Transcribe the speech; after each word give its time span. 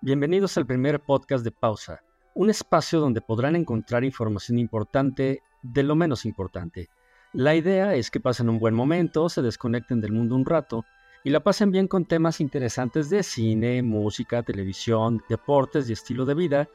Bienvenidos 0.00 0.56
al 0.56 0.64
primer 0.64 1.00
podcast 1.00 1.42
de 1.42 1.50
Pausa, 1.50 2.04
un 2.32 2.50
espacio 2.50 3.00
donde 3.00 3.20
podrán 3.20 3.56
encontrar 3.56 4.04
información 4.04 4.56
importante 4.60 5.42
de 5.60 5.82
lo 5.82 5.96
menos 5.96 6.24
importante. 6.24 6.88
La 7.32 7.56
idea 7.56 7.96
es 7.96 8.08
que 8.08 8.20
pasen 8.20 8.48
un 8.48 8.60
buen 8.60 8.76
momento, 8.76 9.28
se 9.28 9.42
desconecten 9.42 10.00
del 10.00 10.12
mundo 10.12 10.36
un 10.36 10.46
rato 10.46 10.84
y 11.24 11.30
la 11.30 11.40
pasen 11.40 11.72
bien 11.72 11.88
con 11.88 12.04
temas 12.04 12.40
interesantes 12.40 13.10
de 13.10 13.24
cine, 13.24 13.82
música, 13.82 14.44
televisión, 14.44 15.20
deportes 15.28 15.90
y 15.90 15.94
estilo 15.94 16.24
de 16.24 16.34
vida, 16.34 16.68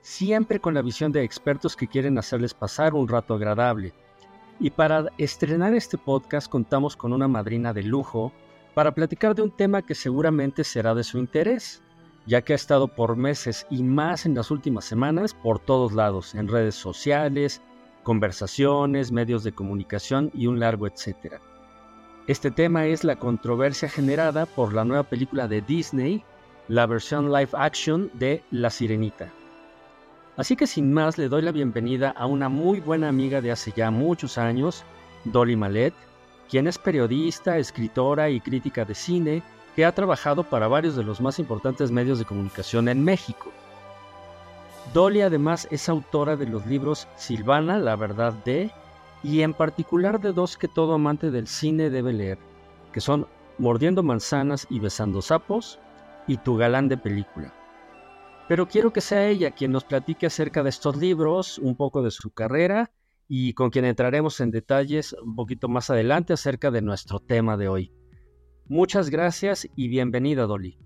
siempre 0.00 0.58
con 0.58 0.72
la 0.72 0.80
visión 0.80 1.12
de 1.12 1.24
expertos 1.24 1.76
que 1.76 1.88
quieren 1.88 2.16
hacerles 2.16 2.54
pasar 2.54 2.94
un 2.94 3.06
rato 3.06 3.34
agradable. 3.34 3.92
Y 4.58 4.70
para 4.70 5.08
estrenar 5.18 5.74
este 5.74 5.98
podcast 5.98 6.48
contamos 6.50 6.96
con 6.96 7.12
una 7.12 7.28
madrina 7.28 7.74
de 7.74 7.82
lujo 7.82 8.32
para 8.72 8.94
platicar 8.94 9.34
de 9.34 9.42
un 9.42 9.50
tema 9.50 9.82
que 9.82 9.94
seguramente 9.94 10.64
será 10.64 10.94
de 10.94 11.04
su 11.04 11.18
interés, 11.18 11.82
ya 12.26 12.42
que 12.42 12.52
ha 12.52 12.56
estado 12.56 12.88
por 12.88 13.16
meses 13.16 13.66
y 13.70 13.82
más 13.82 14.26
en 14.26 14.34
las 14.34 14.50
últimas 14.50 14.84
semanas 14.84 15.34
por 15.34 15.58
todos 15.58 15.92
lados, 15.92 16.34
en 16.34 16.48
redes 16.48 16.74
sociales, 16.74 17.60
conversaciones, 18.02 19.12
medios 19.12 19.44
de 19.44 19.52
comunicación 19.52 20.30
y 20.34 20.46
un 20.46 20.60
largo 20.60 20.86
etcétera. 20.86 21.40
Este 22.28 22.50
tema 22.50 22.86
es 22.86 23.02
la 23.02 23.16
controversia 23.16 23.88
generada 23.88 24.46
por 24.46 24.72
la 24.72 24.84
nueva 24.84 25.02
película 25.02 25.48
de 25.48 25.60
Disney, 25.60 26.24
la 26.68 26.86
versión 26.86 27.32
live 27.32 27.50
action 27.52 28.10
de 28.14 28.42
La 28.50 28.70
Sirenita. 28.70 29.32
Así 30.36 30.56
que 30.56 30.66
sin 30.66 30.92
más 30.92 31.18
le 31.18 31.28
doy 31.28 31.42
la 31.42 31.52
bienvenida 31.52 32.10
a 32.10 32.26
una 32.26 32.48
muy 32.48 32.80
buena 32.80 33.08
amiga 33.08 33.40
de 33.40 33.50
hace 33.50 33.72
ya 33.76 33.90
muchos 33.90 34.38
años, 34.38 34.84
Dolly 35.24 35.56
Malet, 35.56 35.94
quien 36.48 36.66
es 36.66 36.78
periodista, 36.78 37.58
escritora 37.58 38.30
y 38.30 38.40
crítica 38.40 38.84
de 38.84 38.94
cine 38.94 39.42
que 39.74 39.84
ha 39.84 39.94
trabajado 39.94 40.44
para 40.44 40.68
varios 40.68 40.96
de 40.96 41.04
los 41.04 41.20
más 41.20 41.38
importantes 41.38 41.90
medios 41.90 42.18
de 42.18 42.24
comunicación 42.24 42.88
en 42.88 43.02
México. 43.02 43.50
Dolly 44.92 45.22
además 45.22 45.68
es 45.70 45.88
autora 45.88 46.36
de 46.36 46.46
los 46.46 46.66
libros 46.66 47.08
Silvana, 47.16 47.78
la 47.78 47.96
verdad 47.96 48.32
de, 48.44 48.70
y 49.22 49.42
en 49.42 49.54
particular 49.54 50.20
de 50.20 50.32
dos 50.32 50.56
que 50.56 50.68
todo 50.68 50.94
amante 50.94 51.30
del 51.30 51.46
cine 51.46 51.90
debe 51.90 52.12
leer, 52.12 52.38
que 52.92 53.00
son 53.00 53.26
Mordiendo 53.58 54.02
manzanas 54.02 54.66
y 54.70 54.80
besando 54.80 55.22
sapos 55.22 55.78
y 56.26 56.38
Tu 56.38 56.56
galán 56.56 56.88
de 56.88 56.96
película. 56.96 57.52
Pero 58.48 58.66
quiero 58.66 58.92
que 58.92 59.00
sea 59.00 59.28
ella 59.28 59.52
quien 59.52 59.72
nos 59.72 59.84
platique 59.84 60.26
acerca 60.26 60.62
de 60.62 60.70
estos 60.70 60.96
libros, 60.96 61.58
un 61.58 61.76
poco 61.76 62.02
de 62.02 62.10
su 62.10 62.30
carrera 62.30 62.90
y 63.28 63.52
con 63.54 63.70
quien 63.70 63.84
entraremos 63.84 64.40
en 64.40 64.50
detalles 64.50 65.14
un 65.22 65.36
poquito 65.36 65.68
más 65.68 65.90
adelante 65.90 66.32
acerca 66.32 66.70
de 66.70 66.82
nuestro 66.82 67.20
tema 67.20 67.56
de 67.56 67.68
hoy. 67.68 68.01
Muchas 68.68 69.10
gracias 69.10 69.68
y 69.76 69.88
bienvenida, 69.88 70.46
Dolly. 70.46 70.78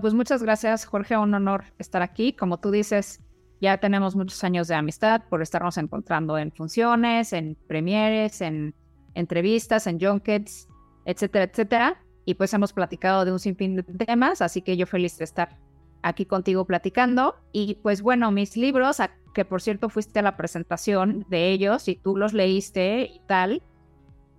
pues 0.00 0.14
muchas 0.14 0.42
gracias, 0.42 0.84
Jorge. 0.84 1.16
Un 1.16 1.34
honor 1.34 1.64
estar 1.78 2.02
aquí. 2.02 2.32
Como 2.32 2.58
tú 2.58 2.70
dices, 2.70 3.20
ya 3.60 3.78
tenemos 3.78 4.14
muchos 4.14 4.42
años 4.44 4.68
de 4.68 4.74
amistad 4.74 5.22
por 5.28 5.42
estarnos 5.42 5.78
encontrando 5.78 6.38
en 6.38 6.52
funciones, 6.52 7.32
en 7.32 7.56
premieres, 7.66 8.40
en 8.40 8.74
entrevistas, 9.14 9.86
en 9.86 9.98
junkets, 9.98 10.68
etcétera, 11.04 11.44
etcétera. 11.44 12.02
Y 12.24 12.34
pues 12.34 12.52
hemos 12.54 12.72
platicado 12.72 13.24
de 13.24 13.32
un 13.32 13.38
sinfín 13.38 13.76
de 13.76 13.82
temas, 13.82 14.42
así 14.42 14.60
que 14.62 14.76
yo 14.76 14.86
feliz 14.86 15.16
de 15.18 15.24
estar 15.24 15.58
aquí 16.02 16.26
contigo 16.26 16.64
platicando. 16.64 17.36
Y 17.52 17.76
pues 17.76 18.02
bueno, 18.02 18.30
mis 18.30 18.56
libros, 18.56 18.98
que 19.34 19.44
por 19.44 19.62
cierto 19.62 19.88
fuiste 19.88 20.18
a 20.18 20.22
la 20.22 20.36
presentación 20.36 21.24
de 21.28 21.50
ellos 21.50 21.88
y 21.88 21.96
tú 21.96 22.16
los 22.16 22.32
leíste 22.32 23.02
y 23.02 23.20
tal. 23.26 23.62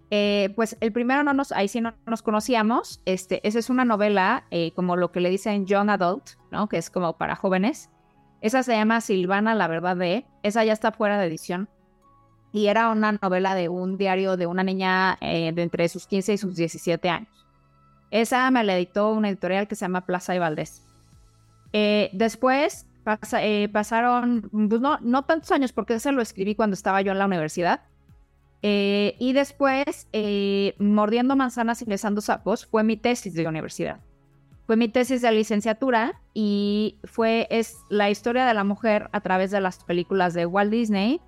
Eh, 0.09 0.53
pues 0.55 0.77
el 0.79 0.93
primero 0.93 1.23
no 1.23 1.33
nos, 1.33 1.51
ahí 1.51 1.67
sí 1.67 1.81
no 1.81 1.93
nos 2.05 2.21
conocíamos. 2.21 3.01
Este, 3.05 3.45
esa 3.47 3.59
es 3.59 3.69
una 3.69 3.85
novela, 3.85 4.45
eh, 4.51 4.71
como 4.73 4.95
lo 4.95 5.11
que 5.11 5.19
le 5.19 5.29
dicen 5.29 5.65
Young 5.65 5.89
Adult, 5.89 6.31
¿no? 6.51 6.67
Que 6.69 6.77
es 6.77 6.89
como 6.89 7.17
para 7.17 7.35
jóvenes. 7.35 7.89
Esa 8.41 8.63
se 8.63 8.73
llama 8.73 9.01
Silvana, 9.01 9.55
la 9.55 9.67
verdad 9.67 9.97
de. 9.97 10.25
Esa 10.43 10.63
ya 10.63 10.73
está 10.73 10.91
fuera 10.91 11.19
de 11.19 11.27
edición. 11.27 11.69
Y 12.51 12.67
era 12.67 12.89
una 12.89 13.11
novela 13.11 13.55
de 13.55 13.69
un 13.69 13.97
diario 13.97 14.37
de 14.37 14.47
una 14.47 14.63
niña 14.63 15.17
eh, 15.21 15.51
de 15.53 15.63
entre 15.63 15.89
sus 15.89 16.07
15 16.07 16.33
y 16.33 16.37
sus 16.37 16.55
17 16.55 17.09
años. 17.09 17.47
Esa 18.09 18.49
me 18.51 18.63
la 18.63 18.75
editó 18.77 19.11
una 19.11 19.29
editorial 19.29 19.67
que 19.67 19.75
se 19.75 19.85
llama 19.85 20.05
Plaza 20.05 20.33
y 20.33 20.39
Valdés. 20.39 20.83
Eh, 21.73 22.09
después 22.13 22.87
eh, 23.39 23.69
pasaron, 23.71 24.49
pues 24.69 24.81
no, 24.81 24.97
no 25.01 25.23
tantos 25.25 25.51
años, 25.51 25.73
porque 25.73 25.95
ese 25.95 26.11
lo 26.11 26.21
escribí 26.21 26.55
cuando 26.55 26.73
estaba 26.73 27.01
yo 27.01 27.11
en 27.11 27.19
la 27.19 27.25
universidad. 27.25 27.81
Eh, 28.61 29.15
y 29.19 29.33
después, 29.33 30.07
Mordiendo 30.79 31.35
manzanas 31.35 31.81
y 31.81 31.85
besando 31.85 32.21
sapos 32.21 32.65
fue 32.65 32.83
mi 32.83 32.97
tesis 32.97 33.33
de 33.33 33.47
universidad. 33.47 33.99
Fue 34.65 34.75
mi 34.75 34.89
tesis 34.89 35.21
de 35.21 35.31
licenciatura 35.31 36.19
y 36.33 36.97
fue 37.05 37.47
es 37.49 37.77
la 37.89 38.09
historia 38.09 38.45
de 38.45 38.53
la 38.53 38.65
mujer 38.65 39.09
a 39.13 39.21
través 39.21 39.49
de 39.51 39.61
las 39.61 39.81
películas 39.83 40.33
de 40.33 40.45
Walt 40.45 40.71
Disney, 40.71 41.21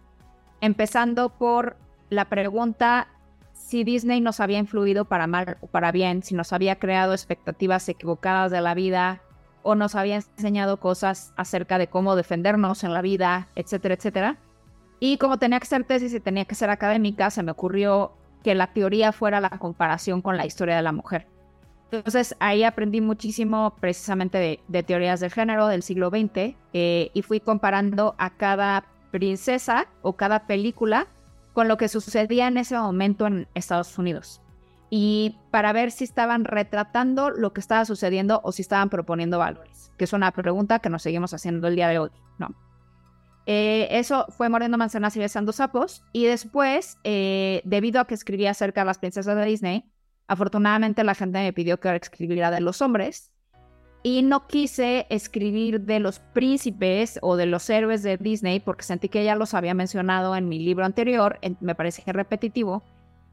empezando 0.59 1.29
por 1.29 1.77
la 2.09 2.25
pregunta 2.25 3.07
si 3.53 3.85
Disney 3.85 4.19
nos 4.19 4.41
había 4.41 4.57
influido 4.57 5.05
para 5.05 5.27
mal 5.27 5.57
o 5.61 5.67
para 5.67 5.91
bien, 5.93 6.21
si 6.21 6.35
nos 6.35 6.51
había 6.51 6.79
creado 6.79 7.13
expectativas 7.13 7.87
equivocadas 7.87 8.51
de 8.51 8.59
la 8.59 8.73
vida, 8.73 9.21
o 9.63 9.75
nos 9.75 9.95
había 9.95 10.15
enseñado 10.15 10.79
cosas 10.79 11.33
acerca 11.35 11.77
de 11.77 11.87
cómo 11.87 12.15
defendernos 12.15 12.83
en 12.83 12.93
la 12.93 13.01
vida, 13.01 13.49
etcétera, 13.55 13.95
etcétera. 13.95 14.37
Y 14.99 15.17
como 15.17 15.37
tenía 15.37 15.59
que 15.59 15.65
ser 15.65 15.83
tesis 15.83 16.13
y 16.13 16.19
tenía 16.19 16.45
que 16.45 16.55
ser 16.55 16.69
académica, 16.69 17.29
se 17.29 17.43
me 17.43 17.51
ocurrió 17.51 18.13
que 18.43 18.55
la 18.55 18.67
teoría 18.67 19.11
fuera 19.11 19.39
la 19.39 19.49
comparación 19.49 20.21
con 20.21 20.37
la 20.37 20.45
historia 20.45 20.75
de 20.75 20.81
la 20.81 20.91
mujer. 20.91 21.27
Entonces 21.91 22.35
ahí 22.39 22.63
aprendí 22.63 23.01
muchísimo 23.01 23.75
precisamente 23.79 24.61
de, 24.67 24.83
teorías 24.83 25.19
del 25.19 25.31
género 25.31 25.67
del 25.67 25.81
siglo 25.81 26.09
XX 26.09 26.55
eh, 26.73 27.11
y 27.13 27.21
fui 27.23 27.39
comparando 27.39 28.15
a 28.19 28.29
cada 28.29 28.85
princesa 29.11 29.87
o 30.03 30.13
cada 30.13 30.45
película 30.45 31.07
con 31.53 31.67
lo 31.67 31.77
que 31.77 31.87
sucedía 31.87 32.47
en 32.47 32.57
ese 32.57 32.77
momento 32.77 33.25
en 33.25 33.47
Estados 33.55 33.97
Unidos 33.97 34.41
y 34.89 35.37
para 35.51 35.73
ver 35.73 35.91
si 35.91 36.03
estaban 36.03 36.45
retratando 36.45 37.29
lo 37.29 37.53
que 37.53 37.59
estaba 37.59 37.85
sucediendo 37.85 38.41
o 38.43 38.51
si 38.51 38.61
estaban 38.61 38.89
proponiendo 38.89 39.37
valores, 39.39 39.91
que 39.97 40.05
es 40.05 40.13
una 40.13 40.31
pregunta 40.31 40.79
que 40.79 40.89
nos 40.89 41.03
seguimos 41.03 41.33
haciendo 41.33 41.67
el 41.67 41.75
día 41.75 41.87
de 41.87 41.99
hoy, 41.99 42.11
¿no? 42.37 42.55
Eh, 43.45 43.87
eso 43.91 44.27
fue 44.29 44.49
Mordiendo 44.49 44.77
Manzanas 44.77 45.15
y 45.15 45.19
Besando 45.19 45.51
Sapos. 45.51 46.03
Y 46.13 46.25
después, 46.25 46.97
eh, 47.03 47.61
debido 47.65 47.99
a 47.99 48.05
que 48.05 48.13
escribía 48.13 48.51
acerca 48.51 48.81
de 48.81 48.85
las 48.85 48.99
princesas 48.99 49.35
de 49.35 49.45
Disney, 49.45 49.91
afortunadamente 50.27 51.03
la 51.03 51.15
gente 51.15 51.39
me 51.39 51.53
pidió 51.53 51.79
que 51.79 51.95
escribiera 51.95 52.51
de 52.51 52.61
los 52.61 52.81
hombres. 52.81 53.31
Y 54.01 54.21
no 54.21 54.47
quise 54.47 55.07
escribir 55.09 55.81
de 55.81 55.99
los 55.99 56.19
príncipes 56.19 57.19
o 57.21 57.35
de 57.35 57.47
los 57.47 57.69
héroes 57.69 58.01
de 58.01 58.15
Disney 58.15 58.61
porque 58.61 58.83
sentí 58.83 59.09
que 59.09 59.25
ya 59.25 59.35
los 59.35 59.53
había 59.53 59.73
mencionado 59.73 60.37
en 60.37 60.47
mi 60.47 60.59
libro 60.59 60.85
anterior, 60.85 61.37
me 61.59 61.75
parece 61.75 62.09
repetitivo 62.09 62.81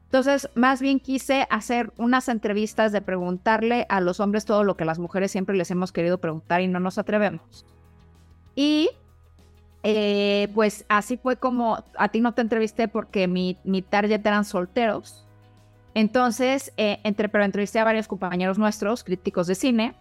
entonces, 0.07 0.49
más 0.55 0.81
bien 0.81 1.01
quise 1.01 1.47
hacer 1.49 1.91
unas 1.97 2.29
entrevistas 2.29 2.93
de 2.93 3.01
preguntarle 3.01 3.85
a 3.89 3.99
los 3.99 4.21
hombres 4.21 4.45
todo 4.45 4.63
lo 4.63 4.77
que 4.77 4.85
las 4.85 4.99
mujeres 4.99 5.31
siempre 5.31 5.57
les 5.57 5.69
hemos 5.69 5.91
querido 5.91 6.17
preguntar 6.19 6.61
y 6.61 6.67
no 6.67 6.79
nos 6.79 6.97
atrevemos. 6.97 7.65
Y 8.55 8.89
eh, 9.83 10.49
pues 10.53 10.85
así 10.89 11.17
fue 11.17 11.37
como 11.37 11.83
a 11.97 12.09
ti 12.09 12.19
no 12.19 12.33
te 12.33 12.41
entrevisté 12.41 12.87
porque 12.87 13.27
mi, 13.27 13.57
mi 13.63 13.81
target 13.81 14.25
eran 14.25 14.45
solteros. 14.45 15.25
Entonces, 15.93 16.73
eh, 16.77 16.99
entre, 17.03 17.27
pero 17.29 17.43
entrevisté 17.43 17.79
a 17.79 17.83
varios 17.83 18.07
compañeros 18.07 18.59
nuestros, 18.59 19.03
críticos 19.03 19.47
de 19.47 19.55
cine, 19.55 19.95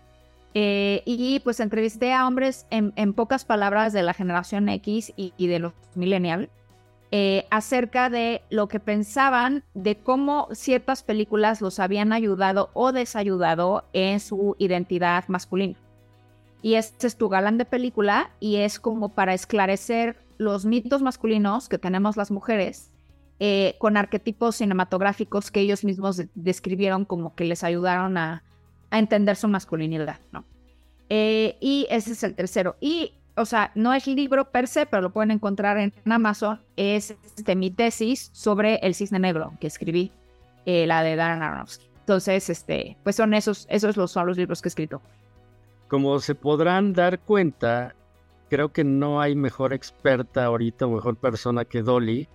eh, 0.59 1.03
y 1.04 1.41
pues 1.41 1.60
entrevisté 1.60 2.14
a 2.14 2.26
hombres 2.26 2.66
en, 2.70 3.12
pocas 3.12 3.44
palabras 3.44 3.92
de 3.92 4.03
la 4.03 4.14
generación 4.14 4.70
X 4.70 5.12
y, 5.14 5.47
de 5.47 5.59
los 5.59 5.75
millennials 5.94 6.48
eh, 7.10 7.47
acerca 7.50 8.08
de 8.08 8.41
lo 8.48 8.66
que 8.66 8.81
pensaban 8.81 9.64
de 9.75 9.98
cómo 9.98 10.48
ciertas 10.53 11.03
películas 11.03 11.61
los 11.61 11.79
habían 11.79 12.11
ayudado 12.12 12.70
o 12.72 12.93
desayudado 12.93 13.84
en 13.93 14.19
su 14.19 14.56
identidad 14.58 15.25
masculina. 15.29 15.79
Y 16.67 16.75
este 16.75 17.07
es 17.07 17.17
tu 17.17 17.29
galán 17.29 17.59
de 17.59 17.65
película 17.65 18.33
y 18.41 18.57
es 18.57 18.81
como 18.81 19.11
para 19.11 19.35
esclarecer 19.35 20.17
los 20.37 20.65
mitos 20.65 21.01
masculinos 21.01 21.69
que 21.69 21.79
tenemos 21.79 22.17
las 22.17 22.33
mujeres 22.33 22.91
eh, 23.39 23.77
con 23.79 23.97
arquetipos 23.97 24.57
cinematográficos 24.57 25.53
que 25.53 25.61
ellos 25.61 25.85
mismos 25.85 26.25
describieron 26.35 27.05
como 27.05 27.37
que 27.37 27.45
les 27.45 27.63
ayudaron 27.63 28.19
a, 28.19 28.43
entender 28.91 29.37
su 29.37 29.47
masculinidad, 29.47 30.19
¿no? 30.33 30.45
Eh, 31.09 31.57
y 31.61 31.87
ese 31.89 32.11
es 32.11 32.25
el 32.25 32.35
tercero. 32.35 32.75
Y 32.81 33.13
o 33.37 33.45
sea, 33.45 33.71
no 33.77 33.95
es 33.95 34.09
libro 34.09 34.51
per 34.51 34.67
se, 34.67 34.87
pero 34.87 35.03
lo 35.03 35.13
pueden 35.13 35.31
encontrar 35.31 35.79
en 35.79 35.95
Amazon, 36.05 36.61
es 36.75 37.15
este, 37.37 37.55
mi 37.55 37.71
tesis 37.71 38.31
sobre 38.33 38.81
el 38.83 38.97
cisne 38.97 39.21
negro 39.21 39.53
que 39.61 39.69
escribí, 39.69 40.11
eh, 40.65 40.85
la 40.89 41.05
de 41.05 41.15
Darren 41.15 41.45
Aronofsky. 41.45 41.87
Entonces, 42.01 42.51
este, 42.51 42.97
pues 43.05 43.15
son 43.15 43.35
esos, 43.35 43.69
esos 43.71 44.11
son 44.11 44.27
los 44.27 44.37
libros 44.37 44.61
que 44.61 44.67
he 44.67 44.71
escrito. 44.71 45.01
Como 45.88 46.19
se 46.21 46.35
podrán 46.35 46.93
dar 46.93 47.21
cuenta, 47.21 47.94
creo 48.49 48.73
que 48.73 48.85
no 48.85 49.21
hay 49.21 49.35
mejor 49.37 49.73
experta 49.73 50.44
ahorita 50.44 50.87
o 50.87 50.91
mejor 50.91 51.17
persona 51.17 51.65
que 51.65 51.83
Dolly 51.83 52.29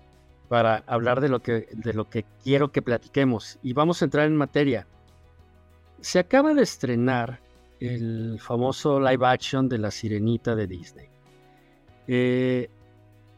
para 0.48 0.84
hablar 0.86 1.20
de 1.20 1.28
lo 1.28 1.40
que, 1.40 1.68
de 1.72 1.94
lo 1.94 2.08
que 2.08 2.24
quiero 2.42 2.72
que 2.72 2.82
platiquemos. 2.82 3.58
Y 3.62 3.72
vamos 3.72 4.02
a 4.02 4.06
entrar 4.06 4.26
en 4.26 4.36
materia. 4.36 4.86
Se 6.00 6.18
acaba 6.18 6.54
de 6.54 6.62
estrenar 6.62 7.40
el 7.80 8.38
famoso 8.40 9.00
live 9.00 9.26
action 9.26 9.68
de 9.68 9.78
la 9.78 9.90
sirenita 9.90 10.54
de 10.54 10.66
Disney. 10.66 11.08
Eh, 12.06 12.70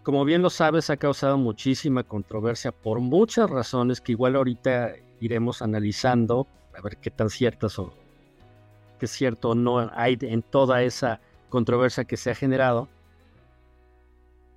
como 0.03 0.25
bien 0.25 0.43
lo 0.43 0.51
sabes, 0.51 0.91
ha 0.91 0.97
causado 0.97 1.39
muchísima 1.39 2.03
controversia 2.03 2.73
por 2.73 3.01
muchas 3.01 3.49
razones 3.49 4.01
que 4.01 4.13
igual 4.13 4.37
ahorita 4.37 4.93
iremos 5.21 5.63
analizando, 5.63 6.47
a 6.77 6.83
ver 6.83 6.99
qué 6.99 7.11
tan 7.11 7.31
ciertas 7.31 7.79
o 8.95 8.99
qué 8.99 9.07
cierto 9.07 9.55
no 9.55 9.91
hay 9.95 10.17
en 10.21 10.43
toda 10.43 10.83
esa 10.83 11.21
controversia 11.49 12.05
que 12.05 12.17
se 12.17 12.31
ha 12.31 12.35
generado. 12.35 12.89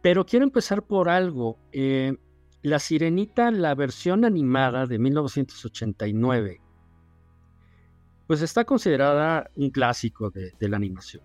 Pero 0.01 0.25
quiero 0.25 0.45
empezar 0.45 0.83
por 0.83 1.09
algo. 1.09 1.57
Eh, 1.71 2.15
la 2.61 2.79
Sirenita, 2.79 3.51
la 3.51 3.75
versión 3.75 4.25
animada 4.25 4.85
de 4.87 4.99
1989, 4.99 6.61
pues 8.27 8.41
está 8.41 8.65
considerada 8.65 9.49
un 9.55 9.69
clásico 9.69 10.29
de, 10.29 10.53
la 10.59 10.77
animación. 10.77 11.23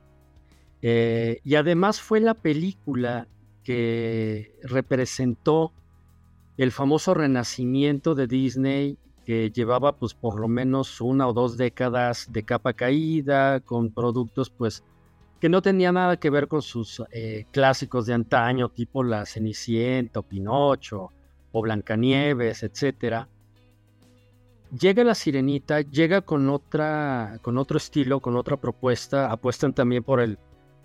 Eh, 0.83 1.41
y 1.45 1.55
además 1.57 2.01
fue 2.01 2.21
la 2.21 2.35
película 2.35 3.29
que 3.65 4.55
representó 4.63 5.73
el 6.57 6.71
famoso 6.71 7.15
renacimiento 7.15 8.15
de 8.15 8.27
Disney 8.27 8.99
que 9.25 9.51
llevaba 9.51 9.97
pues 9.97 10.15
por 10.15 10.39
lo 10.39 10.49
menos 10.49 11.01
una 11.01 11.29
o 11.29 11.33
dos 11.33 11.57
décadas 11.57 12.33
de 12.33 12.43
capa 12.45 12.73
caída, 12.73 13.61
con 13.61 13.91
productos 13.91 14.51
pues 14.51 14.83
que 15.41 15.49
no 15.49 15.61
tenían 15.61 15.95
nada 15.95 16.17
que 16.19 16.31
ver 16.31 16.47
con 16.47 16.63
sus 16.63 17.03
eh, 17.11 17.47
clásicos 17.51 18.07
de 18.07 18.15
antaño, 18.15 18.69
tipo 18.69 19.03
La 19.03 19.27
Cenicienta 19.27 20.21
o 20.21 20.23
Pinocho 20.23 21.11
o 21.51 21.63
Blancanieves, 21.63 22.63
etcétera. 22.63 23.29
Llega 24.79 25.05
la 25.05 25.15
Sirenita, 25.15 25.81
llega 25.81 26.23
con 26.23 26.49
otra, 26.49 27.39
con 27.43 27.59
otro 27.59 27.77
estilo, 27.77 28.21
con 28.21 28.37
otra 28.37 28.57
propuesta, 28.57 29.31
apuestan 29.31 29.75
también 29.75 30.03
por 30.03 30.21
el, 30.21 30.39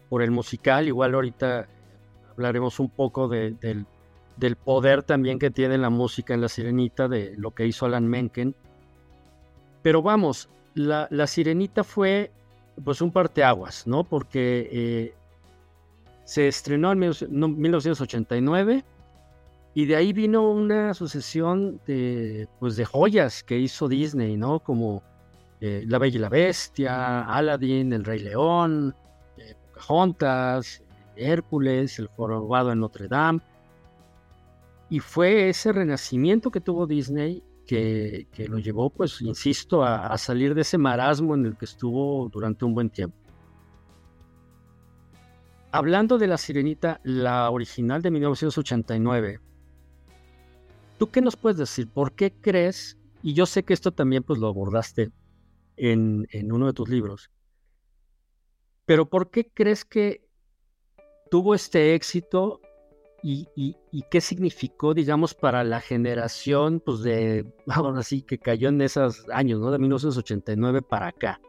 por 0.10 0.22
el 0.22 0.32
musical, 0.32 0.88
igual 0.88 1.14
ahorita 1.14 1.70
hablaremos 2.32 2.80
un 2.80 2.90
poco 2.90 3.28
del, 3.28 3.86
del 4.38 4.56
poder 4.56 5.04
también 5.04 5.40
que 5.40 5.52
tiene 5.52 5.78
la 5.78 5.90
música 5.90 6.34
en 6.34 6.42
la 6.42 6.50
Sirenita, 6.50 7.08
de 7.08 7.36
lo 7.38 7.52
que 7.52 7.66
hizo 7.66 7.86
Alan 7.86 8.08
Menken. 8.08 8.56
Pero 9.82 10.02
vamos, 10.02 10.50
la, 10.74 11.08
la 11.12 11.28
Sirenita 11.28 11.84
fue 11.84 12.32
pues 12.84 13.02
un 13.02 13.12
parteaguas, 13.12 13.88
¿no? 13.88 14.04
Porque 14.04 14.70
eh, 14.72 15.14
se 16.24 16.48
estrenó 16.48 16.92
en 16.92 17.00
1989 17.00 18.84
y 19.74 19.86
de 19.86 19.96
ahí 19.96 20.14
vino 20.14 20.50
una 20.50 20.94
sucesión 20.94 21.80
de, 21.86 22.48
pues, 22.60 22.76
de 22.76 22.86
joyas 22.86 23.44
que 23.44 23.58
hizo 23.58 23.88
Disney, 23.88 24.36
¿no? 24.36 24.60
Como 24.60 25.04
eh, 25.62 25.84
La 25.88 26.00
Bella 26.00 26.18
y 26.18 26.20
la 26.20 26.30
Bestia, 26.30 27.22
Aladdin, 27.22 27.94
El 27.94 28.04
Rey 28.04 28.20
León, 28.20 28.96
eh, 29.38 29.56
Pocahontas, 29.74 30.82
Hércules, 31.16 32.00
El 32.00 32.10
Forobado 32.10 32.72
en 32.72 32.80
Notre 32.80 33.08
Dame. 33.08 33.40
Y 34.90 35.00
fue 35.00 35.50
ese 35.50 35.74
renacimiento 35.74 36.50
que 36.50 36.62
tuvo 36.62 36.88
Disney 36.88 37.44
que, 37.68 38.48
lo 38.48 38.58
llevó, 38.58 38.90
pues, 38.90 39.22
insisto, 39.22 39.84
a, 39.84 40.18
salir 40.18 40.56
de 40.56 40.62
ese 40.62 40.78
marasmo 40.78 41.36
en 41.36 41.46
el 41.46 41.58
que 41.58 41.66
estuvo 41.66 42.30
durante 42.30 42.64
un 42.64 42.74
buen 42.74 42.90
tiempo. 42.90 43.18
Hablando 45.72 46.18
de 46.18 46.28
la 46.28 46.38
sirenita, 46.38 47.02
la 47.04 47.52
original 47.52 48.02
de 48.02 48.10
1989, 48.10 49.42
¿tú 50.98 51.12
qué 51.12 51.22
nos 51.22 51.36
puedes 51.36 51.58
decir? 51.58 51.90
¿Por 51.90 52.14
qué 52.14 52.34
crees? 52.34 52.98
Y 53.22 53.34
yo 53.34 53.46
sé 53.46 53.64
que 53.64 53.74
esto 53.74 53.92
también 53.92 54.24
pues 54.24 54.40
lo 54.40 54.48
abordaste 54.48 55.12
en, 55.76 56.26
en 56.32 56.52
uno 56.54 56.68
de 56.68 56.74
tus 56.74 56.88
libros. 56.88 57.30
Pero 58.86 59.10
¿por 59.10 59.30
qué 59.30 59.52
crees 59.54 59.84
que 59.84 60.26
tuvo 61.30 61.54
este 61.54 61.94
éxito 61.94 62.62
y, 63.30 64.04
qué 64.10 64.22
significó, 64.22 64.94
digamos, 64.94 65.34
para 65.34 65.64
la 65.64 65.82
generación, 65.82 66.80
pues 66.80 67.02
de, 67.02 67.46
ahora 67.68 68.02
sí, 68.04 68.22
que 68.22 68.38
cayó 68.38 68.70
en 68.70 68.82
esos 68.82 69.26
años, 69.30 69.60
¿no? 69.60 69.72
De 69.72 69.80
1989 69.80 70.82
para 70.82 71.08
acá. 71.08 71.42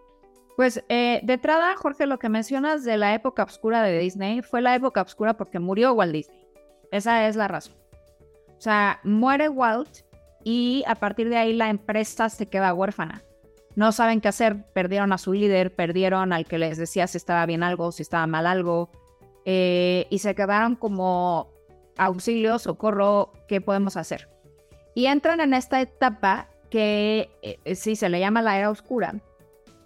Pues 0.57 0.83
eh, 0.89 1.21
de 1.23 1.35
entrada, 1.35 1.77
Jorge, 1.77 2.07
lo 2.07 2.19
que 2.19 2.29
mencionas 2.29 2.83
de 2.85 2.97
la 2.97 3.15
época 3.15 3.45
oscura 3.45 3.83
de 3.83 3.97
Disney 4.01 4.43
fue 4.43 4.61
la 4.61 4.75
época 4.75 5.03
oscura 5.03 5.37
porque 5.37 5.61
murió 5.61 5.93
Walt 5.93 6.13
Disney. 6.13 6.45
Esa 6.91 7.29
es 7.29 7.37
la 7.37 7.47
razón. 7.47 7.77
O 8.57 8.61
sea, 8.61 8.99
muere 9.05 9.49
Walt 9.49 10.01
y 10.43 10.83
a 10.89 10.97
partir 10.97 11.29
de 11.29 11.37
ahí 11.37 11.53
la 11.53 11.71
empresa 11.71 12.29
se 12.29 12.47
queda 12.47 12.75
huérfana. 12.75 13.23
No 13.77 13.93
saben 13.93 14.21
qué 14.21 14.27
hacer, 14.27 14.65
perdieron 14.73 15.13
a 15.13 15.19
su 15.19 15.33
líder, 15.33 15.73
perdieron 15.77 16.33
al 16.33 16.45
que 16.45 16.59
les 16.59 16.77
decía 16.77 17.07
si 17.07 17.19
estaba 17.19 17.47
bien 17.47 17.63
algo, 17.63 17.93
si 17.93 18.03
estaba 18.03 18.27
mal 18.27 18.45
algo, 18.45 18.91
eh, 19.45 20.09
y 20.11 20.19
se 20.19 20.35
quedaron 20.35 20.75
como 20.75 21.53
auxilio, 21.99 22.59
socorro, 22.59 23.33
¿qué 23.49 23.61
podemos 23.61 23.97
hacer? 23.97 24.29
Y 24.95 25.06
entran 25.06 25.41
en 25.41 25.55
esta 25.55 25.81
etapa 25.81 26.49
que 26.71 27.31
eh, 27.43 27.75
sí 27.75 27.97
se 27.97 28.09
le 28.09 28.21
llama 28.21 28.43
la 28.43 28.59
era 28.59 28.71
oscura, 28.71 29.15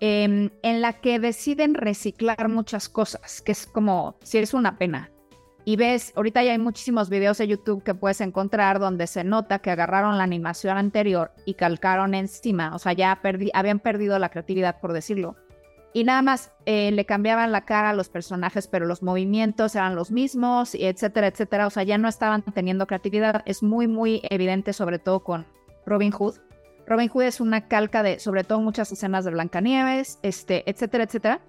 em, 0.00 0.50
en 0.62 0.80
la 0.80 0.94
que 0.94 1.18
deciden 1.18 1.74
reciclar 1.74 2.48
muchas 2.48 2.88
cosas, 2.88 3.42
que 3.42 3.52
es 3.52 3.66
como 3.66 4.16
si 4.22 4.38
es 4.38 4.54
una 4.54 4.78
pena. 4.78 5.10
Y 5.64 5.76
ves, 5.76 6.12
ahorita 6.16 6.42
ya 6.42 6.52
hay 6.52 6.58
muchísimos 6.58 7.08
videos 7.08 7.38
de 7.38 7.46
YouTube 7.46 7.84
que 7.84 7.94
puedes 7.94 8.20
encontrar 8.20 8.80
donde 8.80 9.06
se 9.06 9.22
nota 9.22 9.60
que 9.60 9.70
agarraron 9.70 10.18
la 10.18 10.24
animación 10.24 10.76
anterior 10.76 11.30
y 11.46 11.54
calcaron 11.54 12.14
encima, 12.14 12.74
o 12.74 12.80
sea, 12.80 12.94
ya 12.94 13.20
habían 13.54 13.78
perdido 13.78 14.18
la 14.18 14.30
creatividad, 14.30 14.80
por 14.80 14.92
decirlo, 14.92 15.36
y 15.94 16.04
nada 16.04 16.22
más 16.22 16.52
eh, 16.64 16.90
le 16.90 17.04
cambiaban 17.04 17.52
la 17.52 17.64
cara 17.64 17.90
a 17.90 17.94
los 17.94 18.08
personajes, 18.08 18.66
pero 18.66 18.86
los 18.86 19.02
movimientos 19.02 19.74
eran 19.74 19.94
los 19.94 20.10
mismos, 20.10 20.74
etcétera, 20.74 21.26
etcétera. 21.26 21.66
O 21.66 21.70
sea, 21.70 21.82
ya 21.82 21.98
no 21.98 22.08
estaban 22.08 22.42
teniendo 22.42 22.86
creatividad. 22.86 23.42
Es 23.44 23.62
muy, 23.62 23.86
muy 23.86 24.22
evidente, 24.30 24.72
sobre 24.72 24.98
todo 24.98 25.20
con 25.20 25.46
Robin 25.84 26.10
Hood. 26.12 26.36
Robin 26.86 27.08
Hood 27.08 27.24
es 27.24 27.40
una 27.40 27.68
calca 27.68 28.02
de, 28.02 28.18
sobre 28.18 28.44
todo, 28.44 28.60
muchas 28.60 28.90
escenas 28.90 29.24
de 29.24 29.32
Blancanieves, 29.32 30.18
este, 30.22 30.68
etcétera, 30.68 31.04
etcétera. 31.04 31.40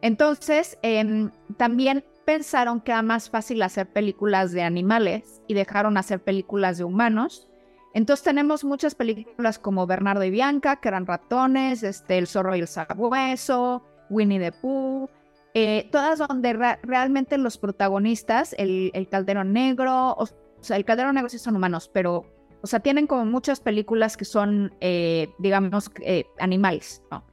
Entonces, 0.00 0.78
em, 0.82 1.30
también 1.56 2.04
pensaron 2.24 2.80
que 2.80 2.92
era 2.92 3.02
más 3.02 3.30
fácil 3.30 3.62
hacer 3.62 3.86
películas 3.86 4.52
de 4.52 4.62
animales 4.62 5.42
y 5.46 5.54
dejaron 5.54 5.96
hacer 5.96 6.22
películas 6.22 6.78
de 6.78 6.84
humanos 6.84 7.48
entonces 7.94 8.24
tenemos 8.24 8.64
muchas 8.64 8.96
películas 8.96 9.60
como 9.60 9.86
Bernardo 9.86 10.24
y 10.24 10.30
Bianca, 10.30 10.76
que 10.80 10.88
eran 10.88 11.06
ratones, 11.06 11.84
este, 11.84 12.18
El 12.18 12.26
zorro 12.26 12.56
y 12.56 12.60
el 12.60 12.66
sabueso, 12.66 13.84
Winnie 14.10 14.40
the 14.40 14.50
Pooh, 14.50 15.08
eh, 15.54 15.88
todas 15.92 16.18
donde 16.18 16.52
realmente 16.82 17.38
los 17.38 17.56
protagonistas, 17.56 18.52
el, 18.58 18.90
el 18.94 19.08
Caldero 19.08 19.44
Negro, 19.44 20.16
o, 20.18 20.28
sea, 20.60 20.76
el 20.76 20.84
Caldero 20.84 21.12
Negro 21.12 21.28
sí 21.28 21.38
son 21.38 21.54
humanos, 21.54 21.88
pero, 21.92 22.26
o 22.62 22.66
sea, 22.66 22.80
tienen 22.80 23.06
como 23.06 23.24
muchas 23.26 23.60
películas 23.60 24.16
que 24.16 24.24
son, 24.24 24.74
eh, 24.80 25.28
digamos, 25.38 25.92
eh, 26.00 26.24
animales, 26.40 27.00
¿no? 27.12 27.24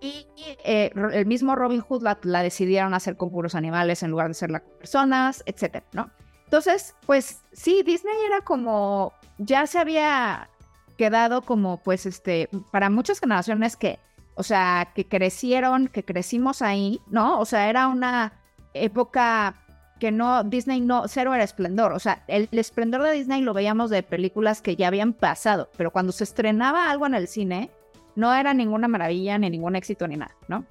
Y 0.00 0.26
el 0.64 1.26
mismo 1.26 1.56
Robin 1.56 1.80
Hood 1.80 2.02
la, 2.02 2.18
la, 2.22 2.42
decidieron 2.44 2.94
hacer 2.94 3.16
con 3.16 3.30
puros 3.30 3.56
animales 3.56 4.04
en 4.04 4.12
lugar 4.12 4.28
de 4.28 4.34
ser 4.34 4.48
con 4.48 4.78
personas, 4.78 5.42
etcétera, 5.44 5.84
¿no? 5.92 6.10
Entonces, 6.48 6.94
pues 7.04 7.42
sí, 7.52 7.82
Disney 7.84 8.14
era 8.26 8.40
como 8.40 9.12
ya 9.36 9.66
se 9.66 9.78
había 9.78 10.48
quedado 10.96 11.42
como, 11.42 11.76
pues, 11.82 12.06
este, 12.06 12.48
para 12.70 12.88
muchas 12.88 13.20
generaciones 13.20 13.76
que, 13.76 13.98
o 14.34 14.42
sea, 14.42 14.92
que 14.94 15.06
crecieron, 15.06 15.88
que 15.88 16.06
crecimos 16.06 16.62
ahí, 16.62 17.02
¿no? 17.06 17.38
O 17.38 17.44
sea, 17.44 17.68
era 17.68 17.88
una 17.88 18.32
época 18.72 19.56
que 20.00 20.10
no, 20.10 20.42
Disney 20.42 20.80
no, 20.80 21.06
cero 21.06 21.34
era 21.34 21.44
esplendor. 21.44 21.92
O 21.92 21.98
sea, 21.98 22.24
el, 22.28 22.48
esplendor 22.52 23.02
de 23.02 23.12
Disney 23.12 23.42
lo 23.42 23.52
veíamos 23.52 23.90
de 23.90 24.02
películas 24.02 24.62
que 24.62 24.74
ya 24.74 24.88
habían 24.88 25.12
pasado, 25.12 25.68
pero 25.76 25.90
cuando 25.90 26.12
se 26.12 26.24
estrenaba 26.24 26.90
algo 26.90 27.04
en 27.04 27.14
el 27.14 27.28
cine, 27.28 27.70
no 28.16 28.34
era 28.34 28.54
ninguna 28.54 28.88
maravilla, 28.88 29.36
ni 29.36 29.50
ningún 29.50 29.76
éxito, 29.76 30.08
ni 30.08 30.16
nada, 30.16 30.34
¿no? 30.48 30.64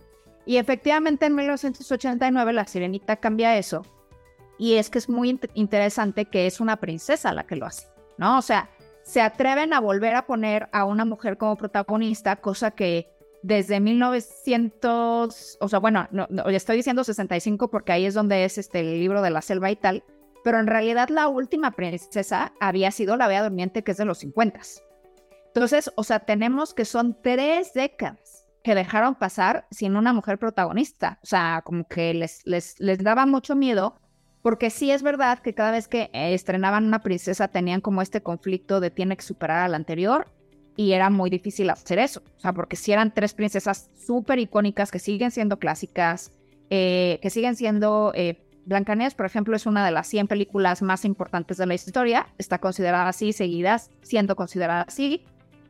Y 0.43 0.57
efectivamente 0.57 1.27
en 1.27 1.35
1989 1.35 2.53
La 2.53 2.65
Sirenita 2.65 3.17
cambia 3.17 3.57
eso. 3.59 3.85
Y 4.57 4.75
es 4.75 4.89
que 4.89 4.97
es 4.97 5.09
muy 5.09 5.39
interesante 5.53 6.25
que 6.25 6.47
es 6.47 6.59
una 6.59 6.77
princesa 6.77 7.33
la 7.33 7.45
que 7.45 7.55
lo 7.55 7.65
hace. 7.65 7.87
¿no? 8.17 8.37
O 8.37 8.41
sea, 8.41 8.69
se 9.03 9.21
atreven 9.21 9.73
a 9.73 9.79
volver 9.79 10.15
a 10.15 10.25
poner 10.25 10.69
a 10.71 10.85
una 10.85 11.05
mujer 11.05 11.37
como 11.37 11.55
protagonista, 11.55 12.35
cosa 12.37 12.71
que 12.71 13.09
desde 13.43 13.79
1900, 13.79 15.57
o 15.61 15.69
sea, 15.69 15.79
bueno, 15.79 16.07
no, 16.11 16.27
estoy 16.49 16.77
diciendo 16.77 17.03
65 17.03 17.69
porque 17.69 17.91
ahí 17.93 18.05
es 18.05 18.13
donde 18.13 18.43
es 18.43 18.57
este 18.57 18.79
el 18.79 18.99
libro 18.99 19.21
de 19.21 19.29
la 19.29 19.41
selva 19.41 19.71
y 19.71 19.75
tal, 19.75 20.03
pero 20.43 20.59
en 20.59 20.67
realidad 20.67 21.09
la 21.09 21.27
última 21.27 21.71
princesa 21.71 22.53
había 22.59 22.91
sido 22.91 23.15
la 23.15 23.27
Bella 23.27 23.43
Durmiente, 23.43 23.83
que 23.83 23.91
es 23.91 23.97
de 23.97 24.05
los 24.05 24.17
50. 24.19 24.59
Entonces, 25.47 25.91
o 25.95 26.03
sea, 26.03 26.19
tenemos 26.19 26.73
que 26.73 26.85
son 26.85 27.17
tres 27.21 27.73
décadas 27.73 28.45
que 28.63 28.75
dejaron 28.75 29.15
pasar 29.15 29.65
sin 29.71 29.95
una 29.95 30.11
mujer 30.13 30.37
protagonista. 30.37 31.19
O 31.23 31.25
sea, 31.25 31.61
como 31.63 31.87
que 31.87 32.13
les, 32.13 32.45
les, 32.45 32.79
les 32.79 33.01
daba 33.01 33.25
mucho 33.25 33.55
miedo 33.55 33.99
porque 34.41 34.69
sí 34.69 34.91
es 34.91 35.03
verdad 35.03 35.39
que 35.39 35.53
cada 35.53 35.71
vez 35.71 35.87
que 35.87 36.09
eh, 36.13 36.33
estrenaban 36.33 36.85
una 36.85 37.03
princesa 37.03 37.47
tenían 37.47 37.81
como 37.81 38.01
este 38.01 38.21
conflicto 38.21 38.79
de 38.79 38.91
tiene 38.91 39.17
que 39.17 39.23
superar 39.23 39.59
a 39.59 39.67
la 39.67 39.77
anterior. 39.77 40.27
y 40.79 40.91
era 40.91 41.09
muy 41.09 41.31
difícil 41.31 41.71
hacer 41.71 41.97
eso. 41.97 42.21
O 42.37 42.39
sea, 42.39 42.53
porque 42.53 42.75
si 42.75 42.91
eran 42.91 43.11
tres 43.11 43.33
princesas 43.33 43.89
súper 43.95 44.37
icónicas 44.37 44.91
que 44.91 44.99
siguen 44.99 45.31
siendo 45.31 45.57
clásicas, 45.57 46.31
eh, 46.69 47.19
que 47.21 47.29
siguen 47.29 47.55
siendo... 47.55 48.11
Eh, 48.15 48.43
Blancanieves, 48.67 49.15
por 49.15 49.25
ejemplo, 49.25 49.55
es 49.55 49.65
una 49.65 49.85
de 49.85 49.91
las 49.91 50.07
100 50.07 50.27
películas 50.27 50.81
más 50.81 51.05
importantes 51.05 51.55
de 51.55 51.65
la 51.65 51.73
historia. 51.73 52.27
Está 52.37 52.59
considerada 52.59 53.07
así, 53.07 53.31
seguidas 53.31 53.91
siendo 54.01 54.35
considerada 54.35 54.81
así. 54.81 55.23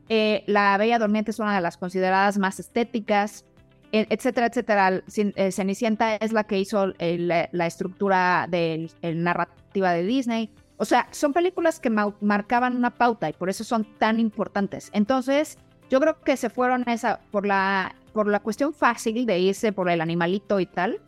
Eh, 0.08 0.42
la 0.46 0.76
Bella 0.78 0.98
Durmiente 0.98 1.30
es 1.30 1.38
una 1.38 1.54
de 1.54 1.60
las 1.60 1.76
consideradas 1.76 2.38
más 2.38 2.58
estéticas, 2.58 3.44
etcétera, 3.92 4.46
etcétera. 4.46 5.02
Cenicienta 5.50 6.16
es 6.16 6.32
la 6.32 6.44
que 6.44 6.58
hizo 6.58 6.92
la 6.98 7.66
estructura 7.66 8.46
de 8.48 8.90
la 9.02 9.12
narrativa 9.12 9.92
de 9.92 10.02
Disney. 10.04 10.50
O 10.76 10.84
sea, 10.84 11.08
son 11.10 11.32
películas 11.32 11.80
que 11.80 11.90
marcaban 11.90 12.76
una 12.76 12.90
pauta 12.90 13.28
y 13.28 13.32
por 13.32 13.50
eso 13.50 13.64
son 13.64 13.84
tan 13.98 14.20
importantes. 14.20 14.90
Entonces, 14.92 15.58
yo 15.90 16.00
creo 16.00 16.20
que 16.20 16.36
se 16.36 16.50
fueron 16.50 16.88
esa 16.88 17.20
por 17.30 17.46
la 17.46 17.94
por 18.12 18.26
la 18.26 18.40
cuestión 18.40 18.74
fácil 18.74 19.26
de 19.26 19.38
irse 19.38 19.72
por 19.72 19.88
el 19.88 20.00
animalito 20.00 20.58
y 20.60 20.66
tal. 20.66 21.00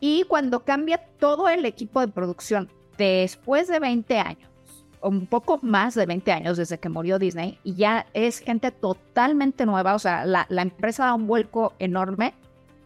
Y 0.00 0.24
cuando 0.24 0.64
cambia 0.64 0.98
todo 1.18 1.48
el 1.48 1.64
equipo 1.64 2.00
de 2.00 2.08
producción 2.08 2.70
después 2.96 3.66
de 3.68 3.80
20 3.80 4.18
años, 4.18 4.50
un 5.08 5.26
poco 5.26 5.58
más 5.62 5.94
de 5.94 6.06
20 6.06 6.32
años 6.32 6.56
desde 6.56 6.78
que 6.78 6.88
murió 6.88 7.18
Disney, 7.18 7.58
y 7.62 7.74
ya 7.74 8.06
es 8.14 8.38
gente 8.38 8.70
totalmente 8.70 9.66
nueva, 9.66 9.94
o 9.94 9.98
sea, 9.98 10.24
la, 10.24 10.46
la 10.48 10.62
empresa 10.62 11.06
da 11.06 11.14
un 11.14 11.26
vuelco 11.26 11.74
enorme 11.78 12.34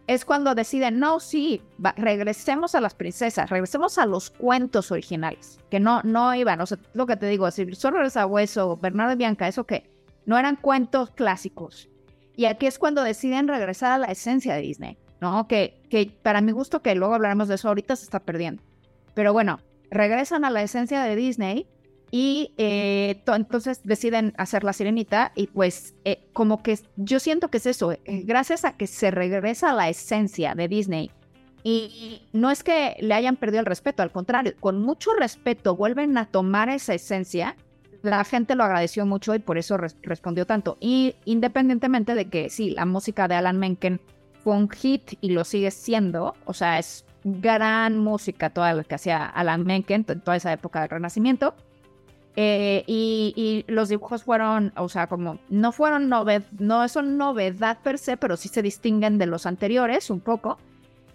es 0.09 0.25
cuando 0.25 0.55
deciden, 0.55 0.97
no, 0.97 1.19
sí, 1.19 1.61
regresemos 1.95 2.73
a 2.73 2.81
las 2.81 2.95
princesas, 2.95 3.51
regresemos 3.51 3.99
a 3.99 4.07
los 4.07 4.31
cuentos 4.31 4.91
originales, 4.91 5.59
que 5.69 5.79
no, 5.79 6.01
no 6.01 6.33
iban, 6.33 6.59
o 6.61 6.65
sea, 6.65 6.79
lo 6.95 7.05
que 7.05 7.15
te 7.15 7.27
digo, 7.27 7.45
decir, 7.45 7.75
solo 7.75 7.99
a 8.01 8.25
Hueso, 8.25 8.75
Bernardo 8.77 9.13
y 9.13 9.17
Bianca, 9.17 9.47
eso 9.47 9.65
que 9.65 9.87
no 10.25 10.39
eran 10.39 10.55
cuentos 10.55 11.11
clásicos. 11.11 11.89
Y 12.35 12.45
aquí 12.45 12.65
es 12.65 12.79
cuando 12.79 13.03
deciden 13.03 13.47
regresar 13.47 13.91
a 13.91 13.97
la 13.99 14.07
esencia 14.07 14.55
de 14.55 14.61
Disney, 14.61 14.97
¿no? 15.21 15.47
Que, 15.47 15.79
que 15.91 16.11
para 16.23 16.41
mi 16.41 16.53
gusto, 16.53 16.81
que 16.81 16.95
luego 16.95 17.13
hablaremos 17.13 17.47
de 17.47 17.55
eso, 17.55 17.67
ahorita 17.67 17.95
se 17.95 18.05
está 18.05 18.19
perdiendo. 18.19 18.63
Pero 19.13 19.31
bueno, 19.31 19.59
regresan 19.91 20.43
a 20.43 20.49
la 20.49 20.63
esencia 20.63 21.03
de 21.03 21.15
Disney 21.15 21.67
y 22.11 22.53
eh, 22.57 23.21
entonces 23.27 23.81
deciden 23.83 24.33
hacer 24.37 24.63
la 24.63 24.73
sirenita 24.73 25.31
y 25.35 25.47
pues 25.47 25.95
eh, 26.05 26.27
como 26.33 26.63
que 26.63 26.79
yo 26.95 27.19
siento 27.19 27.49
que 27.49 27.57
es 27.57 27.65
eso, 27.65 27.91
eh, 27.91 27.99
gracias 28.05 28.65
a 28.65 28.73
que 28.77 28.87
se 28.87 29.11
regresa 29.11 29.71
a 29.71 29.73
la 29.73 29.89
esencia 29.89 30.55
de 30.55 30.67
Disney 30.67 31.11
y 31.63 32.23
no 32.31 32.51
es 32.51 32.63
que 32.63 32.95
le 32.99 33.13
hayan 33.13 33.35
perdido 33.35 33.59
el 33.59 33.65
respeto, 33.65 34.01
al 34.01 34.11
contrario, 34.11 34.53
con 34.59 34.81
mucho 34.81 35.11
respeto 35.19 35.75
vuelven 35.75 36.17
a 36.17 36.25
tomar 36.25 36.69
esa 36.69 36.93
esencia, 36.93 37.55
la 38.01 38.23
gente 38.23 38.55
lo 38.55 38.63
agradeció 38.63 39.05
mucho 39.05 39.35
y 39.35 39.39
por 39.39 39.57
eso 39.57 39.77
respondió 39.77 40.45
tanto. 40.45 40.77
Y 40.79 41.15
independientemente 41.25 42.15
de 42.15 42.29
que 42.29 42.49
sí, 42.49 42.69
la 42.69 42.85
música 42.85 43.27
de 43.27 43.35
Alan 43.35 43.59
Menken 43.59 43.99
fue 44.41 44.55
un 44.55 44.69
hit 44.69 45.17
y 45.19 45.31
lo 45.31 45.43
sigue 45.43 45.69
siendo, 45.69 46.33
o 46.45 46.53
sea, 46.53 46.79
es 46.79 47.05
gran 47.25 47.97
música 47.97 48.51
toda 48.51 48.73
la 48.73 48.83
que 48.85 48.95
hacía 48.95 49.25
Alan 49.25 49.65
Menken 49.65 50.05
en 50.07 50.21
toda 50.21 50.37
esa 50.37 50.53
época 50.53 50.79
del 50.79 50.89
Renacimiento 50.89 51.55
eh, 52.35 52.83
y, 52.87 53.65
los 53.67 53.89
dibujos 53.89 54.23
fueron, 54.23 54.71
o 54.77 54.89
sea, 54.89 55.07
como 55.07 55.39
no 55.49 55.71
fueron 55.71 56.09
novedad, 56.09 56.43
no 56.57 56.87
son 56.87 57.17
novedad 57.17 57.79
per 57.83 57.97
se, 57.97 58.17
pero 58.17 58.37
sí 58.37 58.49
se 58.49 58.61
distinguen 58.61 59.17
de 59.17 59.25
los 59.25 59.45
anteriores 59.45 60.09
un 60.09 60.19
poco. 60.19 60.57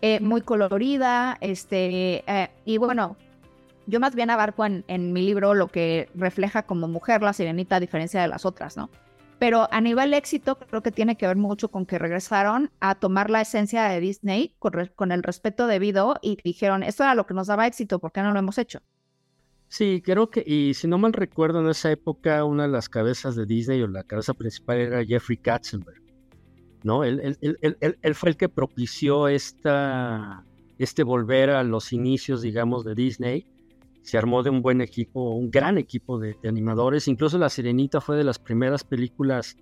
Eh, 0.03 0.21
muy 0.21 0.43
colorida, 0.43 1.39
este, 1.41 2.25
eh, 2.27 2.51
y 2.67 2.77
bueno, 2.77 3.17
yo 3.87 4.01
más 4.01 4.15
bien 4.15 4.29
abarco 4.29 4.67
en, 4.67 5.13
mi 5.15 5.23
libro 5.23 5.55
lo 5.55 5.69
que 5.69 6.11
refleja 6.15 6.65
como 6.65 6.89
mujer 6.89 7.23
la 7.23 7.33
sirenita 7.33 7.77
a 7.77 7.81
diferencia 7.81 8.21
de 8.21 8.29
las 8.29 8.45
otras, 8.45 8.77
¿no? 8.77 8.91
Pero 9.39 9.67
a 9.73 9.81
nivel 9.81 10.13
éxito 10.13 10.59
creo 10.59 10.83
que 10.83 10.93
tiene 10.93 11.17
que 11.17 11.27
ver 11.27 11.37
mucho 11.37 11.71
con 11.71 11.87
que 11.87 11.99
regresaron 11.99 12.71
a 12.81 12.95
tomar 12.97 13.31
la 13.31 13.41
esencia 13.41 13.85
de 13.85 14.01
Disney 14.01 14.55
con, 14.59 14.91
con 14.95 15.11
el 15.11 15.23
respeto 15.23 15.67
debido 15.67 16.17
y 16.21 16.39
dijeron, 16.45 16.83
esto 16.83 17.03
era 17.03 17.15
lo 17.15 17.27
que 17.27 17.35
nos 17.35 17.47
daba 17.47 17.67
éxito, 17.67 17.99
¿por 17.99 18.13
qué 18.13 18.21
no 18.21 18.33
lo 18.33 18.39
hemos 18.39 18.59
hecho? 18.59 18.81
Sí, 19.77 20.01
creo 20.05 20.31
que, 20.31 20.45
y 20.47 20.73
si 20.75 20.87
no 20.87 20.99
mal 20.99 21.13
recuerdo, 21.13 21.59
en 21.59 21.69
esa 21.69 21.91
época 21.91 22.45
una 22.45 22.63
de 22.63 22.69
las 22.69 22.89
cabezas 22.89 23.35
de 23.35 23.45
Disney 23.45 23.83
o 23.83 23.89
la 23.89 24.05
cabeza 24.05 24.33
principal 24.33 24.79
era 24.79 25.05
Jeffrey 25.05 25.37
Katzenberg, 25.37 26.01
¿no? 26.85 27.03
Él, 27.03 27.37
él, 27.41 28.15
fue 28.15 28.29
el 28.29 28.37
que 28.37 28.49
propició 28.49 29.27
esta, 29.27 30.45
este 30.79 31.03
volver 31.03 31.51
a 31.51 31.65
los 31.65 31.93
inicios, 31.93 32.41
digamos, 32.43 32.85
de 32.85 32.95
Disney. 32.95 33.49
Se 34.03 34.17
armó 34.17 34.45
de 34.45 34.51
un 34.51 34.63
buen 34.63 34.81
equipo, 34.81 35.31
un 35.31 35.51
gran 35.51 35.77
equipo 35.77 36.21
de, 36.21 36.37
animadores. 36.45 37.09
Incluso 37.09 37.37
La 37.37 37.51
Sirenita 37.51 38.01
fue 38.01 38.17
de 38.17 38.23
las 38.23 38.39
primeras 38.39 38.85
películas 38.85 39.57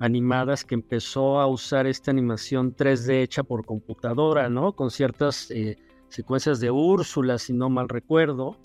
animadas 0.00 0.66
que 0.66 0.74
empezó 0.74 1.40
a 1.40 1.46
usar 1.46 1.86
esta 1.86 2.10
animación 2.10 2.76
3D 2.76 3.22
hecha 3.22 3.42
por 3.42 3.64
computadora, 3.64 4.50
¿no? 4.50 4.76
Con 4.76 4.90
ciertas 4.90 5.50
eh, 5.50 5.78
secuencias 6.10 6.60
de 6.60 6.70
Úrsula, 6.70 7.38
si 7.38 7.54
no 7.54 7.70
mal 7.70 7.88
recuerdo. 7.88 8.58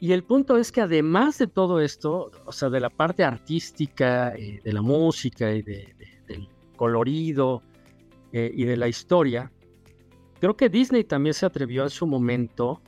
Y 0.00 0.12
el 0.12 0.22
punto 0.22 0.56
es 0.56 0.70
que 0.70 0.80
además 0.80 1.38
de 1.38 1.48
todo 1.48 1.80
esto, 1.80 2.30
o 2.44 2.52
sea, 2.52 2.70
de 2.70 2.80
la 2.80 2.90
parte 2.90 3.24
artística, 3.24 4.32
eh, 4.34 4.60
de 4.62 4.72
la 4.72 4.82
música 4.82 5.52
y 5.52 5.62
del 5.62 6.48
colorido 6.76 7.62
eh, 8.32 8.50
y 8.54 8.64
de 8.64 8.76
la 8.76 8.86
historia, 8.86 9.50
creo 10.40 10.56
que 10.56 10.68
Disney 10.68 11.02
también 11.02 11.34
se 11.34 11.46
atrevió 11.46 11.82
en 11.82 11.90
su 11.90 12.06
momento 12.06 12.80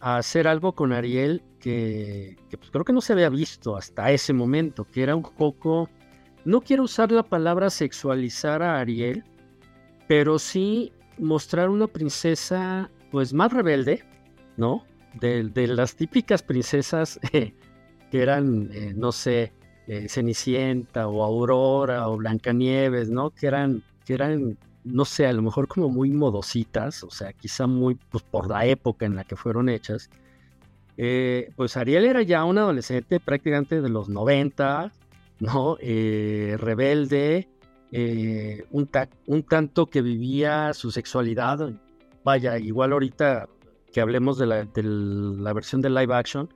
a 0.00 0.16
hacer 0.16 0.48
algo 0.48 0.74
con 0.74 0.92
Ariel 0.92 1.42
que, 1.60 2.36
pues, 2.50 2.70
creo 2.70 2.84
que 2.84 2.92
no 2.92 3.00
se 3.00 3.12
había 3.14 3.28
visto 3.28 3.76
hasta 3.76 4.10
ese 4.10 4.32
momento, 4.32 4.84
que 4.84 5.02
era 5.02 5.16
un 5.16 5.22
poco, 5.22 5.88
no 6.44 6.60
quiero 6.60 6.84
usar 6.84 7.10
la 7.12 7.22
palabra 7.22 7.70
sexualizar 7.70 8.62
a 8.62 8.78
Ariel, 8.80 9.24
pero 10.06 10.38
sí 10.38 10.92
mostrar 11.18 11.70
una 11.70 11.86
princesa 11.86 12.90
pues 13.10 13.32
más 13.32 13.52
rebelde, 13.52 14.04
¿no? 14.56 14.84
De, 15.20 15.66
las 15.68 15.96
típicas 15.96 16.42
princesas 16.42 17.18
que 18.10 18.22
eran, 18.22 18.70
eh, 18.72 18.92
no 18.94 19.12
sé, 19.12 19.52
eh, 19.86 20.08
Cenicienta 20.08 21.08
o 21.08 21.22
Aurora 21.22 22.08
o 22.08 22.16
Blancanieves, 22.16 23.10
¿no? 23.10 23.30
Que 23.30 23.46
eran, 23.46 23.82
que 24.04 24.14
eran, 24.14 24.58
no 24.84 25.04
sé, 25.04 25.26
a 25.26 25.32
lo 25.32 25.42
mejor 25.42 25.68
como 25.68 25.88
muy 25.88 26.10
modositas, 26.10 27.02
o 27.04 27.10
sea, 27.10 27.32
quizá 27.32 27.66
muy 27.66 27.96
pues, 28.10 28.24
por 28.24 28.48
la 28.48 28.66
época 28.66 29.06
en 29.06 29.16
la 29.16 29.24
que 29.24 29.36
fueron 29.36 29.68
hechas. 29.68 30.10
Eh, 30.96 31.50
pues 31.56 31.76
Ariel 31.76 32.04
era 32.04 32.22
ya 32.22 32.44
un 32.44 32.56
adolescente 32.58 33.18
prácticamente 33.18 33.80
de 33.80 33.88
los 33.88 34.08
90, 34.08 34.92
¿no? 35.40 35.76
rebelde, 35.76 37.48
un, 38.70 38.88
un 39.26 39.42
tanto 39.42 39.86
que 39.86 40.02
vivía 40.02 40.72
su 40.72 40.90
sexualidad. 40.92 41.72
Vaya, 42.22 42.58
igual 42.58 42.92
ahorita 42.92 43.48
que 43.94 44.00
hablemos 44.00 44.38
de 44.38 44.46
la, 44.46 45.52
versión 45.52 45.80
de 45.80 45.88
live 45.88 46.12
action, 46.12 46.52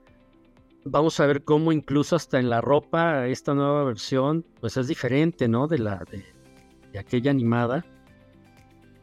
vamos 0.83 1.21
a 1.21 1.25
ver 1.25 1.45
cómo 1.45 1.71
incluso 1.71 2.17
hasta 2.17 2.37
en 2.37 2.49
la 2.49 2.59
ropa 2.59 3.27
esta 3.27 3.53
nueva 3.53 3.85
versión 3.85 4.45
pues 4.59 4.75
es 4.75 4.89
diferente, 4.89 5.47
¿no? 5.47 5.65
De 5.65 5.79
la 5.79 6.03
de, 6.11 6.99
aquella 6.99 7.31
animada. 7.31 7.85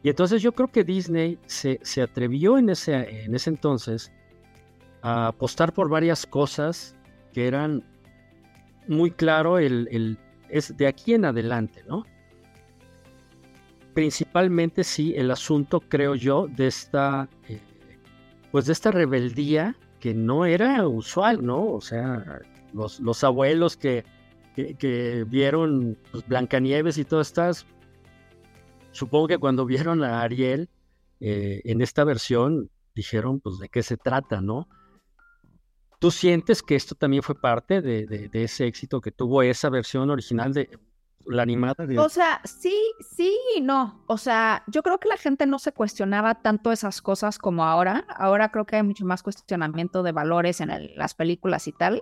Y 0.03 0.09
entonces 0.09 0.43
yo 0.43 0.51
creo 0.51 0.67
que 0.67 0.83
Disney 0.83 1.39
se, 1.47 1.79
atrevió 1.99 2.59
en 2.59 2.69
ese, 2.69 3.23
en 3.23 3.33
ese 3.33 3.49
entonces 3.49 4.11
a 5.01 5.29
apostar 5.29 5.73
por 5.73 5.89
varias 5.89 6.27
cosas 6.27 6.95
que 7.33 7.47
eran 7.47 7.83
muy 8.87 9.09
claro 9.09 9.57
el, 9.57 10.19
es 10.47 10.77
de 10.77 10.85
aquí 10.85 11.15
en 11.15 11.25
adelante, 11.25 11.83
¿no? 11.87 12.05
Principalmente 13.95 14.83
sí 14.83 15.15
el 15.17 15.31
asunto, 15.31 15.79
creo 15.79 16.13
yo, 16.13 16.47
de 16.47 16.67
esta 16.67 17.27
eh, 17.49 17.59
pues 18.51 18.65
de 18.65 18.73
esta 18.73 18.91
rebeldía 18.91 19.75
que 19.99 20.13
no 20.13 20.45
era 20.45 20.87
usual, 20.87 21.45
¿no? 21.45 21.65
O 21.71 21.81
sea, 21.81 22.41
los, 22.73 22.99
los 22.99 23.23
abuelos 23.23 23.77
que, 23.77 24.05
que, 24.55 25.25
vieron 25.27 25.97
pues, 26.11 26.27
Blancanieves 26.27 26.97
y 26.97 27.05
todas 27.05 27.27
estas, 27.27 27.65
supongo 28.91 29.27
que 29.27 29.37
cuando 29.37 29.65
vieron 29.65 30.03
a 30.03 30.21
Ariel 30.21 30.69
eh, 31.19 31.61
en 31.65 31.81
esta 31.81 32.03
versión, 32.03 32.69
dijeron, 32.95 33.39
pues, 33.39 33.59
¿de 33.59 33.69
qué 33.69 33.83
se 33.83 33.97
trata, 33.97 34.41
no? 34.41 34.67
¿Tú 35.99 36.11
sientes 36.11 36.61
que 36.61 36.75
esto 36.75 36.93
también 36.93 37.23
fue 37.23 37.33
parte 37.33 37.81
de, 37.81 38.05
de 38.05 38.43
ese 38.43 38.67
éxito 38.67 39.01
que 39.01 39.11
tuvo 39.11 39.41
esa 39.41 39.69
versión 39.69 40.11
original 40.11 40.53
de, 40.53 40.69
la 41.27 41.43
animada. 41.43 41.75
O 41.97 42.09
sea, 42.09 42.41
sí, 42.43 42.75
sí 43.15 43.37
y 43.55 43.61
no. 43.61 44.03
O 44.07 44.17
sea, 44.17 44.63
yo 44.67 44.83
creo 44.83 44.99
que 44.99 45.09
la 45.09 45.17
gente 45.17 45.45
no 45.45 45.59
se 45.59 45.71
cuestionaba 45.71 46.35
tanto 46.35 46.71
esas 46.71 47.01
cosas 47.01 47.37
como 47.37 47.63
ahora. 47.65 48.05
Ahora 48.09 48.49
creo 48.51 48.65
que 48.65 48.77
hay 48.77 48.83
mucho 48.83 49.05
más 49.05 49.23
cuestionamiento 49.23 50.03
de 50.03 50.11
valores 50.11 50.61
en 50.61 50.71
las 50.95 51.13
películas 51.13 51.67
y 51.67 51.71
tal. 51.71 52.01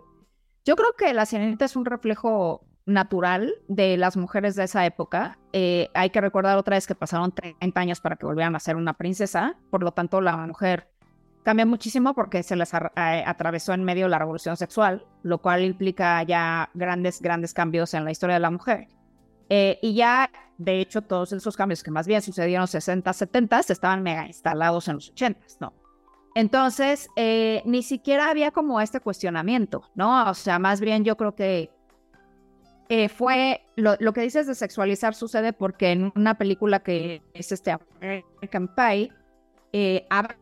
Yo 0.65 0.75
creo 0.75 0.93
que 0.97 1.13
La 1.13 1.25
Sirenita 1.25 1.65
es 1.65 1.75
un 1.75 1.85
reflejo 1.85 2.65
natural 2.85 3.53
de 3.67 3.97
las 3.97 4.15
mujeres 4.17 4.55
de 4.55 4.63
esa 4.63 4.85
época. 4.85 5.39
Eh, 5.53 5.89
hay 5.93 6.09
que 6.11 6.21
recordar 6.21 6.57
otra 6.57 6.75
vez 6.75 6.87
que 6.87 6.95
pasaron 6.95 7.31
30 7.31 7.79
años 7.79 7.99
para 7.99 8.15
que 8.15 8.25
volvieran 8.25 8.55
a 8.55 8.59
ser 8.59 8.75
una 8.75 8.93
princesa. 8.93 9.57
Por 9.71 9.83
lo 9.83 9.91
tanto, 9.91 10.21
la 10.21 10.37
mujer 10.37 10.89
cambia 11.43 11.65
muchísimo 11.65 12.13
porque 12.15 12.41
se 12.43 12.55
les 12.55 12.73
atravesó 12.73 13.73
en 13.73 13.83
medio 13.83 14.07
la 14.07 14.17
revolución 14.17 14.57
sexual, 14.57 15.05
lo 15.21 15.39
cual 15.39 15.63
implica 15.63 16.21
ya 16.23 16.69
grandes, 16.73 17.21
grandes 17.21 17.53
cambios 17.53 17.93
en 17.93 18.03
la 18.03 18.11
historia 18.11 18.35
de 18.35 18.39
la 18.39 18.51
mujer. 18.51 18.87
Eh, 19.49 19.79
y 19.81 19.93
ya, 19.93 20.29
de 20.57 20.81
hecho, 20.81 21.01
todos 21.01 21.31
esos 21.33 21.55
cambios 21.55 21.83
que 21.83 21.91
más 21.91 22.07
bien 22.07 22.21
sucedieron 22.21 22.61
en 22.61 22.61
los 22.61 22.71
60, 22.71 23.13
70 23.13 23.59
estaban 23.59 24.03
mega 24.03 24.27
instalados 24.27 24.87
en 24.87 24.95
los 24.95 25.09
80, 25.09 25.39
¿no? 25.59 25.73
Entonces, 26.35 27.07
eh, 27.15 27.61
ni 27.65 27.81
siquiera 27.81 28.29
había 28.29 28.51
como 28.51 28.81
este 28.81 28.99
cuestionamiento, 28.99 29.89
¿no? 29.95 30.29
O 30.29 30.33
sea, 30.33 30.59
más 30.59 30.81
bien 30.81 31.05
yo 31.05 31.15
creo 31.15 31.33
que 31.33 31.71
eh, 32.89 33.09
fue 33.09 33.61
lo, 33.75 33.95
lo, 33.99 34.13
que 34.13 34.21
dices 34.21 34.45
de 34.45 34.53
sexualizar 34.53 35.15
sucede 35.15 35.53
porque 35.53 35.91
en 35.91 36.11
una 36.15 36.37
película 36.37 36.81
que 36.81 37.23
es 37.33 37.51
este 37.51 37.71
American 37.71 38.67
Pie, 38.75 39.11
eh, 39.73 40.05
habla 40.09 40.37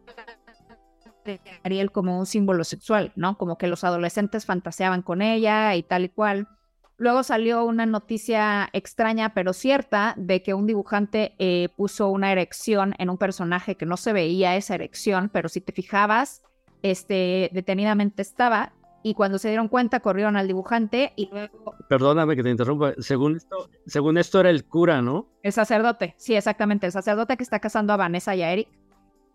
de 1.24 1.40
Ariel 1.64 1.92
como 1.92 2.20
un 2.20 2.26
símbolo 2.26 2.64
sexual, 2.66 3.14
¿no? 3.16 3.38
Como 3.38 3.58
que 3.58 3.68
los 3.68 3.84
adolescentes 3.84 4.46
fantaseaban 4.46 5.04
con 5.04 5.22
ella 5.22 5.74
y 5.76 5.84
tal 5.84 6.06
y 6.06 6.10
cual. 6.10 6.50
Luego 6.98 7.24
salió 7.24 7.66
una 7.66 7.86
noticia 7.86 8.70
extraña 8.72 9.34
pero 9.34 9.54
cierta 9.54 10.14
de 10.16 10.44
que 10.44 10.54
un 10.54 10.68
dibujante 10.68 11.36
eh, 11.40 11.70
puso 11.76 12.10
una 12.10 12.32
erección 12.32 12.94
en 13.00 13.10
un 13.10 13.18
personaje 13.18 13.76
que 13.76 13.86
no 13.86 13.98
se 13.98 14.14
veía 14.14 14.56
esa 14.56 14.76
erección, 14.76 15.30
pero 15.34 15.50
si 15.50 15.60
te 15.60 15.72
fijabas, 15.72 16.44
este, 16.84 17.50
detenidamente 17.54 18.22
estaba. 18.22 18.74
Y 19.06 19.16
cuando 19.16 19.38
se 19.38 19.50
dieron 19.50 19.68
cuenta, 19.68 20.00
corrieron 20.00 20.38
al 20.38 20.48
dibujante 20.48 21.12
y 21.18 21.30
luego... 21.30 21.76
Perdóname 21.90 22.38
que 22.38 22.44
te 22.44 22.50
interrumpa. 22.50 22.94
Según 23.00 23.36
esto, 23.36 23.70
según 23.86 24.18
esto 24.18 24.40
era 24.40 24.50
el 24.50 24.64
cura, 24.64 25.02
¿no? 25.02 25.28
El 25.42 25.52
sacerdote, 25.52 26.16
sí, 26.18 26.36
exactamente. 26.36 26.86
El 26.86 26.94
sacerdote 26.94 27.36
que 27.36 27.44
está 27.44 27.60
casando 27.60 27.92
a 27.92 27.98
Vanessa 27.98 28.34
y 28.34 28.44
a 28.44 28.54
Eric. 28.54 28.70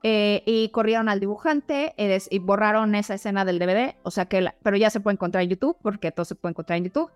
Eh, 0.05 0.43
y 0.47 0.71
corrieron 0.71 1.09
al 1.09 1.21
dibujante 1.21 1.93
eh, 1.99 2.19
y 2.31 2.39
borraron 2.39 2.95
esa 2.95 3.15
escena 3.15 3.45
del 3.45 3.59
DVD. 3.59 3.97
O 4.05 4.11
sea 4.11 4.25
que... 4.27 4.49
pero 4.63 4.77
ya 4.79 4.89
se 4.89 5.01
puede 5.01 5.17
encontrar 5.17 5.43
en 5.43 5.51
YouTube, 5.51 5.77
porque 5.83 6.13
todo 6.13 6.25
se 6.25 6.35
puede 6.35 6.53
encontrar 6.53 6.79
en 6.79 6.85
YouTube. 6.85 7.11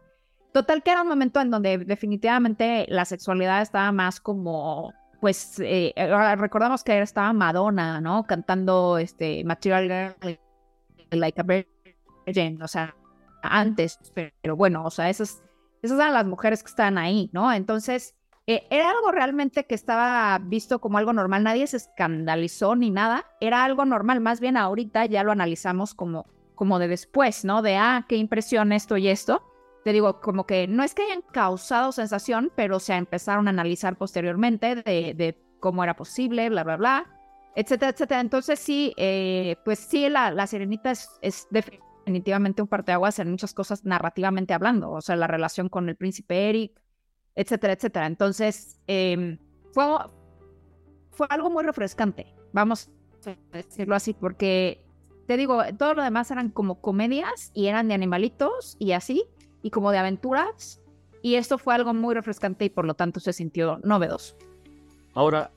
Total 0.52 0.82
que 0.82 0.90
era 0.90 1.02
un 1.02 1.08
momento 1.08 1.40
en 1.40 1.50
donde 1.50 1.78
definitivamente 1.78 2.84
la 2.88 3.06
sexualidad 3.06 3.62
estaba 3.62 3.90
más 3.90 4.20
como, 4.20 4.92
pues, 5.20 5.58
eh, 5.60 5.94
recordamos 6.36 6.84
que 6.84 7.00
estaba 7.00 7.32
Madonna, 7.32 8.02
¿no? 8.02 8.24
Cantando 8.24 8.98
este 8.98 9.44
Material 9.44 10.14
Girl, 10.20 10.38
Like 11.10 11.40
a 11.40 11.64
Virgin, 12.26 12.60
o 12.62 12.68
sea, 12.68 12.94
antes, 13.42 13.98
pero, 14.14 14.54
bueno, 14.54 14.84
o 14.84 14.90
sea, 14.90 15.08
esas, 15.08 15.42
esas 15.80 15.98
eran 15.98 16.12
las 16.12 16.26
mujeres 16.26 16.62
que 16.62 16.68
estaban 16.68 16.98
ahí, 16.98 17.30
¿no? 17.32 17.50
Entonces, 17.50 18.14
eh, 18.46 18.66
era 18.70 18.90
algo 18.90 19.10
realmente 19.10 19.64
que 19.64 19.74
estaba 19.74 20.38
visto 20.38 20.80
como 20.80 20.98
algo 20.98 21.14
normal, 21.14 21.44
nadie 21.44 21.66
se 21.66 21.78
escandalizó 21.78 22.76
ni 22.76 22.90
nada, 22.90 23.24
era 23.40 23.64
algo 23.64 23.86
normal, 23.86 24.20
más 24.20 24.40
bien 24.40 24.58
ahorita 24.58 25.06
ya 25.06 25.22
lo 25.22 25.32
analizamos 25.32 25.94
como, 25.94 26.26
como 26.54 26.78
de 26.78 26.88
después, 26.88 27.44
¿no? 27.46 27.62
De, 27.62 27.76
ah, 27.76 28.04
qué 28.06 28.16
impresión 28.16 28.72
esto 28.72 28.98
y 28.98 29.08
esto 29.08 29.42
te 29.84 29.92
digo, 29.92 30.20
como 30.20 30.46
que 30.46 30.68
no 30.68 30.82
es 30.82 30.94
que 30.94 31.02
hayan 31.02 31.22
causado 31.22 31.92
sensación, 31.92 32.52
pero 32.54 32.78
se 32.78 32.94
empezaron 32.94 33.48
a 33.48 33.50
analizar 33.50 33.96
posteriormente 33.96 34.76
de, 34.76 35.38
cómo 35.60 35.84
era 35.84 35.94
posible, 35.96 36.48
bla, 36.48 36.64
bla, 36.64 36.76
bla, 36.76 37.06
etcétera, 37.54 37.90
etcétera. 37.90 38.20
Entonces 38.20 38.58
sí, 38.58 38.92
eh, 38.96 39.56
pues 39.64 39.78
sí, 39.78 40.08
la, 40.08 40.30
la 40.30 40.46
Sirenita 40.46 40.90
es, 40.90 41.48
definitivamente 41.50 42.62
un 42.62 42.68
parteaguas 42.68 43.18
en 43.18 43.30
muchas 43.30 43.54
cosas 43.54 43.84
narrativamente 43.84 44.54
hablando, 44.54 44.90
o 44.90 45.00
sea, 45.00 45.16
la 45.16 45.26
relación 45.26 45.68
con 45.68 45.88
el 45.88 45.96
príncipe 45.96 46.48
Eric, 46.48 46.80
etcétera, 47.34 47.72
etcétera. 47.72 48.06
Entonces, 48.06 48.80
em, 48.86 49.38
fue, 49.72 49.84
fue 51.10 51.26
algo 51.30 51.50
muy 51.50 51.64
refrescante, 51.64 52.34
vamos 52.52 52.90
a 53.26 53.36
decirlo 53.56 53.94
así, 53.94 54.14
porque 54.14 54.84
te 55.26 55.36
digo, 55.36 55.62
todo 55.78 55.94
lo 55.94 56.02
demás 56.02 56.30
eran 56.30 56.50
como 56.50 56.80
comedias 56.80 57.52
y 57.54 57.68
eran 57.68 57.88
de 57.88 57.94
animalitos 57.94 58.76
y 58.78 58.92
así, 58.92 59.24
y 59.62 59.70
como 59.70 59.90
de 59.90 59.98
aventuras. 59.98 60.80
Y 61.22 61.36
esto 61.36 61.56
fue 61.56 61.74
algo 61.74 61.94
muy 61.94 62.14
refrescante 62.14 62.64
y 62.64 62.70
por 62.70 62.84
lo 62.84 62.94
tanto 62.94 63.20
se 63.20 63.32
sintió 63.32 63.78
novedoso. 63.84 64.36
Ahora, 65.14 65.52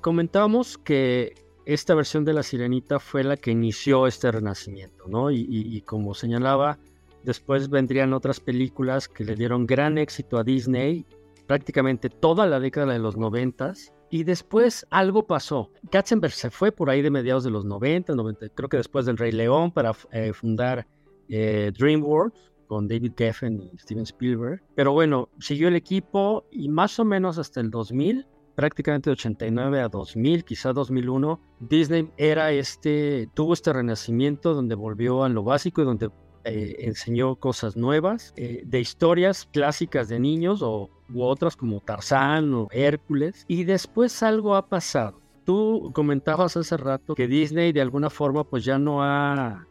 comentábamos 0.00 0.78
que 0.78 1.34
esta 1.64 1.94
versión 1.94 2.24
de 2.24 2.32
La 2.32 2.42
Sirenita 2.42 2.98
fue 2.98 3.24
la 3.24 3.36
que 3.36 3.50
inició 3.50 4.06
este 4.06 4.30
renacimiento, 4.30 5.06
¿no? 5.08 5.30
Y, 5.30 5.82
como 5.82 6.14
señalaba, 6.14 6.78
después 7.24 7.68
vendrían 7.68 8.14
otras 8.14 8.40
películas 8.40 9.08
que 9.08 9.24
le 9.24 9.34
dieron 9.34 9.66
gran 9.66 9.98
éxito 9.98 10.38
a 10.38 10.44
Disney, 10.44 11.04
prácticamente 11.46 12.08
toda 12.08 12.46
la 12.46 12.60
década 12.60 12.92
de 12.92 12.98
los 13.00 13.16
noventas. 13.16 13.92
Y 14.10 14.24
después 14.24 14.86
algo 14.88 15.26
pasó. 15.26 15.70
Katzenberg 15.90 16.32
se 16.32 16.50
fue 16.50 16.72
por 16.72 16.88
ahí 16.88 17.02
de 17.02 17.10
mediados 17.10 17.44
de 17.44 17.50
los 17.50 17.66
90, 17.66 18.14
90 18.14 18.48
creo 18.54 18.70
que 18.70 18.78
después 18.78 19.04
del 19.04 19.18
Rey 19.18 19.32
León, 19.32 19.70
para 19.70 19.94
eh, 20.12 20.32
fundar 20.32 20.86
eh, 21.28 21.70
DreamWorks 21.76 22.47
con 22.68 22.86
David 22.86 23.12
Geffen 23.16 23.60
y 23.60 23.78
Steven 23.78 24.04
Spielberg. 24.04 24.62
Pero 24.76 24.92
bueno, 24.92 25.28
siguió 25.40 25.66
el 25.68 25.74
equipo 25.74 26.44
y 26.52 26.68
más 26.68 26.98
o 27.00 27.04
menos 27.04 27.38
hasta 27.38 27.60
el 27.60 27.70
2000, 27.70 28.26
prácticamente 28.54 29.10
de 29.10 29.14
89 29.14 29.80
a 29.80 29.88
2000, 29.88 30.44
quizá 30.44 30.72
2001, 30.72 31.40
Disney 31.60 32.10
era 32.16 32.52
este, 32.52 33.28
tuvo 33.34 33.54
este 33.54 33.72
renacimiento 33.72 34.54
donde 34.54 34.74
volvió 34.74 35.24
a 35.24 35.28
lo 35.28 35.42
básico 35.42 35.82
y 35.82 35.84
donde 35.84 36.10
eh, 36.44 36.76
enseñó 36.80 37.36
cosas 37.36 37.76
nuevas, 37.76 38.32
eh, 38.36 38.62
de 38.64 38.80
historias 38.80 39.48
clásicas 39.52 40.08
de 40.08 40.18
niños 40.18 40.62
o, 40.62 40.90
u 41.12 41.22
otras 41.22 41.56
como 41.56 41.80
Tarzán 41.80 42.52
o 42.52 42.68
Hércules. 42.72 43.44
Y 43.48 43.64
después 43.64 44.22
algo 44.22 44.56
ha 44.56 44.66
pasado. 44.68 45.20
Tú 45.44 45.92
comentabas 45.94 46.56
hace 46.56 46.76
rato 46.76 47.14
que 47.14 47.28
Disney 47.28 47.72
de 47.72 47.80
alguna 47.80 48.10
forma 48.10 48.44
pues 48.44 48.64
ya 48.64 48.78
no 48.78 49.04
ha 49.04 49.67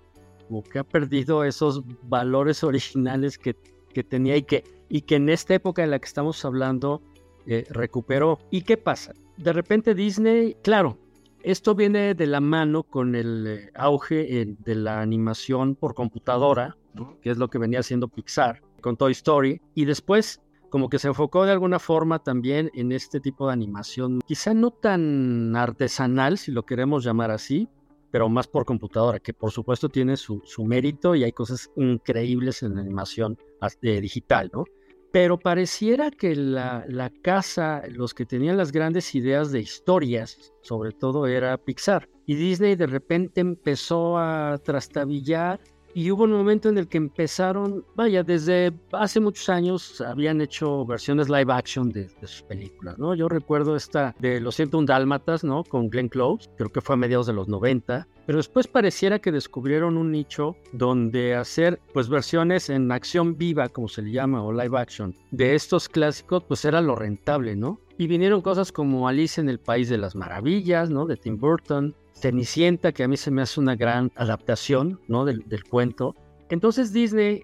como 0.48 0.64
que 0.64 0.80
ha 0.80 0.84
perdido 0.84 1.44
esos 1.44 1.84
valores 2.04 2.64
originales 2.64 3.38
que, 3.38 3.56
que 3.94 4.04
tenía 4.04 4.38
y 4.38 4.44
que, 4.44 4.64
y 4.90 5.02
que 5.02 5.16
en 5.16 5.30
esta 5.30 5.54
época 5.56 5.84
en 5.84 5.92
la 5.92 6.00
que 6.00 6.06
estamos 6.06 6.44
hablando 6.46 7.02
eh, 7.46 7.66
recuperó. 7.70 8.40
¿Y 8.52 8.62
qué 8.62 8.78
pasa? 8.78 9.14
De 9.38 9.54
repente 9.54 9.94
Disney, 9.94 10.56
claro, 10.64 10.98
esto 11.44 11.76
viene 11.76 12.14
de 12.14 12.28
la 12.28 12.42
mano 12.42 12.84
con 12.84 13.16
el 13.16 13.48
eh, 13.48 13.72
auge 13.76 14.56
de 14.60 14.76
la 14.76 15.02
animación 15.02 15.76
por 15.76 15.94
computadora, 15.94 16.76
que 17.22 17.30
es 17.30 17.38
lo 17.38 17.50
que 17.50 17.58
venía 17.58 17.80
haciendo 17.80 18.08
Pixar 18.08 18.62
con 18.82 18.98
Toy 18.98 19.12
Story, 19.12 19.62
y 19.76 19.86
después 19.86 20.42
como 20.70 20.90
que 20.90 21.00
se 21.00 21.08
enfocó 21.08 21.46
de 21.46 21.52
alguna 21.52 21.80
forma 21.80 22.20
también 22.20 22.70
en 22.74 22.92
este 22.92 23.20
tipo 23.20 23.48
de 23.48 23.54
animación, 23.54 24.20
quizá 24.26 24.54
no 24.54 24.72
tan 24.72 25.56
artesanal, 25.56 26.38
si 26.38 26.52
lo 26.52 26.66
queremos 26.66 27.04
llamar 27.04 27.32
así, 27.32 27.70
pero 28.12 28.30
más 28.30 28.48
por 28.48 28.66
computadora, 28.66 29.20
que 29.20 29.34
por 29.34 29.52
supuesto 29.52 29.90
tiene 29.90 30.18
su, 30.18 30.42
mérito 30.66 31.16
y 31.16 31.24
hay 31.24 31.32
cosas 31.32 31.70
increíbles 31.76 32.64
en 32.64 32.78
animación 32.78 33.38
eh, 33.82 34.02
digital, 34.02 34.50
¿no? 34.54 34.66
Pero 35.12 35.40
pareciera 35.40 36.12
que 36.12 36.36
la, 36.36 36.86
la, 36.88 37.10
casa, 37.10 37.82
los 37.90 38.14
que 38.14 38.26
tenían 38.26 38.58
las 38.58 38.72
grandes 38.72 39.16
ideas 39.16 39.52
de 39.52 39.62
historias, 39.62 40.54
sobre 40.62 40.92
todo 40.92 41.28
era 41.28 41.58
Pixar. 41.58 42.10
Y 42.26 42.36
Disney 42.36 42.76
de 42.76 42.88
repente 42.88 43.40
empezó 43.40 44.18
a 44.18 44.60
trastabillar 44.64 45.62
y 45.98 46.12
hubo 46.12 46.26
un 46.26 46.32
momento 46.32 46.70
en 46.70 46.78
el 46.78 46.88
que 46.88 47.00
empezaron, 47.00 47.84
vaya, 47.96 48.22
desde 48.22 48.72
hace 48.92 49.20
muchos 49.20 49.50
años 49.50 50.00
habían 50.00 50.42
hecho 50.42 50.86
versiones 50.86 51.28
live 51.28 51.52
action 51.52 51.90
de, 51.90 52.08
sus 52.22 52.44
películas, 52.44 53.00
¿no? 53.00 53.16
Yo 53.16 53.28
recuerdo 53.28 53.76
esta 53.76 54.14
de 54.20 54.40
Los 54.40 54.60
un 54.60 54.86
Dálmatas, 54.86 55.44
¿no? 55.44 55.64
Con 55.64 55.90
Glenn 55.90 56.10
Close, 56.10 56.52
creo 56.56 56.72
que 56.72 56.82
fue 56.82 56.94
a 56.94 56.98
mediados 56.98 57.26
de 57.26 57.34
los 57.34 57.48
90, 57.48 58.08
pero 58.28 58.38
después 58.38 58.68
pareciera 58.68 59.18
que 59.18 59.32
descubrieron 59.32 59.98
un 59.98 60.12
nicho 60.12 60.56
donde 60.72 61.34
hacer, 61.34 61.80
pues, 61.94 62.10
versiones 62.10 62.70
en 62.70 62.92
acción 62.92 63.36
viva, 63.36 63.68
como 63.68 63.88
se 63.88 64.04
le 64.04 64.12
llama, 64.12 64.44
o 64.44 64.54
live 64.54 64.78
action, 64.78 65.16
de 65.32 65.56
estos 65.56 65.90
clásicos, 65.90 66.44
pues 66.44 66.64
era 66.64 66.80
lo 66.80 66.96
rentable, 66.96 67.56
¿no? 67.56 67.82
Y 67.98 68.06
vinieron 68.06 68.42
cosas 68.42 68.72
como 68.72 69.08
Alice 69.08 69.42
en 69.42 69.50
el 69.50 69.60
País 69.60 69.90
de 69.90 69.98
las 69.98 70.16
Maravillas, 70.16 70.92
¿no? 70.92 71.08
De 71.08 71.18
Tim 71.18 71.40
Burton, 71.40 71.96
Cenicienta, 72.20 72.92
que 72.92 73.04
a 73.04 73.08
mí 73.08 73.18
se 73.18 73.32
me 73.32 73.42
hace 73.42 73.60
una 73.60 73.76
gran 73.76 74.12
adaptación 74.16 75.00
¿no? 75.08 75.26
del, 75.26 75.64
cuento. 75.70 76.16
Entonces 76.50 76.92
Disney 76.92 77.44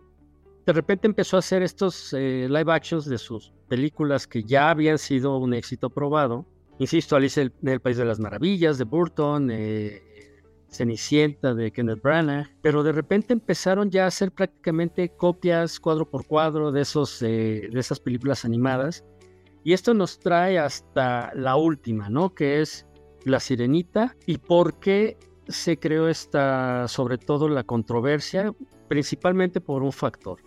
de 0.65 0.73
repente 0.73 1.07
empezó 1.07 1.36
a 1.36 1.39
hacer 1.39 1.62
estos 1.62 2.13
eh, 2.13 2.47
live 2.49 2.71
actions 2.71 3.05
de 3.05 3.17
sus 3.17 3.53
películas 3.67 4.25
que 4.25 4.43
ya 4.43 4.69
habían 4.69 4.97
sido 4.97 5.38
un 5.38 5.53
éxito 5.53 5.89
probado. 5.89 6.45
Insisto, 6.79 7.15
Alice 7.15 7.39
en 7.39 7.67
el 7.67 7.81
País 7.81 7.97
de 7.97 8.05
las 8.05 8.19
Maravillas, 8.19 8.77
de 8.77 8.86
Burton, 8.86 9.49
eh, 9.51 10.01
Cenicienta 10.71 11.53
de 11.53 11.71
Kenneth 11.71 12.01
Branagh, 12.01 12.49
pero 12.62 12.81
de 12.81 12.91
repente 12.91 13.33
empezaron 13.33 13.91
ya 13.91 14.05
a 14.05 14.07
hacer 14.07 14.31
prácticamente 14.31 15.09
copias 15.09 15.79
cuadro 15.79 16.09
por 16.09 16.25
cuadro 16.25 16.71
de, 16.71 16.81
esos, 16.81 17.21
eh, 17.21 17.69
de 17.71 17.79
esas 17.79 17.99
películas 17.99 18.43
animadas. 18.43 19.05
Y 19.63 19.73
esto 19.73 19.93
nos 19.93 20.19
trae 20.19 20.57
hasta 20.57 21.31
la 21.36 21.55
última, 21.55 22.09
¿no? 22.09 22.33
Que 22.33 22.62
es 22.62 22.88
la 23.25 23.39
Sirenita 23.39 24.15
y 24.25 24.38
por 24.38 24.79
qué 24.79 25.17
se 25.47 25.77
creó 25.77 26.07
esta, 26.07 26.88
sobre 26.88 27.17
todo 27.17 27.49
la 27.49 27.63
controversia, 27.63 28.53
principalmente 28.88 29.62
por 29.62 29.83
un 29.83 29.91
factor, 29.91 30.39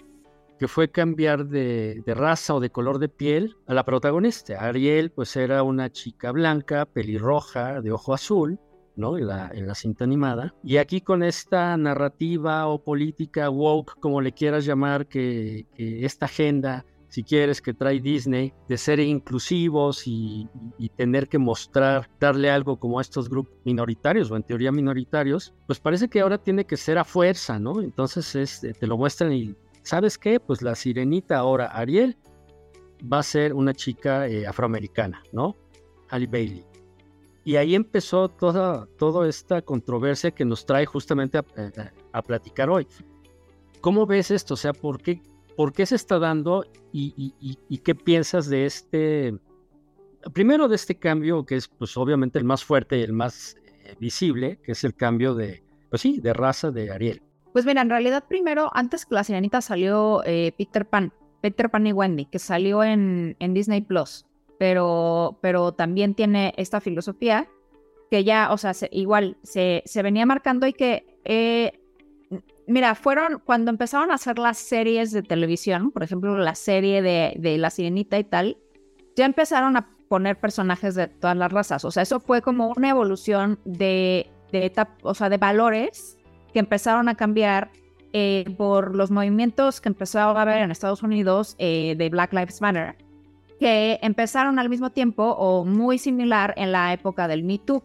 que 0.59 0.69
fue 0.69 0.91
cambiar 0.91 1.47
de, 1.47 2.03
raza 2.07 2.55
o 2.55 2.61
de 2.61 2.71
color 2.71 2.99
de 2.99 3.09
piel 3.09 3.57
a 3.67 3.75
la 3.75 3.85
protagonista. 3.85 4.65
Ariel 4.67 5.11
pues 5.11 5.37
era 5.37 5.63
una 5.63 5.91
chica 5.91 6.33
blanca, 6.33 6.87
pelirroja, 6.87 7.81
de 7.81 7.93
ojo 7.93 8.15
azul, 8.15 8.59
¿no? 8.97 9.19
En 9.19 9.27
la, 9.27 9.51
en 9.53 9.67
la 9.67 9.75
cinta 9.75 10.05
animada. 10.05 10.55
Y 10.65 10.79
aquí 10.79 11.03
con 11.03 11.23
esta 11.23 11.77
narrativa 11.77 12.67
o 12.67 12.83
política 12.83 13.51
woke, 13.51 14.01
como 14.01 14.23
le 14.23 14.33
quieras 14.33 14.65
llamar, 14.65 15.07
que, 15.07 15.67
esta 15.77 16.25
agenda 16.25 16.87
si 17.09 17.23
quieres, 17.23 17.63
que 17.63 17.73
trae 17.73 18.01
Disney, 18.01 18.53
de 18.69 18.77
ser 18.77 19.01
inclusivos 19.01 20.07
y, 20.07 20.49
tener 20.97 21.29
que 21.29 21.39
mostrar, 21.39 22.09
darle 22.19 22.51
algo 22.51 22.79
como 22.79 22.99
a 22.99 23.03
estos 23.03 23.29
grupos 23.29 23.53
minoritarios 23.65 24.31
o 24.31 24.37
en 24.37 24.43
teoría 24.43 24.73
minoritarios, 24.73 25.55
pues 25.67 25.79
parece 25.79 26.09
que 26.09 26.21
ahora 26.21 26.39
tiene 26.39 26.65
que 26.65 26.77
ser 26.77 26.99
a 26.99 27.05
fuerza, 27.05 27.59
¿no? 27.59 27.81
Entonces 27.83 28.35
es, 28.35 28.61
te 28.61 28.87
lo 28.87 28.97
muestran 28.97 29.33
y, 29.33 29.55
¿sabes 29.83 30.19
qué? 30.19 30.41
Pues 30.41 30.63
la 30.63 30.75
sirenita 30.75 31.39
ahora, 31.39 31.67
Ariel, 31.67 32.17
va 33.13 33.19
a 33.19 33.23
ser 33.23 33.53
una 33.55 33.75
chica 33.75 34.27
eh, 34.27 34.47
afroamericana, 34.47 35.23
¿no? 35.33 35.57
Ali 36.09 36.27
Bailey. 36.27 36.65
Y 37.45 37.57
ahí 37.57 37.77
empezó 37.77 38.29
toda, 38.29 38.89
toda 38.99 39.29
esta 39.29 39.63
controversia 39.63 40.33
que 40.33 40.45
nos 40.45 40.67
trae 40.67 40.85
justamente 40.85 41.39
a, 41.39 42.23
platicar 42.23 42.69
hoy. 42.69 42.89
¿Cómo 43.81 44.05
ves 44.05 44.33
esto? 44.33 44.55
O 44.55 44.57
sea, 44.57 44.73
¿por 44.73 45.01
qué, 45.01 45.23
por 45.57 45.73
qué 45.73 45.87
se 45.87 45.97
está 45.97 46.19
dando 46.19 46.65
y, 46.93 47.79
qué 47.83 47.95
piensas 47.95 48.49
de 48.49 48.67
este, 48.67 49.37
primero 50.33 50.69
de 50.69 50.77
este 50.77 50.99
cambio 50.99 51.45
que 51.45 51.57
es 51.57 51.69
pues 51.69 51.97
obviamente 51.97 52.39
el 52.39 52.45
más 52.45 52.65
fuerte 52.65 52.99
y 52.99 53.03
el 53.03 53.13
más 53.13 53.57
eh, 53.85 53.95
visible, 53.99 54.59
que 54.63 54.73
es 54.73 54.85
el 54.85 54.95
cambio 54.95 55.35
de, 55.35 55.63
pues 55.91 56.03
sí, 56.03 56.21
de 56.21 56.33
raza 56.33 56.71
de 56.71 56.91
Ariel? 56.91 57.23
Pues 57.53 57.65
mira, 57.65 57.81
en 57.81 57.91
realidad 57.91 58.25
primero, 58.29 58.71
antes 58.75 59.07
que 59.07 59.15
la 59.15 59.25
sirenita 59.25 59.61
salió 59.61 60.23
eh, 60.25 60.53
Peter 60.57 60.87
Pan, 60.87 61.13
Peter 61.41 61.71
Pan 61.71 61.87
y 61.87 61.93
Wendy, 61.93 62.27
que 62.27 62.39
salió 62.39 62.85
en, 62.85 63.37
en 63.39 63.55
Disney 63.55 63.81
Plus, 63.81 64.27
pero, 64.59 65.39
pero 65.41 65.73
también 65.73 66.15
tiene 66.15 66.53
esta 66.57 66.81
filosofía 66.81 67.49
que 68.11 68.25
ya, 68.25 68.53
o 68.53 68.59
sea, 68.59 68.73
igual 68.91 69.37
se, 69.43 69.83
se, 69.85 70.03
venía 70.03 70.27
marcando 70.27 70.67
y 70.67 70.73
que, 70.73 71.19
eh, 71.25 71.81
mira, 72.67 72.95
fueron 72.95 73.41
cuando 73.45 73.71
empezaron 73.71 74.11
a 74.11 74.15
hacer 74.15 74.39
las 74.39 74.59
series 74.59 75.13
de 75.13 75.23
televisión, 75.23 75.91
por 75.91 76.03
ejemplo, 76.03 76.37
la 76.39 76.55
serie 76.55 77.03
de, 77.03 77.35
de 77.39 77.59
La 77.59 77.71
Sirenita 77.71 78.19
y 78.19 78.25
tal, 78.25 78.59
ya 79.17 79.25
empezaron 79.25 79.77
a 79.77 79.91
poner 80.09 80.39
personajes 80.39 80.95
de 80.95 81.09
todas 81.09 81.37
las 81.37 81.53
razas, 81.53 81.85
o 81.85 81.91
sea, 81.91 82.03
eso 82.03 82.21
fue 82.21 82.43
como 82.43 82.73
una 82.77 82.91
evolución 82.91 83.59
de, 83.65 84.31
de, 84.53 84.73
o 85.03 85.15
sea, 85.15 85.29
de 85.29 85.39
valores 85.39 86.17
que 86.53 86.61
empezaron 86.61 87.09
a 87.09 87.17
cambiar 87.17 87.71
eh, 88.13 88.45
por 88.57 88.95
los 88.95 89.11
movimientos 89.11 89.81
que 89.81 89.89
empezó 89.89 90.21
a 90.21 90.41
haber 90.41 90.63
en 90.63 90.71
Estados 90.71 91.03
Unidos 91.03 91.55
eh, 91.59 91.97
de 91.99 92.09
Black 92.09 92.33
Lives 92.33 92.63
Matter, 92.63 92.97
que 93.61 93.99
empezaron 94.01 94.59
al 94.59 94.69
mismo 94.69 94.91
tiempo 94.91 95.23
o 95.33 95.65
muy 95.65 95.99
similar 95.99 96.55
en 96.57 96.73
la 96.73 96.93
época 96.93 97.29
del 97.29 97.43
Me 97.43 97.59
Too. 97.59 97.83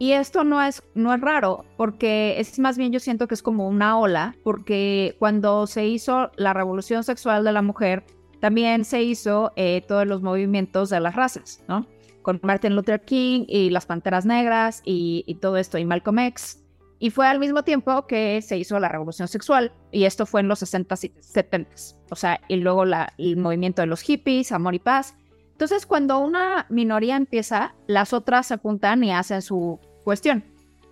Y 0.00 0.12
esto 0.12 0.44
no 0.44 0.62
es, 0.62 0.82
no 0.94 1.12
es 1.12 1.20
raro, 1.20 1.66
porque 1.76 2.40
es 2.40 2.58
más 2.58 2.78
bien 2.78 2.90
yo 2.90 3.00
siento 3.00 3.28
que 3.28 3.34
es 3.34 3.42
como 3.42 3.68
una 3.68 3.98
ola, 3.98 4.34
porque 4.42 5.14
cuando 5.18 5.66
se 5.66 5.86
hizo 5.86 6.30
la 6.36 6.54
revolución 6.54 7.04
sexual 7.04 7.44
de 7.44 7.52
la 7.52 7.60
mujer, 7.60 8.06
también 8.40 8.86
se 8.86 9.02
hizo 9.02 9.52
eh, 9.56 9.84
todos 9.86 10.06
los 10.06 10.22
movimientos 10.22 10.88
de 10.88 11.00
las 11.00 11.14
razas, 11.14 11.62
¿no? 11.68 11.86
Con 12.22 12.40
Martin 12.42 12.76
Luther 12.76 13.02
King 13.02 13.44
y 13.46 13.68
las 13.68 13.84
Panteras 13.84 14.24
Negras 14.24 14.80
y, 14.86 15.36
todo 15.42 15.58
esto, 15.58 15.76
y 15.76 15.84
Malcolm 15.84 16.20
X. 16.20 16.64
Y 16.98 17.10
fue 17.10 17.26
al 17.26 17.38
mismo 17.38 17.62
tiempo 17.62 18.06
que 18.06 18.40
se 18.40 18.56
hizo 18.56 18.80
la 18.80 18.88
revolución 18.88 19.28
sexual, 19.28 19.70
y 19.92 20.04
esto 20.04 20.24
fue 20.24 20.40
en 20.40 20.48
los 20.48 20.62
60s 20.62 21.04
y 21.04 21.08
70s. 21.20 21.96
O 22.10 22.16
sea, 22.16 22.40
y 22.48 22.56
luego 22.56 22.84
el 22.84 23.36
movimiento 23.36 23.82
de 23.82 23.86
los 23.86 24.00
hippies, 24.00 24.50
amor 24.50 24.74
y 24.74 24.78
paz. 24.78 25.14
Entonces, 25.52 25.84
cuando 25.84 26.20
una 26.20 26.64
minoría 26.70 27.16
empieza, 27.16 27.74
las 27.86 28.14
otras 28.14 28.46
se 28.46 28.56
juntan 28.56 29.04
y 29.04 29.12
hacen 29.12 29.42
su 29.42 29.78
cuestión. 30.10 30.42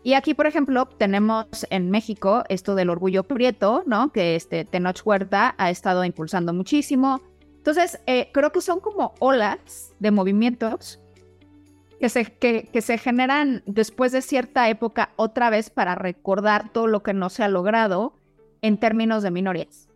Y 0.04 0.14
aquí, 0.14 0.32
por 0.32 0.46
ejemplo, 0.46 0.86
tenemos 0.86 1.66
en 1.70 1.90
México 1.90 2.44
esto 2.48 2.76
del 2.76 2.88
orgullo 2.88 3.24
prieto, 3.24 3.82
¿no? 3.84 4.12
Que 4.12 4.36
este 4.36 4.64
Tenoch 4.64 5.04
Huerta 5.04 5.56
ha 5.58 5.70
estado 5.70 6.04
impulsando 6.04 6.54
muchísimo. 6.54 7.20
Entonces, 7.56 7.98
eh, 8.06 8.30
creo 8.32 8.52
que 8.52 8.60
son 8.60 8.78
como 8.78 9.14
olas 9.18 9.92
de 9.98 10.12
movimientos 10.12 11.00
que 11.98 12.08
se, 12.08 12.26
que, 12.26 12.68
que 12.72 12.80
se 12.80 12.96
generan 12.96 13.64
después 13.66 14.12
de 14.12 14.22
cierta 14.22 14.68
época 14.68 15.10
otra 15.16 15.50
vez 15.50 15.68
para 15.68 15.96
recordar 15.96 16.72
todo 16.72 16.86
lo 16.86 17.02
que 17.02 17.12
no 17.12 17.28
se 17.28 17.42
ha 17.42 17.48
logrado 17.48 18.12
en 18.62 18.78
términos 18.78 19.24
de 19.24 19.32
minorías. 19.32 19.87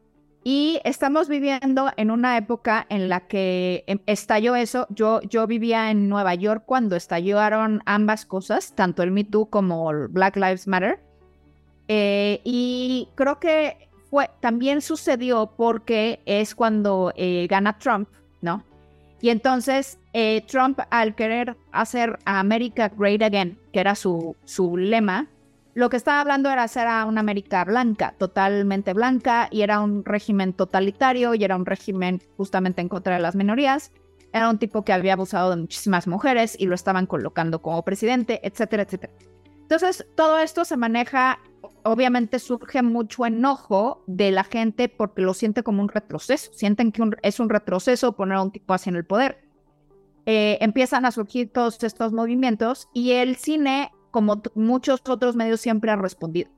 Y 0.45 0.81
estamos 0.85 1.29
viviendo 1.29 1.91
en 1.97 2.11
una 2.11 2.37
época 2.37 2.85
en 2.89 3.09
la 3.09 3.21
que 3.21 3.85
em, 3.87 4.01
estalló 4.07 4.57
eso. 4.57 4.87
Yo, 4.91 5.21
vivía 5.47 5.91
en 5.91 6.09
Nueva 6.09 6.35
York 6.35 6.65
cuando 6.67 6.97
estallaron 6.97 7.83
ambas 7.87 8.27
cosas, 8.27 8.75
tanto 8.75 9.03
el 9.03 9.13
Me 9.13 9.25
Too 9.25 9.47
como 9.47 9.91
el 9.93 10.09
Black 10.09 10.37
Lives 10.37 10.67
Matter. 10.67 10.99
Eh, 11.87 12.41
y 12.45 13.09
creo 13.15 13.39
que 13.39 13.89
fue, 14.11 14.31
también 14.41 14.81
sucedió 14.81 15.53
porque 15.57 16.21
es 16.27 16.55
cuando 16.55 17.13
eh, 17.17 17.47
gana 17.49 17.79
Trump, 17.79 18.09
¿no? 18.41 18.65
Y 19.21 19.31
entonces 19.31 19.99
eh, 20.13 20.43
Trump, 20.49 20.81
al 20.91 21.15
querer 21.15 21.57
hacer 21.71 22.19
a 22.25 22.41
América 22.41 22.89
Great 22.89 23.23
Again, 23.23 23.57
que 23.73 23.79
era 23.79 23.95
su, 23.95 24.35
su 24.45 24.77
lema, 24.77 25.29
lo 25.75 25.89
que 25.89 25.97
estaba 25.97 26.21
hablando 26.21 26.51
era 26.51 26.65
hacer 26.65 26.87
a 26.87 27.05
una 27.07 27.21
América 27.21 27.65
blanca, 27.65 28.15
totalmente 28.19 28.93
blanca, 28.93 29.49
y 29.51 29.63
era 29.63 29.81
un 29.81 30.05
régimen 30.05 30.53
totalitario, 30.53 31.35
y 31.35 31.45
era 31.45 31.57
un 31.57 31.65
régimen 31.65 32.21
justamente 32.37 32.83
en 32.83 32.89
contra 32.89 33.15
de 33.15 33.23
las 33.23 33.35
minorías. 33.35 33.93
Era 34.33 34.51
un 34.51 34.59
tipo 34.59 34.85
que 34.85 34.93
había 34.93 35.15
abusado 35.15 35.51
de 35.51 35.57
muchísimas 35.57 36.07
mujeres 36.07 36.57
y 36.59 36.67
lo 36.67 36.75
estaban 36.75 37.07
colocando 37.07 37.61
como 37.61 37.85
presidente, 37.85 38.41
etcétera, 38.43 38.83
etcétera. 38.85 39.13
Entonces, 39.61 40.07
todo 40.15 40.39
esto 40.39 40.65
se 40.65 40.77
maneja, 40.77 41.39
obviamente 41.83 42.39
surge 42.39 42.83
mucho 42.83 43.25
enojo 43.25 44.03
de 44.07 44.31
la 44.31 44.45
gente 44.45 44.89
porque 44.89 45.23
lo 45.23 45.33
siente 45.33 45.63
como 45.63 45.83
un 45.83 45.89
retroceso. 45.89 46.53
Sienten 46.53 46.93
que 46.93 47.03
es 47.23 47.41
un 47.41 47.49
retroceso 47.49 48.13
poner 48.13 48.39
a 48.39 48.43
un 48.43 48.53
tipo 48.53 48.75
así 48.75 48.91
en 48.91 48.97
el 48.97 49.07
poder. 49.07 49.43
Eh, 50.27 50.59
empiezan 50.61 51.05
a 51.05 51.11
surgir 51.11 51.51
todos 51.53 51.83
estos 51.83 52.13
movimientos 52.13 52.89
y 52.93 53.13
el 53.13 53.37
cine, 53.37 53.91
como 54.13 54.41
muchos 54.55 55.03
otros 55.09 55.35
medios, 55.35 55.61
siempre 55.61 55.91
ha 55.91 55.97
respondido. 55.97 56.49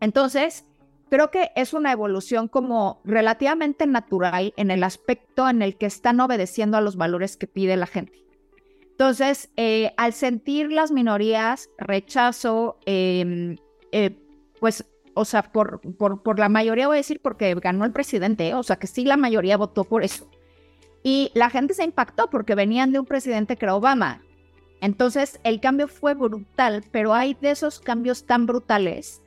Entonces, 0.00 0.66
creo 1.08 1.30
que 1.30 1.50
es 1.56 1.72
una 1.72 1.92
evolución 1.92 2.48
como 2.48 3.00
relativamente 3.04 3.86
natural 3.86 4.52
en 4.58 4.70
el 4.70 4.84
aspecto 4.84 5.48
en 5.48 5.62
el 5.62 5.76
que 5.76 5.86
están 5.86 6.20
obedeciendo 6.20 6.76
a 6.76 6.82
los 6.82 6.96
valores 6.96 7.38
que 7.38 7.46
pide 7.46 7.78
la 7.78 7.86
gente. 7.86 8.24
Entonces, 8.90 9.48
eh, 9.56 9.92
al 9.96 10.12
sentir 10.12 10.70
las 10.70 10.92
minorías 10.92 11.70
rechazo, 11.78 12.78
em, 12.84 13.56
eh, 13.92 14.16
pues, 14.60 14.84
o 15.14 15.24
sea, 15.24 15.42
por, 15.44 15.80
por, 15.96 16.22
por, 16.22 16.38
la 16.38 16.48
mayoría 16.48 16.88
voy 16.88 16.96
a 16.96 16.98
decir 16.98 17.20
porque 17.22 17.54
ganó 17.54 17.84
el 17.84 17.92
presidente, 17.92 18.54
o 18.54 18.62
sea, 18.62 18.76
que 18.76 18.86
sí 18.86 19.04
la 19.04 19.16
mayoría 19.16 19.56
votó 19.56 19.84
por 19.84 20.04
eso. 20.04 20.28
Y 21.04 21.30
la 21.34 21.50
gente 21.50 21.74
se 21.74 21.84
impactó 21.84 22.28
porque 22.30 22.54
venían 22.54 22.90
de 22.90 22.98
un 22.98 23.06
presidente 23.06 23.56
que 23.56 23.66
era 23.66 23.76
Obama. 23.76 24.23
Entonces, 24.84 25.40
el 25.42 25.60
cambio 25.60 25.88
fue 25.88 26.14
brutal, 26.14 26.84
pero 26.92 27.14
hay 27.14 27.34
de 27.40 27.50
esos 27.50 27.80
cambios 27.80 28.24
tan 28.24 28.46
brutales 28.46 29.22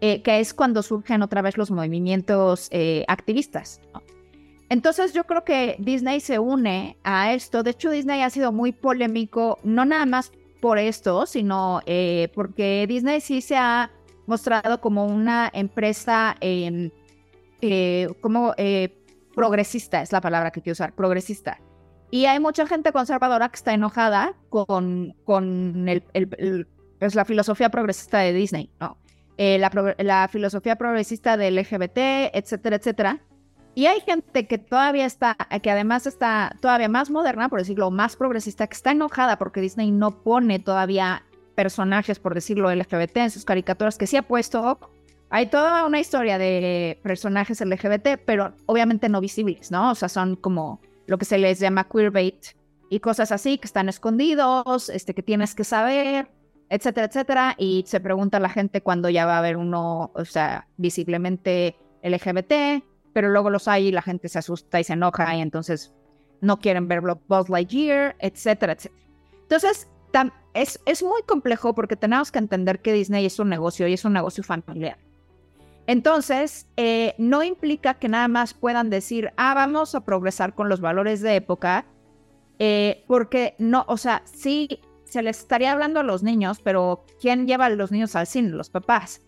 eh, 0.00 0.22
que 0.22 0.40
es 0.40 0.54
cuando 0.54 0.82
surgen 0.82 1.22
otra 1.22 1.42
vez 1.42 1.58
los 1.58 1.70
movimientos 1.70 2.70
activistas. 3.06 3.80
Entonces 4.70 5.12
yo 5.12 5.24
creo 5.24 5.44
que 5.44 5.76
Disney 5.80 6.20
se 6.20 6.38
une 6.38 6.96
a 7.02 7.34
esto. 7.34 7.64
De 7.64 7.72
hecho, 7.72 7.90
Disney 7.90 8.22
ha 8.22 8.30
sido 8.30 8.52
muy 8.52 8.70
polémico, 8.70 9.58
no 9.64 9.84
nada 9.84 10.06
más 10.06 10.30
por 10.60 10.78
esto, 10.78 11.26
sino 11.26 11.80
eh, 11.86 12.28
porque 12.34 12.86
Disney 12.88 13.20
sí 13.20 13.40
se 13.40 13.56
ha 13.56 13.90
mostrado 14.26 14.80
como 14.80 15.06
una 15.06 15.50
empresa 15.52 16.36
em, 16.40 16.90
eh, 17.60 18.08
como 18.20 18.54
eh, 18.56 18.96
progresista, 19.34 20.02
es 20.02 20.12
la 20.12 20.20
palabra 20.20 20.52
que 20.52 20.62
quiero 20.62 20.74
usar, 20.74 20.94
progresista. 20.94 21.58
Y 22.10 22.26
hay 22.26 22.40
mucha 22.40 22.66
gente 22.66 22.92
conservadora 22.92 23.48
que 23.48 23.56
está 23.56 23.72
enojada 23.72 24.34
con, 24.48 25.14
con 25.24 25.86
pues, 26.98 27.14
la 27.14 27.24
filosofía 27.24 27.70
progresista 27.70 28.18
de 28.18 28.32
Disney, 28.32 28.70
¿no? 28.80 28.96
la, 29.38 29.94
la 29.98 30.28
filosofía 30.28 30.76
progresista 30.76 31.36
del 31.36 31.56
LGBT, 31.56 32.34
etcétera, 32.34 32.76
etcétera. 32.76 33.20
Y 33.74 33.86
hay 33.86 34.00
gente 34.00 34.46
que 34.46 34.58
todavía 34.58 35.06
está, 35.06 35.36
que 35.62 35.70
además 35.70 36.06
está 36.06 36.56
todavía 36.60 36.88
más 36.88 37.08
moderna, 37.10 37.48
por 37.48 37.60
decirlo, 37.60 37.90
más 37.90 38.16
progresista, 38.16 38.66
que 38.66 38.74
está 38.74 38.90
enojada 38.90 39.38
porque 39.38 39.60
Disney 39.60 39.92
no 39.92 40.22
pone 40.22 40.58
todavía 40.58 41.24
personajes, 41.54 42.18
por 42.18 42.34
decirlo, 42.34 42.74
LGBT 42.74 43.16
en 43.18 43.30
sus 43.30 43.44
caricaturas, 43.44 43.96
que 43.96 44.06
sí 44.06 44.16
ha 44.16 44.22
puesto. 44.22 44.78
Hay 45.30 45.46
toda 45.46 45.86
una 45.86 46.00
historia 46.00 46.36
de 46.36 46.98
personajes 47.02 47.60
LGBT, 47.60 48.20
pero 48.26 48.54
obviamente 48.66 49.08
no 49.08 49.20
visibles, 49.20 49.70
¿no? 49.70 49.92
O 49.92 49.94
sea, 49.94 50.08
son 50.08 50.34
como 50.34 50.80
lo 51.10 51.18
que 51.18 51.24
se 51.24 51.38
les 51.38 51.58
llama 51.58 51.88
queerbait 51.88 52.56
y 52.88 53.00
cosas 53.00 53.32
así 53.32 53.58
que 53.58 53.66
están 53.66 53.88
escondidos, 53.88 54.88
este, 54.88 55.12
que 55.14 55.22
tienes 55.22 55.54
que 55.54 55.64
saber, 55.64 56.30
etcétera, 56.68 57.06
etcétera. 57.06 57.54
Y 57.58 57.84
se 57.86 58.00
pregunta 58.00 58.40
la 58.40 58.48
gente 58.48 58.80
cuándo 58.80 59.10
ya 59.10 59.26
va 59.26 59.34
a 59.34 59.38
haber 59.38 59.56
uno, 59.56 60.10
o 60.14 60.24
sea, 60.24 60.68
visiblemente 60.76 61.76
LGBT 62.02 62.82
pero 63.12 63.30
luego 63.30 63.50
los 63.50 63.68
hay 63.68 63.88
y 63.88 63.92
la 63.92 64.02
gente 64.02 64.28
se 64.28 64.38
asusta 64.38 64.80
y 64.80 64.84
se 64.84 64.94
enoja 64.94 65.34
y 65.36 65.40
entonces 65.40 65.92
no 66.40 66.58
quieren 66.58 66.88
ver 66.88 67.02
Buzz 67.02 67.48
Lightyear, 67.48 68.16
etcétera, 68.18 68.72
etcétera. 68.72 69.00
Entonces, 69.42 69.88
es, 70.54 70.80
es 70.86 71.02
muy 71.02 71.22
complejo 71.22 71.74
porque 71.74 71.96
tenemos 71.96 72.32
que 72.32 72.38
entender 72.38 72.80
que 72.80 72.92
Disney 72.92 73.26
es 73.26 73.38
un 73.38 73.48
negocio 73.48 73.86
y 73.88 73.92
es 73.92 74.04
un 74.04 74.12
negocio 74.12 74.42
familiar. 74.42 74.98
Entonces, 75.90 76.68
eh, 76.76 77.16
no 77.18 77.42
implica 77.42 77.94
que 77.94 78.08
nada 78.08 78.28
más 78.28 78.54
puedan 78.54 78.90
decir, 78.90 79.32
ah, 79.36 79.54
vamos 79.54 79.96
a 79.96 80.04
progresar 80.04 80.54
con 80.54 80.68
los 80.68 80.80
valores 80.80 81.20
de 81.20 81.34
época, 81.34 81.84
eh, 82.60 83.02
porque 83.08 83.56
no, 83.58 83.84
o 83.88 83.96
sea, 83.96 84.22
sí 84.24 84.78
se 85.04 85.20
les 85.20 85.40
estaría 85.40 85.72
hablando 85.72 85.98
a 85.98 86.04
los 86.04 86.22
niños, 86.22 86.60
pero 86.62 87.04
¿quién 87.20 87.48
lleva 87.48 87.64
a 87.64 87.70
los 87.70 87.90
niños 87.90 88.14
al 88.14 88.28
cine? 88.28 88.50
Los 88.50 88.70
papás. 88.70 89.22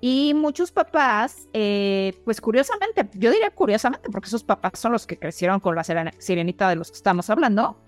Y 0.00 0.34
muchos 0.34 0.72
papás, 0.72 1.46
eh, 1.52 2.20
pues 2.24 2.40
curiosamente, 2.40 3.08
yo 3.14 3.30
diría 3.30 3.52
curiosamente, 3.52 4.10
porque 4.10 4.26
esos 4.26 4.42
papás 4.42 4.80
son 4.80 4.90
los 4.90 5.06
que 5.06 5.16
crecieron 5.16 5.60
con 5.60 5.76
la 5.76 5.84
sirenita 5.84 6.68
de 6.70 6.74
los 6.74 6.90
que 6.90 6.96
estamos 6.96 7.30
hablando, 7.30 7.80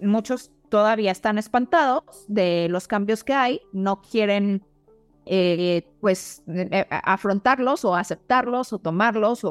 muchos 0.00 0.52
todavía 0.70 1.12
están 1.12 1.36
espantados 1.36 2.24
de 2.28 2.68
los 2.70 2.88
cambios 2.88 3.24
que 3.24 3.34
hay, 3.34 3.60
no 3.74 4.00
quieren 4.00 4.64
eh, 5.24 5.86
pues 6.00 6.42
eh, 6.48 6.84
afrontarlos 6.90 7.84
o 7.84 7.94
aceptarlos 7.94 8.72
o 8.72 8.78
tomarlos 8.80 9.46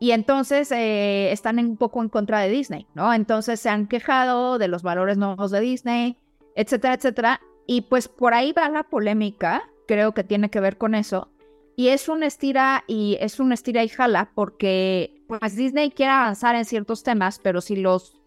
y 0.00 0.10
entonces 0.10 0.72
eh, 0.72 1.30
están 1.30 1.58
un 1.60 1.76
poco 1.76 2.02
en 2.02 2.08
contra 2.08 2.40
de 2.40 2.48
Disney, 2.48 2.86
¿no? 2.94 3.14
Entonces 3.14 3.60
se 3.60 3.68
han 3.68 3.86
quejado 3.86 4.58
de 4.58 4.66
los 4.66 4.82
valores 4.82 5.16
nuevos 5.16 5.52
de 5.52 5.60
Disney, 5.60 6.16
etcétera, 6.56 6.94
etcétera. 6.94 7.40
Y 7.66 7.82
pues 7.82 8.08
por 8.08 8.34
ahí 8.34 8.52
va 8.52 8.68
la 8.70 8.84
polémica, 8.84 9.70
creo 9.86 10.14
que 10.14 10.24
tiene 10.24 10.50
que 10.50 10.60
ver 10.60 10.78
con 10.78 10.94
eso. 10.94 11.28
Y 11.76 11.88
es 11.88 12.08
un 12.08 12.24
estira 12.24 12.82
y 12.88 13.18
es 13.20 13.38
un 13.38 13.52
estira 13.52 13.84
y 13.84 13.88
jala 13.88 14.32
porque 14.34 15.22
pues 15.28 15.54
Disney 15.54 15.90
quiere 15.90 16.10
avanzar 16.12 16.56
en 16.56 16.64
ciertos 16.64 17.04
temas, 17.04 17.38
pero 17.40 17.60
si 17.60 17.76
los, 17.76 18.20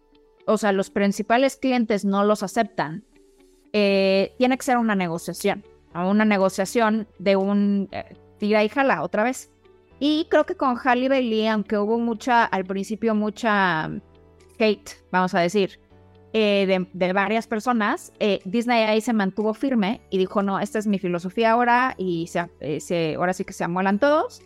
o 0.46 0.56
sea, 0.56 0.72
los 0.72 0.88
principales 0.88 1.56
clientes 1.56 2.06
no 2.06 2.24
los 2.24 2.42
aceptan, 2.42 3.04
tiene 3.72 4.58
que 4.58 4.62
ser 4.62 4.78
una 4.78 4.94
negociación 4.94 5.64
a 5.92 6.06
una 6.06 6.24
negociación 6.24 7.06
de 7.18 7.36
un 7.36 7.88
eh, 7.92 8.16
tira 8.38 8.64
y 8.64 8.68
jala 8.68 9.02
otra 9.02 9.22
vez. 9.22 9.50
Y 10.00 10.26
creo 10.30 10.44
que 10.44 10.56
con 10.56 10.76
Halle 10.76 11.08
Bailey, 11.08 11.46
aunque 11.46 11.78
hubo 11.78 11.98
mucha, 11.98 12.44
al 12.44 12.64
principio 12.64 13.14
mucha 13.14 13.90
hate, 14.58 14.90
vamos 15.12 15.34
a 15.34 15.40
decir, 15.40 15.78
eh, 16.32 16.86
de, 16.92 17.12
varias 17.12 17.46
personas, 17.46 18.12
eh, 18.18 18.40
Disney 18.44 18.84
ahí 18.84 19.00
se 19.00 19.12
mantuvo 19.12 19.54
firme 19.54 20.00
y 20.10 20.18
dijo, 20.18 20.42
no, 20.42 20.58
esta 20.58 20.78
es 20.78 20.86
mi 20.86 20.98
filosofía 20.98 21.52
ahora 21.52 21.94
y 21.98 22.26
se, 22.26 23.14
ahora 23.14 23.32
sí 23.32 23.44
que 23.44 23.52
se 23.52 23.64
amuelan 23.64 23.98
todos. 23.98 24.42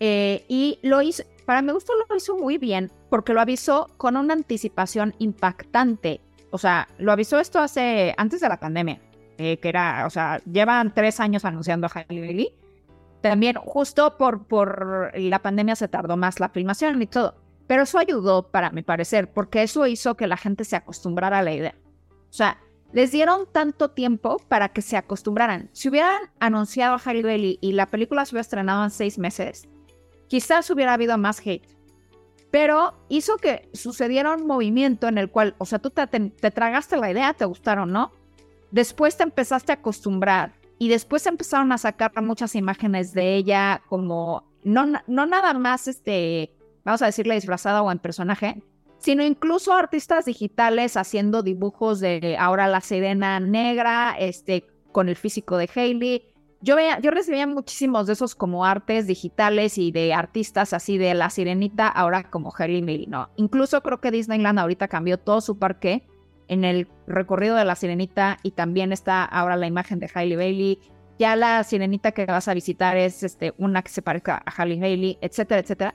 y 0.00 0.78
lo 0.82 1.00
hizo, 1.00 1.22
para 1.46 1.62
mi 1.62 1.72
gusto 1.72 1.92
lo 2.08 2.16
hizo 2.16 2.36
muy 2.36 2.58
bien 2.58 2.90
porque 3.08 3.32
lo 3.32 3.40
avisó 3.40 3.88
con 3.96 4.16
una 4.16 4.34
anticipación 4.34 5.14
impactante. 5.18 6.20
O 6.50 6.58
sea, 6.58 6.88
lo 6.98 7.12
avisó 7.12 7.38
esto 7.38 7.58
hace, 7.58 8.14
antes 8.16 8.40
de 8.40 8.48
la 8.48 8.58
pandemia. 8.58 9.00
Eh, 9.42 9.58
que 9.58 9.70
era, 9.70 10.04
o 10.06 10.10
sea, 10.10 10.38
llevan 10.44 10.92
tres 10.92 11.18
años 11.18 11.46
anunciando 11.46 11.86
a 11.86 11.90
Halle 11.90 12.20
Bailey. 12.20 12.54
También 13.22 13.56
justo 13.56 14.18
por, 14.18 14.46
por 14.46 15.12
la 15.18 15.38
pandemia 15.38 15.76
se 15.76 15.88
tardó 15.88 16.18
más 16.18 16.40
la 16.40 16.50
filmación 16.50 17.00
y 17.00 17.06
todo. 17.06 17.36
Pero 17.66 17.84
eso 17.84 17.98
ayudó, 17.98 18.50
para 18.50 18.68
mi 18.68 18.82
parecer, 18.82 19.32
porque 19.32 19.62
eso 19.62 19.86
hizo 19.86 20.14
que 20.14 20.26
la 20.26 20.36
gente 20.36 20.66
se 20.66 20.76
acostumbrara 20.76 21.38
a 21.38 21.42
la 21.42 21.54
idea. 21.54 21.74
O 22.28 22.32
sea, 22.34 22.58
les 22.92 23.12
dieron 23.12 23.46
tanto 23.50 23.92
tiempo 23.92 24.36
para 24.46 24.74
que 24.74 24.82
se 24.82 24.98
acostumbraran. 24.98 25.70
Si 25.72 25.88
hubieran 25.88 26.20
anunciado 26.38 26.96
a 26.96 27.00
Halle 27.02 27.22
Bailey 27.22 27.58
y 27.62 27.72
la 27.72 27.86
película 27.86 28.26
se 28.26 28.34
hubiera 28.34 28.42
estrenado 28.42 28.84
en 28.84 28.90
seis 28.90 29.18
meses, 29.18 29.70
quizás 30.28 30.68
hubiera 30.68 30.92
habido 30.92 31.16
más 31.16 31.40
hate. 31.40 31.66
Pero 32.50 33.06
hizo 33.08 33.38
que 33.38 33.70
sucediera 33.72 34.34
un 34.34 34.46
movimiento 34.46 35.08
en 35.08 35.16
el 35.16 35.30
cual, 35.30 35.54
o 35.56 35.64
sea, 35.64 35.78
tú 35.78 35.88
te, 35.88 36.06
te 36.06 36.50
tragaste 36.50 36.98
la 36.98 37.10
idea, 37.10 37.32
te 37.32 37.46
gustaron, 37.46 37.90
¿no? 37.90 38.12
Después 38.70 39.16
te 39.16 39.24
empezaste 39.24 39.72
a 39.72 39.76
acostumbrar 39.76 40.54
y 40.78 40.88
después 40.88 41.26
empezaron 41.26 41.72
a 41.72 41.78
sacar 41.78 42.12
muchas 42.22 42.54
imágenes 42.54 43.12
de 43.12 43.34
ella 43.34 43.82
como 43.88 44.44
no, 44.62 44.86
no 45.06 45.26
nada 45.26 45.52
más 45.54 45.88
este, 45.88 46.54
vamos 46.84 47.02
a 47.02 47.06
decirle 47.06 47.34
disfrazada 47.34 47.82
o 47.82 47.90
en 47.90 47.98
personaje, 47.98 48.62
sino 48.98 49.22
incluso 49.24 49.72
artistas 49.72 50.26
digitales 50.26 50.96
haciendo 50.96 51.42
dibujos 51.42 52.00
de 52.00 52.36
ahora 52.38 52.68
la 52.68 52.80
sirena 52.80 53.40
negra, 53.40 54.14
este, 54.18 54.66
con 54.92 55.08
el 55.08 55.16
físico 55.16 55.56
de 55.56 55.68
Hailey. 55.74 56.24
Yo, 56.60 56.76
veía, 56.76 57.00
yo 57.00 57.10
recibía 57.10 57.46
muchísimos 57.46 58.06
de 58.06 58.12
esos 58.12 58.34
como 58.34 58.66
artes 58.66 59.06
digitales 59.06 59.78
y 59.78 59.92
de 59.92 60.12
artistas 60.12 60.74
así 60.74 60.98
de 60.98 61.14
la 61.14 61.30
sirenita, 61.30 61.88
ahora 61.88 62.30
como 62.30 62.52
Hailey 62.56 63.06
¿no? 63.06 63.30
Incluso 63.36 63.82
creo 63.82 64.00
que 64.00 64.10
Disneyland 64.10 64.58
ahorita 64.58 64.88
cambió 64.88 65.18
todo 65.18 65.40
su 65.40 65.58
parque 65.58 66.06
en 66.50 66.64
el 66.64 66.88
recorrido 67.06 67.54
de 67.54 67.64
la 67.64 67.76
sirenita 67.76 68.36
y 68.42 68.50
también 68.50 68.92
está 68.92 69.24
ahora 69.24 69.56
la 69.56 69.68
imagen 69.68 70.00
de 70.00 70.10
Hailey 70.12 70.36
Bailey. 70.36 70.78
Ya 71.18 71.36
la 71.36 71.62
sirenita 71.62 72.10
que 72.12 72.26
vas 72.26 72.48
a 72.48 72.54
visitar 72.54 72.96
es 72.96 73.22
este, 73.22 73.54
una 73.56 73.82
que 73.82 73.90
se 73.90 74.02
parezca 74.02 74.42
a 74.44 74.62
Hailey 74.62 74.80
Bailey, 74.80 75.18
etcétera, 75.20 75.60
etcétera. 75.60 75.94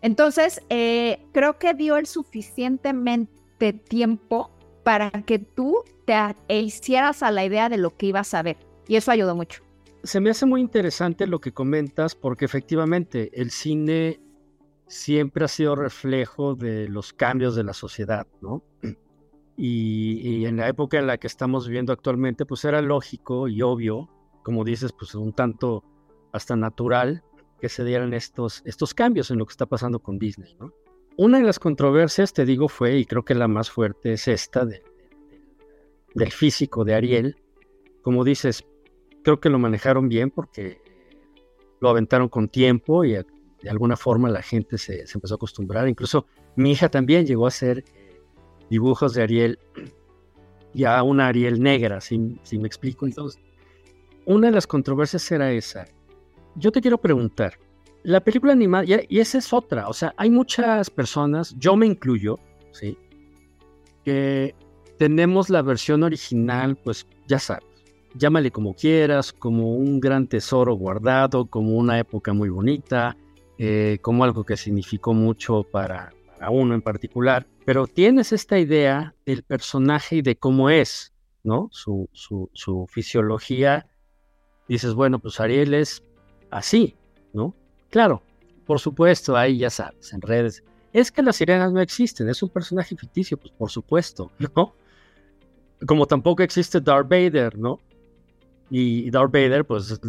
Entonces, 0.00 0.62
eh, 0.68 1.26
creo 1.32 1.58
que 1.58 1.74
dio 1.74 1.96
el 1.96 2.06
suficientemente 2.06 3.72
tiempo 3.72 4.52
para 4.84 5.10
que 5.10 5.40
tú 5.40 5.82
te 6.06 6.14
hicieras 6.48 7.24
a 7.24 7.32
la 7.32 7.44
idea 7.44 7.68
de 7.68 7.76
lo 7.76 7.96
que 7.96 8.06
ibas 8.06 8.32
a 8.34 8.42
ver. 8.42 8.56
Y 8.86 8.94
eso 8.94 9.10
ayudó 9.10 9.34
mucho. 9.34 9.64
Se 10.04 10.20
me 10.20 10.30
hace 10.30 10.46
muy 10.46 10.60
interesante 10.60 11.26
lo 11.26 11.40
que 11.40 11.52
comentas 11.52 12.14
porque 12.14 12.44
efectivamente 12.44 13.30
el 13.34 13.50
cine 13.50 14.20
siempre 14.86 15.44
ha 15.44 15.48
sido 15.48 15.74
reflejo 15.74 16.54
de 16.54 16.88
los 16.88 17.12
cambios 17.12 17.56
de 17.56 17.64
la 17.64 17.74
sociedad, 17.74 18.28
¿no? 18.40 18.62
Y, 19.60 20.46
en 20.46 20.56
la 20.56 20.68
época 20.68 21.00
en 21.00 21.08
la 21.08 21.18
que 21.18 21.26
estamos 21.26 21.66
viviendo 21.66 21.92
actualmente, 21.92 22.46
pues 22.46 22.64
era 22.64 22.80
lógico 22.80 23.48
y 23.48 23.60
obvio, 23.60 24.08
como 24.44 24.62
dices, 24.62 24.92
pues 24.92 25.16
un 25.16 25.32
tanto 25.32 25.82
hasta 26.32 26.54
natural 26.54 27.24
que 27.60 27.68
se 27.68 27.84
dieran 27.84 28.14
estos, 28.14 28.62
estos 28.64 28.94
cambios 28.94 29.32
en 29.32 29.38
lo 29.38 29.46
que 29.46 29.50
está 29.50 29.66
pasando 29.66 29.98
con 29.98 30.16
Disney. 30.16 30.56
Una 31.16 31.38
de 31.38 31.44
las 31.44 31.58
controversias, 31.58 32.32
te 32.32 32.44
digo, 32.44 32.68
fue, 32.68 32.98
y 32.98 33.04
creo 33.04 33.24
que 33.24 33.34
la 33.34 33.48
más 33.48 33.68
fuerte 33.68 34.12
es 34.12 34.28
esta 34.28 34.64
de, 34.64 34.80
del 36.14 36.30
físico 36.30 36.84
de 36.84 36.94
Ariel. 36.94 37.36
Como 38.02 38.22
dices, 38.22 38.64
creo 39.24 39.40
que 39.40 39.50
lo 39.50 39.58
manejaron 39.58 40.08
bien 40.08 40.30
porque 40.30 40.80
lo 41.80 41.88
aventaron 41.88 42.28
con 42.28 42.48
tiempo 42.48 43.04
y 43.04 43.14
de 43.14 43.24
alguna 43.68 43.96
forma 43.96 44.30
la 44.30 44.42
gente 44.42 44.78
se 44.78 45.04
empezó 45.12 45.34
a 45.34 45.36
acostumbrar. 45.36 45.88
Incluso 45.88 46.26
mi 46.54 46.70
hija 46.70 46.88
también 46.88 47.26
llegó 47.26 47.48
a 47.48 47.50
ser 47.50 47.82
dibujos 48.70 49.14
de 49.14 49.22
Ariel 49.22 49.58
ya 50.74 51.02
una 51.02 51.28
Ariel 51.28 51.60
negra, 51.60 52.00
si, 52.00 52.18
me 52.18 52.66
explico. 52.66 53.06
Entonces, 53.06 53.40
una 54.26 54.48
de 54.48 54.54
las 54.54 54.66
controversias 54.66 55.30
era 55.30 55.50
esa. 55.50 55.86
Yo 56.54 56.70
te 56.72 56.80
quiero 56.80 56.98
preguntar, 56.98 57.58
la 58.02 58.20
película 58.20 58.52
animada, 58.52 58.84
y, 58.84 59.18
esa 59.18 59.38
es 59.38 59.52
otra, 59.52 59.88
o 59.88 59.92
sea, 59.92 60.14
hay 60.16 60.30
muchas 60.30 60.90
personas, 60.90 61.54
yo 61.58 61.76
me 61.76 61.86
incluyo, 61.86 62.38
¿sí? 62.72 62.96
Que 64.04 64.54
tenemos 64.98 65.50
la 65.50 65.62
versión 65.62 66.02
original, 66.02 66.76
pues 66.76 67.06
ya 67.26 67.38
sabes, 67.38 67.64
llámale 68.14 68.50
como 68.50 68.74
quieras, 68.74 69.32
como 69.32 69.74
un 69.74 70.00
gran 70.00 70.26
tesoro 70.26 70.74
guardado, 70.74 71.46
como 71.46 71.76
una 71.76 71.98
época 71.98 72.32
muy 72.32 72.48
bonita, 72.48 73.16
eh, 73.58 73.98
como 74.02 74.24
algo 74.24 74.44
que 74.44 74.56
significó 74.56 75.12
mucho 75.12 75.64
para, 75.64 76.12
para 76.38 76.50
uno 76.50 76.74
en 76.74 76.82
particular 76.82 77.46
pero 77.68 77.86
tienes 77.86 78.32
esta 78.32 78.58
idea 78.58 79.14
del 79.26 79.42
personaje 79.42 80.16
y 80.16 80.22
de 80.22 80.38
cómo 80.38 80.70
es, 80.70 81.12
¿no? 81.44 81.68
Su, 81.70 82.08
su, 82.14 82.86
fisiología. 82.88 83.86
Dices, 84.68 84.94
bueno, 84.94 85.18
pues 85.18 85.38
Ariel 85.38 85.74
es 85.74 86.02
así, 86.50 86.96
¿no? 87.34 87.54
Claro, 87.90 88.22
por 88.64 88.80
supuesto, 88.80 89.36
ahí 89.36 89.58
ya 89.58 89.68
sabes, 89.68 90.14
en 90.14 90.22
redes. 90.22 90.64
Es 90.94 91.12
que 91.12 91.22
las 91.22 91.36
sirenas 91.36 91.70
no 91.70 91.82
existen, 91.82 92.30
es 92.30 92.42
un 92.42 92.48
personaje 92.48 92.96
ficticio, 92.96 93.36
pues 93.36 93.52
por 93.52 93.70
supuesto, 93.70 94.32
¿no? 94.38 94.72
Como 95.86 96.06
tampoco 96.06 96.42
existe 96.42 96.80
Darth 96.80 97.10
Vader, 97.10 97.58
¿no? 97.58 97.80
Y 98.70 99.10
Darth 99.10 99.30
Vader, 99.30 99.66
pues 99.66 100.00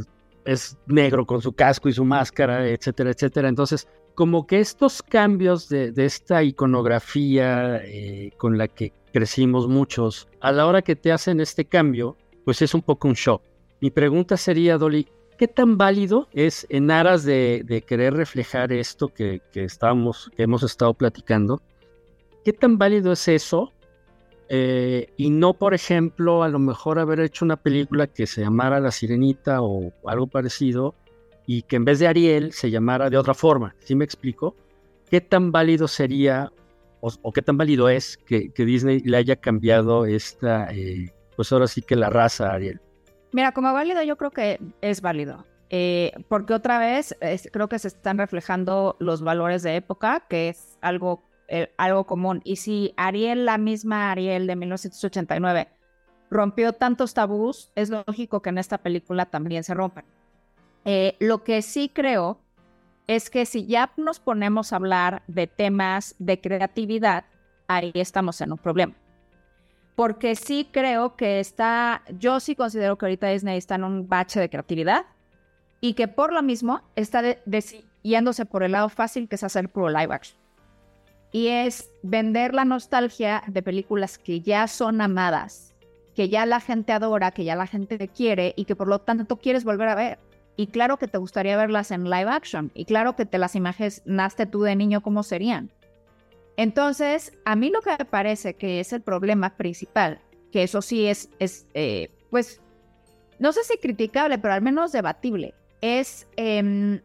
es 0.45 0.77
negro 0.85 1.25
con 1.25 1.41
su 1.41 1.51
casco 1.51 1.89
y 1.89 1.91
su 1.91 2.05
máscara, 2.05 2.69
etcétera, 2.69 3.11
etcétera. 3.11 3.49
Entonces, 3.49 3.85
como 4.19 4.45
que 4.45 4.59
estos 4.59 5.01
cambios 5.01 5.69
de, 5.69 5.93
esta 5.95 6.43
iconografía 6.43 7.77
eh, 7.85 8.33
con 8.35 8.57
la 8.57 8.67
que 8.67 8.91
crecimos 9.13 9.69
muchos, 9.69 10.27
a 10.41 10.51
la 10.51 10.67
hora 10.67 10.81
que 10.81 10.97
te 10.97 11.13
hacen 11.13 11.39
este 11.39 11.63
cambio, 11.63 12.17
pues 12.43 12.61
es 12.61 12.73
un 12.73 12.81
poco 12.81 13.07
un 13.07 13.13
shock. 13.13 13.41
Mi 13.79 13.91
pregunta 13.91 14.35
sería, 14.35 14.77
Dolly, 14.77 15.07
¿qué 15.37 15.47
tan 15.47 15.77
válido 15.77 16.27
es 16.33 16.67
en 16.69 16.91
aras 16.91 17.23
de, 17.23 17.81
querer 17.87 18.13
reflejar 18.13 18.73
esto 18.73 19.07
que, 19.07 19.41
estamos, 19.53 20.29
que 20.35 20.43
hemos 20.43 20.63
estado 20.63 20.93
platicando? 20.93 21.61
¿Qué 22.43 22.51
tan 22.51 22.77
válido 22.77 23.13
es 23.13 23.25
eso? 23.29 23.71
Eh, 24.49 25.13
y 25.15 25.29
no, 25.29 25.53
por 25.53 25.73
ejemplo, 25.73 26.43
a 26.43 26.49
lo 26.49 26.59
mejor 26.59 26.99
haber 26.99 27.21
hecho 27.21 27.45
una 27.45 27.55
película 27.55 28.07
que 28.07 28.27
se 28.27 28.41
llamara 28.41 28.81
La 28.81 28.91
Sirenita 28.91 29.61
o 29.61 29.93
algo 30.03 30.27
parecido 30.27 30.93
y 31.51 31.63
que 31.63 31.77
en 31.77 31.83
vez 31.83 31.97
de 31.97 32.07
Ariel 32.07 32.53
se 32.53 32.69
llamara 32.69 33.09
de 33.09 33.17
otra 33.17 33.33
forma. 33.33 33.73
¿Sí 33.79 33.95
me 33.95 34.05
explico? 34.05 34.55
¿Qué 35.09 35.19
tan 35.19 35.51
válido 35.51 35.87
sería 35.87 36.51
o, 37.01 37.33
qué 37.33 37.41
tan 37.41 37.57
válido 37.57 37.89
es 37.89 38.17
que, 38.17 38.51
Disney 38.55 38.99
le 38.99 39.17
haya 39.17 39.35
cambiado 39.35 40.05
esta, 40.05 40.69
eh, 40.71 41.11
pues 41.35 41.51
ahora 41.51 41.65
sí 41.65 41.81
que 41.81 41.95
la 41.95 42.11
raza 42.11 42.51
Ariel. 42.51 42.79
Mira, 43.31 43.51
como 43.51 43.73
válido 43.73 44.03
yo 44.03 44.15
creo 44.15 44.29
que 44.29 44.59
es 44.81 45.01
válido. 45.01 45.43
Eh, 45.71 46.11
porque 46.27 46.53
otra 46.53 46.77
vez 46.77 47.17
creo 47.51 47.67
que 47.67 47.79
se 47.79 47.87
están 47.87 48.19
reflejando 48.19 48.95
los 48.99 49.23
valores 49.23 49.63
de 49.63 49.75
época, 49.75 50.27
que 50.29 50.49
es 50.49 50.77
algo, 50.81 51.23
eh, 51.47 51.73
algo 51.77 52.05
común. 52.05 52.41
Y 52.43 52.57
si 52.57 52.93
Ariel, 52.95 53.45
la 53.45 53.57
misma 53.57 54.11
Ariel 54.11 54.45
de 54.45 54.55
1989, 54.55 55.67
rompió 56.29 56.73
tantos 56.73 57.15
tabús, 57.15 57.71
es 57.73 57.89
lógico 57.89 58.43
que 58.43 58.49
en 58.49 58.59
esta 58.59 58.77
película 58.77 59.25
también 59.25 59.63
se 59.63 59.73
rompan. 59.73 60.05
Eh, 60.85 61.15
lo 61.19 61.43
que 61.43 61.61
sí 61.61 61.89
creo 61.93 62.39
es 63.07 63.29
que 63.29 63.45
si 63.45 63.65
ya 63.65 63.91
nos 63.97 64.19
ponemos 64.19 64.71
a 64.71 64.75
hablar 64.75 65.23
de 65.27 65.47
temas 65.47 66.15
de 66.19 66.39
creatividad, 66.39 67.25
ahí 67.67 67.91
estamos 67.95 68.39
en 68.41 68.51
un 68.51 68.57
problema. 68.57 68.93
Porque 69.95 70.35
sí 70.35 70.69
creo 70.71 71.15
que 71.15 71.39
está, 71.39 72.03
yo 72.19 72.39
sí 72.39 72.55
considero 72.55 72.97
que 72.97 73.05
ahorita 73.05 73.29
Disney 73.29 73.57
está 73.57 73.75
en 73.75 73.83
un 73.83 74.07
bache 74.07 74.39
de 74.39 74.49
creatividad 74.49 75.05
y 75.81 75.93
que 75.93 76.07
por 76.07 76.31
lo 76.31 76.41
mismo 76.41 76.81
está 76.95 77.23
yéndose 78.03 78.45
por 78.45 78.63
el 78.63 78.73
lado 78.73 78.89
fácil 78.89 79.27
que 79.27 79.35
es 79.35 79.43
hacer 79.43 79.69
puro 79.69 79.89
live 79.89 80.13
action. 80.13 80.37
Y 81.31 81.47
es 81.47 81.91
vender 82.01 82.53
la 82.53 82.65
nostalgia 82.65 83.43
de 83.47 83.61
películas 83.61 84.17
que 84.17 84.41
ya 84.41 84.67
son 84.67 85.01
amadas, 85.01 85.75
que 86.15 86.29
ya 86.29 86.45
la 86.45 86.59
gente 86.59 86.91
adora, 86.91 87.31
que 87.31 87.43
ya 87.43 87.55
la 87.55 87.67
gente 87.67 88.07
quiere 88.07 88.53
y 88.55 88.65
que 88.65 88.75
por 88.75 88.87
lo 88.87 88.99
tanto 88.99 89.37
quieres 89.37 89.63
volver 89.63 89.89
a 89.89 89.95
ver. 89.95 90.28
Y 90.59 90.67
claro 90.67 90.97
que 90.97 91.07
te 91.07 91.17
gustaría 91.17 91.55
verlas 91.55 91.89
en 91.89 92.03
live 92.03 92.29
action. 92.29 92.69
Y 92.73 92.83
claro 92.83 93.15
que 93.15 93.25
te 93.25 93.37
las 93.37 93.55
imaginaste 93.55 94.45
tú 94.45 94.63
de 94.63 94.75
niño 94.75 94.99
cómo 94.99 95.23
serían. 95.23 95.71
Entonces, 96.57 97.31
a 97.45 97.55
mí 97.55 97.69
lo 97.69 97.79
que 97.79 97.91
me 97.97 98.03
parece 98.03 98.55
que 98.55 98.81
es 98.81 98.91
el 98.91 99.01
problema 99.01 99.55
principal, 99.55 100.19
que 100.51 100.63
eso 100.63 100.81
sí 100.81 101.05
es, 101.05 101.29
es 101.39 101.65
eh, 101.75 102.11
pues, 102.29 102.59
no 103.39 103.53
sé 103.53 103.63
si 103.63 103.77
criticable, 103.77 104.37
pero 104.37 104.53
al 104.53 104.61
menos 104.61 104.91
debatible, 104.91 105.53
es 105.79 106.27
em, 106.35 106.99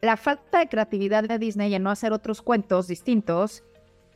la 0.00 0.16
falta 0.16 0.60
de 0.60 0.68
creatividad 0.68 1.24
de 1.24 1.40
Disney 1.40 1.74
en 1.74 1.82
no 1.82 1.90
hacer 1.90 2.12
otros 2.12 2.40
cuentos 2.40 2.86
distintos 2.86 3.64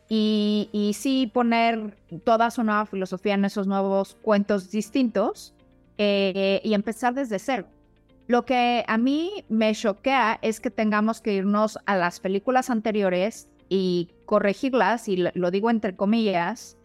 y, 0.09 0.93
sí 0.95 1.29
poner 1.35 1.97
toda 2.23 2.53
su 2.53 2.63
nueva 2.63 2.87
filosofía 2.87 3.35
en 3.35 3.47
esos 3.47 3.67
nuevos 3.67 4.17
cuentos 4.23 4.71
distintos 4.71 5.55
eh, 5.99 6.61
y 6.63 6.73
empezar 6.73 7.15
desde 7.15 7.41
cero. 7.41 7.67
Lo 8.27 8.45
que 8.45 8.85
a 8.87 8.99
mí 8.99 9.45
me 9.49 9.75
choquea 9.75 10.39
es 10.43 10.61
que 10.61 10.71
tengamos 10.71 11.21
que 11.21 11.35
irnos 11.35 11.79
a 11.87 11.97
las 11.97 12.21
películas 12.21 12.71
anteriores 12.71 13.49
y 13.69 14.11
corregirlas, 14.25 15.09
y 15.09 15.17
lo 15.17 15.51
digo 15.51 15.71
entre 15.71 15.97
comillas, 15.97 16.77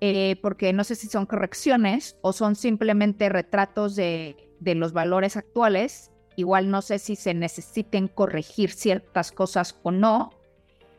eh, 0.00 0.36
porque 0.42 0.72
no 0.72 0.84
sé 0.84 0.94
si 0.94 1.08
son 1.08 1.26
correcciones 1.26 2.16
o 2.20 2.32
son 2.32 2.56
simplemente 2.56 3.28
retratos 3.28 3.96
de, 3.96 4.36
de 4.60 4.74
los 4.74 4.92
valores 4.92 5.36
actuales 5.36 6.10
igual 6.38 6.70
no 6.70 6.82
sé 6.82 7.00
si 7.00 7.16
se 7.16 7.34
necesiten 7.34 8.06
corregir 8.06 8.70
ciertas 8.70 9.32
cosas 9.32 9.74
o 9.82 9.90
no. 9.90 10.30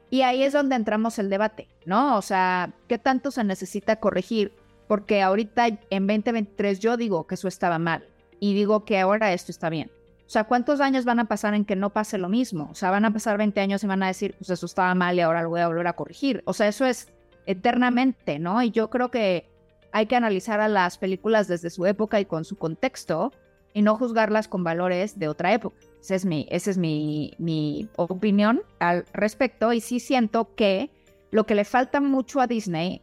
Y 0.10 0.24
ahí 0.24 0.44
es 0.44 0.52
donde 0.52 0.76
entramos 0.76 1.18
el 1.18 1.30
debate, 1.30 1.70
¿no? 1.86 2.18
O 2.18 2.22
sea, 2.22 2.74
¿qué 2.90 2.98
tanto 2.98 3.32
se 3.32 3.46
necesita 3.46 4.02
corregir? 4.02 4.54
Porque 4.90 5.22
ahorita 5.22 5.68
en 5.68 6.08
2023 6.08 6.80
yo 6.80 6.98
digo 6.98 7.26
que 7.26 7.36
eso 7.36 7.48
estaba 7.48 7.80
mal 7.80 8.06
y 8.40 8.54
digo 8.54 8.86
que 8.86 9.00
ahora 9.00 9.34
esto 9.34 9.52
está 9.52 9.70
bien. 9.70 9.92
O 10.30 10.32
sea, 10.32 10.44
¿cuántos 10.44 10.80
años 10.80 11.06
van 11.06 11.20
a 11.20 11.26
pasar 11.26 11.56
en 11.56 11.66
que 11.66 11.76
no 11.76 11.90
pase 11.90 12.20
lo 12.20 12.30
mismo? 12.30 12.70
O 12.72 12.76
sea, 12.76 12.92
van 12.92 13.04
a 13.04 13.12
pasar 13.12 13.38
20 13.38 13.60
años 13.62 13.84
y 13.84 13.88
van 13.88 14.04
a 14.04 14.08
decir, 14.08 14.36
pues 14.38 14.52
eso 14.52 14.66
estaba 14.68 14.94
mal 14.94 15.18
y 15.18 15.22
ahora 15.22 15.42
lo 15.42 15.50
voy 15.50 15.62
a 15.62 15.68
volver 15.68 15.88
a 15.88 15.94
corregir. 15.94 16.44
O 16.46 16.54
sea, 16.54 16.68
eso 16.68 16.86
es 16.86 17.08
eternamente, 17.48 18.38
¿no? 18.38 18.62
Y 18.62 18.70
yo 18.70 18.92
creo 18.92 19.10
que 19.10 19.50
hay 19.92 20.06
que 20.06 20.16
analizar 20.16 20.60
a 20.60 20.68
las 20.68 21.00
películas 21.00 21.48
desde 21.48 21.72
su 21.72 21.86
época 21.88 22.20
y 22.20 22.26
con 22.26 22.46
su 22.46 22.58
contexto 22.58 23.32
y 23.74 23.82
no 23.82 23.96
juzgarlas 23.96 24.48
con 24.48 24.64
valores 24.64 25.18
de 25.18 25.28
otra 25.28 25.54
época. 25.54 25.78
Esa 26.00 26.14
es 26.14 26.26
mi, 26.26 26.48
esa 26.52 26.70
es 26.70 26.78
mi, 26.78 27.34
mi 27.40 27.90
opinión 27.96 28.62
al 28.78 29.06
respecto 29.14 29.74
y 29.74 29.82
sí 29.82 30.00
siento 30.00 30.54
que 30.54 30.92
lo 31.32 31.46
que 31.46 31.56
le 31.56 31.66
falta 31.66 32.02
mucho 32.02 32.40
a 32.42 32.48
Disney, 32.48 33.02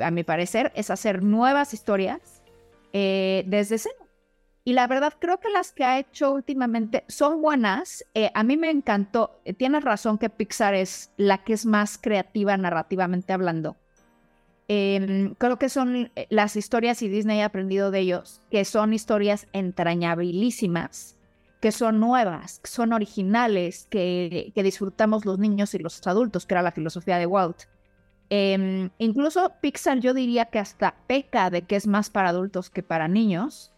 a 0.00 0.10
mi 0.10 0.24
parecer, 0.24 0.72
es 0.74 0.90
hacer 0.90 1.22
nuevas 1.22 1.74
historias 1.74 2.42
eh, 2.92 3.44
desde 3.46 3.78
cero. 3.78 4.03
Y 4.66 4.72
la 4.72 4.86
verdad 4.86 5.12
creo 5.18 5.38
que 5.40 5.50
las 5.50 5.72
que 5.72 5.84
ha 5.84 5.98
hecho 5.98 6.32
últimamente 6.32 7.04
son 7.06 7.42
buenas. 7.42 8.04
Eh, 8.14 8.30
a 8.34 8.42
mí 8.42 8.56
me 8.56 8.70
encantó. 8.70 9.38
Eh, 9.44 9.52
tienes 9.52 9.84
razón 9.84 10.16
que 10.16 10.30
Pixar 10.30 10.74
es 10.74 11.10
la 11.18 11.44
que 11.44 11.52
es 11.52 11.66
más 11.66 11.98
creativa 11.98 12.56
narrativamente 12.56 13.34
hablando. 13.34 13.76
Em, 14.66 15.34
creo 15.34 15.58
que 15.58 15.68
son 15.68 16.10
eh, 16.16 16.26
las 16.30 16.56
historias, 16.56 17.02
y 17.02 17.08
Disney 17.08 17.42
ha 17.42 17.46
aprendido 17.46 17.90
de 17.90 18.00
ellos, 18.00 18.40
que 18.50 18.64
son 18.64 18.94
historias 18.94 19.46
entrañabilísimas, 19.52 21.16
que 21.60 21.70
son 21.70 22.00
nuevas, 22.00 22.60
que 22.60 22.70
son 22.70 22.94
originales, 22.94 23.86
que, 23.90 24.52
disfrutamos 24.56 25.26
los 25.26 25.38
niños 25.38 25.74
y 25.74 25.78
los 25.78 26.06
adultos, 26.06 26.46
que 26.46 26.54
era 26.54 26.62
la 26.62 26.72
filosofía 26.72 27.18
de 27.18 27.26
Walt. 27.26 27.64
Em, 28.30 28.88
incluso 28.96 29.52
Pixar 29.60 30.00
yo 30.00 30.14
diría 30.14 30.46
que 30.46 30.58
hasta 30.58 30.94
peca 31.06 31.50
de 31.50 31.62
que 31.62 31.76
es 31.76 31.86
más 31.86 32.08
para 32.08 32.30
adultos 32.30 32.70
que 32.70 32.82
para 32.82 33.06
niños. 33.08 33.73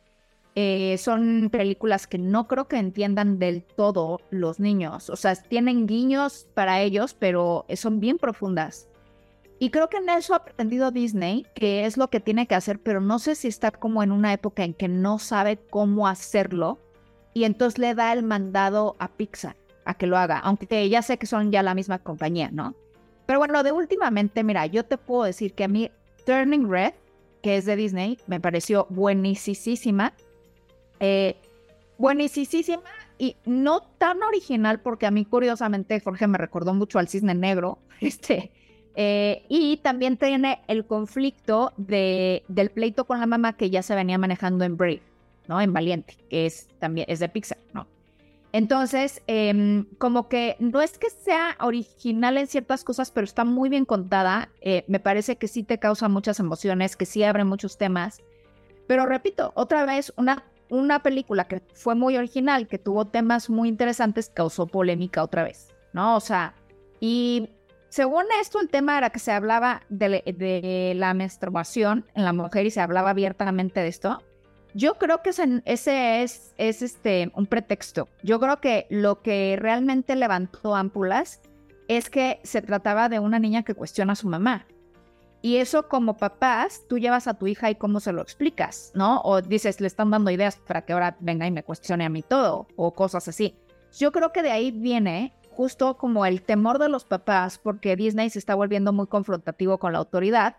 Eh, 0.58 0.96
son 0.98 1.50
películas 1.50 2.06
que 2.06 2.16
no 2.16 2.48
creo 2.48 2.66
que 2.66 2.78
entiendan 2.78 3.38
del 3.38 3.62
todo 3.62 4.20
los 4.30 4.58
niños. 4.58 5.10
O 5.10 5.16
sea, 5.16 5.36
tienen 5.36 5.86
guiños 5.86 6.48
para 6.54 6.80
ellos, 6.80 7.14
pero 7.14 7.66
son 7.76 8.00
bien 8.00 8.16
profundas. 8.16 8.88
Y 9.58 9.70
creo 9.70 9.88
que 9.88 9.98
en 9.98 10.08
eso 10.08 10.34
ha 10.34 10.38
aprendido 10.38 10.90
Disney, 10.90 11.46
que 11.54 11.86
es 11.86 11.96
lo 11.96 12.08
que 12.08 12.20
tiene 12.20 12.46
que 12.46 12.54
hacer, 12.54 12.78
pero 12.78 13.00
no 13.00 13.18
sé 13.18 13.34
si 13.34 13.48
está 13.48 13.70
como 13.70 14.02
en 14.02 14.12
una 14.12 14.32
época 14.32 14.64
en 14.64 14.74
que 14.74 14.88
no 14.88 15.18
sabe 15.18 15.58
cómo 15.70 16.08
hacerlo 16.08 16.78
y 17.32 17.44
entonces 17.44 17.78
le 17.78 17.94
da 17.94 18.12
el 18.12 18.22
mandado 18.22 18.96
a 18.98 19.08
Pixar 19.08 19.56
a 19.84 19.94
que 19.94 20.06
lo 20.06 20.16
haga, 20.18 20.38
aunque 20.38 20.88
ya 20.88 21.00
sé 21.02 21.18
que 21.18 21.26
son 21.26 21.52
ya 21.52 21.62
la 21.62 21.74
misma 21.74 21.98
compañía, 21.98 22.50
¿no? 22.50 22.74
Pero 23.26 23.38
bueno, 23.38 23.62
de 23.62 23.72
últimamente, 23.72 24.42
mira, 24.42 24.66
yo 24.66 24.84
te 24.84 24.98
puedo 24.98 25.24
decir 25.24 25.54
que 25.54 25.64
a 25.64 25.68
mí 25.68 25.90
Turning 26.24 26.68
Red, 26.68 26.94
que 27.42 27.56
es 27.56 27.64
de 27.64 27.76
Disney, 27.76 28.18
me 28.26 28.40
pareció 28.40 28.86
buenísima. 28.90 30.12
Eh, 31.00 31.36
y 33.18 33.36
no 33.46 33.80
tan 33.80 34.22
original 34.22 34.80
porque 34.80 35.06
a 35.06 35.10
mí 35.10 35.24
curiosamente 35.24 36.00
Jorge 36.00 36.26
me 36.26 36.38
recordó 36.38 36.74
mucho 36.74 36.98
al 36.98 37.08
Cisne 37.08 37.34
Negro, 37.34 37.78
este, 38.00 38.50
eh, 38.94 39.44
y 39.48 39.78
también 39.78 40.16
tiene 40.16 40.62
el 40.68 40.86
conflicto 40.86 41.72
de, 41.76 42.44
del 42.48 42.70
pleito 42.70 43.04
con 43.04 43.20
la 43.20 43.26
mamá 43.26 43.54
que 43.54 43.70
ya 43.70 43.82
se 43.82 43.94
venía 43.94 44.18
manejando 44.18 44.64
en 44.64 44.76
Brave, 44.76 45.02
¿no? 45.48 45.60
En 45.60 45.72
Valiente, 45.72 46.16
que 46.30 46.46
es 46.46 46.68
también 46.78 47.06
es 47.08 47.20
de 47.20 47.28
Pixar, 47.28 47.58
¿no? 47.74 47.86
Entonces, 48.52 49.22
em, 49.26 49.84
como 49.98 50.30
que 50.30 50.56
no 50.60 50.80
es 50.80 50.96
que 50.96 51.10
sea 51.10 51.58
original 51.60 52.38
en 52.38 52.46
ciertas 52.46 52.84
cosas, 52.84 53.10
pero 53.10 53.26
está 53.26 53.44
muy 53.44 53.68
bien 53.68 53.84
contada. 53.84 54.48
Eh, 54.62 54.84
me 54.88 54.98
parece 54.98 55.36
que 55.36 55.46
sí 55.46 55.62
te 55.62 55.78
causa 55.78 56.08
muchas 56.08 56.40
emociones, 56.40 56.96
que 56.96 57.04
sí 57.04 57.22
abre 57.22 57.44
muchos 57.44 57.76
temas. 57.76 58.22
Pero 58.86 59.04
repito, 59.04 59.52
otra 59.56 59.84
vez, 59.84 60.10
una, 60.16 60.44
una 60.68 61.02
película 61.02 61.46
que 61.48 61.62
fue 61.74 61.94
muy 61.94 62.16
original, 62.16 62.66
que 62.66 62.78
tuvo 62.78 63.06
temas 63.06 63.50
muy 63.50 63.68
interesantes, 63.68 64.30
causó 64.32 64.66
polémica 64.66 65.22
otra 65.22 65.44
vez, 65.44 65.74
¿no? 65.92 66.16
O 66.16 66.20
sea, 66.20 66.54
y 67.00 67.50
según 67.88 68.24
esto, 68.40 68.60
el 68.60 68.68
tema 68.68 68.98
era 68.98 69.10
que 69.10 69.18
se 69.18 69.32
hablaba 69.32 69.82
de, 69.88 70.92
la 70.96 71.14
menstruación 71.14 72.04
en 72.14 72.24
la 72.24 72.32
mujer 72.32 72.66
y 72.66 72.70
se 72.70 72.80
hablaba 72.80 73.10
abiertamente 73.10 73.80
de 73.80 73.88
esto. 73.88 74.22
Yo 74.74 74.94
creo 74.98 75.22
que 75.22 75.30
ese, 75.30 76.22
es, 76.22 76.52
es 76.58 76.82
este, 76.82 77.30
un 77.34 77.46
pretexto. 77.46 78.08
Yo 78.22 78.38
creo 78.38 78.60
que 78.60 78.86
lo 78.90 79.22
que 79.22 79.56
realmente 79.58 80.16
levantó 80.16 80.76
ámpulas 80.76 81.40
es 81.88 82.10
que 82.10 82.40
se 82.42 82.60
trataba 82.60 83.08
de 83.08 83.20
una 83.20 83.38
niña 83.38 83.62
que 83.62 83.74
cuestiona 83.74 84.12
a 84.12 84.16
su 84.16 84.28
mamá. 84.28 84.66
Y 85.46 85.58
eso 85.58 85.86
como 85.86 86.16
papás, 86.16 86.82
tú 86.88 86.98
llevas 86.98 87.28
a 87.28 87.34
tu 87.34 87.46
hija 87.46 87.70
y 87.70 87.76
cómo 87.76 88.00
se 88.00 88.12
lo 88.12 88.20
explicas, 88.20 88.90
¿no? 88.96 89.20
O 89.20 89.40
dices, 89.42 89.80
le 89.80 89.86
están 89.86 90.10
dando 90.10 90.32
ideas 90.32 90.56
para 90.56 90.84
que 90.84 90.92
ahora 90.92 91.16
venga 91.20 91.46
y 91.46 91.52
me 91.52 91.62
cuestione 91.62 92.04
a 92.04 92.08
mí 92.08 92.22
todo, 92.22 92.66
o 92.74 92.94
cosas 92.94 93.28
así. 93.28 93.54
Yo 93.96 94.10
creo 94.10 94.32
que 94.32 94.42
de 94.42 94.50
ahí 94.50 94.72
viene 94.72 95.36
justo 95.50 95.98
como 95.98 96.26
el 96.26 96.42
temor 96.42 96.80
de 96.80 96.88
los 96.88 97.04
papás, 97.04 97.58
porque 97.58 97.94
Disney 97.94 98.28
se 98.28 98.40
está 98.40 98.56
volviendo 98.56 98.92
muy 98.92 99.06
confrontativo 99.06 99.78
con 99.78 99.92
la 99.92 100.00
autoridad. 100.00 100.56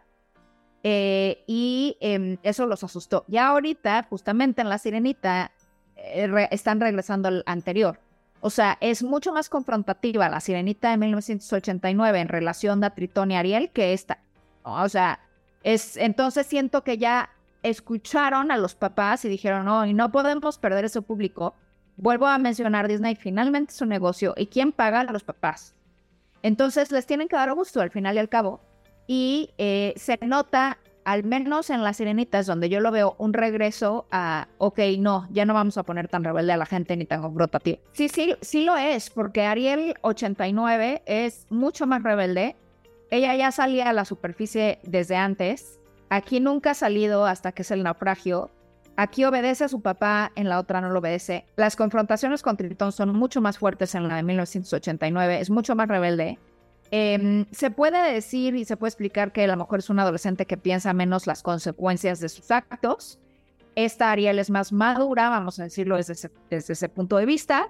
Eh, 0.84 1.44
y 1.48 1.98
em, 2.00 2.38
eso 2.44 2.66
los 2.66 2.82
asustó. 2.82 3.26
Ya 3.28 3.50
ahorita, 3.50 4.08
justamente 4.10 4.62
en 4.62 4.70
La 4.70 4.78
Sirenita, 4.78 5.52
eh, 5.98 6.48
están 6.52 6.80
regresando 6.80 7.28
al 7.28 7.44
anterior. 7.46 8.00
O 8.40 8.50
sea, 8.50 8.78
es 8.80 9.04
mucho 9.04 9.34
más 9.34 9.50
confrontativa 9.50 10.30
la 10.30 10.40
Sirenita 10.40 10.92
de 10.92 10.98
1989 10.98 12.22
en 12.22 12.30
relación 12.30 12.82
a 12.86 12.96
Tritón 12.96 13.32
y 13.32 13.36
Ariel 13.36 13.70
que 13.72 13.92
esta. 13.92 14.24
O 14.74 14.90
sea, 14.90 15.20
es, 15.64 15.98
entonces 15.98 16.48
siento 16.48 16.84
que 16.84 16.98
ya 16.98 17.30
escucharon 17.64 18.52
a 18.52 18.58
los 18.58 18.76
papás 18.76 19.26
y 19.26 19.30
dijeron, 19.30 19.66
no, 19.66 19.86
y 19.86 19.94
no 19.94 20.12
podemos 20.12 20.58
perder 20.58 20.86
ese 20.86 21.02
público 21.02 21.54
Vuelvo 21.98 22.28
a 22.28 22.38
mencionar 22.38 22.88
Disney, 22.88 23.16
finalmente 23.16 23.74
es 23.74 23.82
un 23.82 23.90
negocio 23.90 24.36
y 24.38 24.46
quién 24.48 24.72
paga 24.72 25.00
a 25.02 25.12
los 25.12 25.24
papás. 25.24 25.76
Entonces 26.44 26.92
les 26.92 27.08
tienen 27.08 27.28
que 27.28 27.36
dar 27.36 27.52
gusto 27.54 27.82
al 27.82 27.90
final 27.90 28.16
y 28.16 28.20
al 28.20 28.30
cabo. 28.30 28.62
y 29.08 29.52
eh, 29.58 29.94
se 29.96 30.20
nota, 30.22 30.78
al 31.06 31.24
menos 31.24 31.70
en 31.70 31.82
las 31.82 31.98
sirenitas, 31.98 32.46
donde 32.46 32.70
yo 32.70 32.82
lo 32.82 32.92
veo, 32.92 33.16
un 33.18 33.34
regreso 33.34 34.06
a, 34.12 34.48
ok, 34.58 34.80
no, 35.00 35.28
ya 35.32 35.46
no 35.46 35.54
vamos 35.54 35.78
a 35.78 35.84
poner 35.84 36.08
tan 36.10 36.24
rebelde 36.24 36.52
a 36.52 36.58
la 36.58 36.66
gente 36.66 36.96
ni 36.98 37.06
tan 37.06 37.22
confrontativo. 37.22 37.80
Sí, 37.94 38.10
sí, 38.10 38.36
sí 38.42 38.66
lo 38.66 38.76
es, 38.76 39.10
porque 39.10 39.46
Ariel 39.46 39.96
89 40.02 41.02
es 41.06 41.48
mucho 41.50 41.88
más 41.88 42.04
rebelde. 42.04 42.56
Ella 43.10 43.36
ya 43.36 43.52
salía 43.52 43.90
a 43.90 43.94
la 43.94 44.06
superficie 44.06 44.80
desde 44.84 45.16
antes. 45.16 45.80
Aquí 46.10 46.40
nunca 46.40 46.72
ha 46.72 46.74
salido 46.74 47.26
hasta 47.26 47.52
que 47.52 47.62
es 47.62 47.72
el 47.72 47.84
naufragio. 47.84 48.52
Aquí 48.96 49.24
obedece 49.26 49.64
a 49.64 49.68
su 49.70 49.82
papá, 49.82 50.32
en 50.36 50.50
la 50.50 50.60
otra 50.60 50.82
no 50.82 50.90
lo 50.90 51.00
obedece. 51.00 51.46
Las 51.56 51.76
confrontaciones 51.76 52.42
con 52.42 52.58
Tritón 52.58 52.92
son 52.92 53.16
mucho 53.16 53.42
más 53.42 53.60
fuertes 53.60 53.94
en 53.94 54.08
la 54.08 54.16
de 54.16 54.24
1989, 54.24 55.40
es 55.40 55.50
mucho 55.52 55.76
más 55.76 55.88
rebelde. 55.88 56.40
Em, 56.90 57.46
se 57.52 57.70
puede 57.70 58.14
decir 58.14 58.56
y 58.56 58.66
se 58.66 58.78
puede 58.78 58.90
explicar 58.90 59.32
que 59.32 59.44
a 59.44 59.48
lo 59.48 59.58
mejor 59.58 59.80
es 59.80 59.90
un 59.90 60.00
adolescente 60.00 60.46
que 60.46 60.58
piensa 60.58 60.94
menos 60.94 61.28
las 61.28 61.44
consecuencias 61.44 62.20
de 62.20 62.30
sus 62.30 62.50
actos. 62.50 63.20
Esta 63.76 64.12
Ariel 64.12 64.40
es 64.40 64.50
más 64.50 64.72
madura, 64.72 65.30
vamos 65.30 65.60
a 65.60 65.64
decirlo 65.64 65.98
desde 65.98 66.14
ese, 66.50 66.90
punto 66.90 67.18
de 67.18 67.28
vista, 67.28 67.70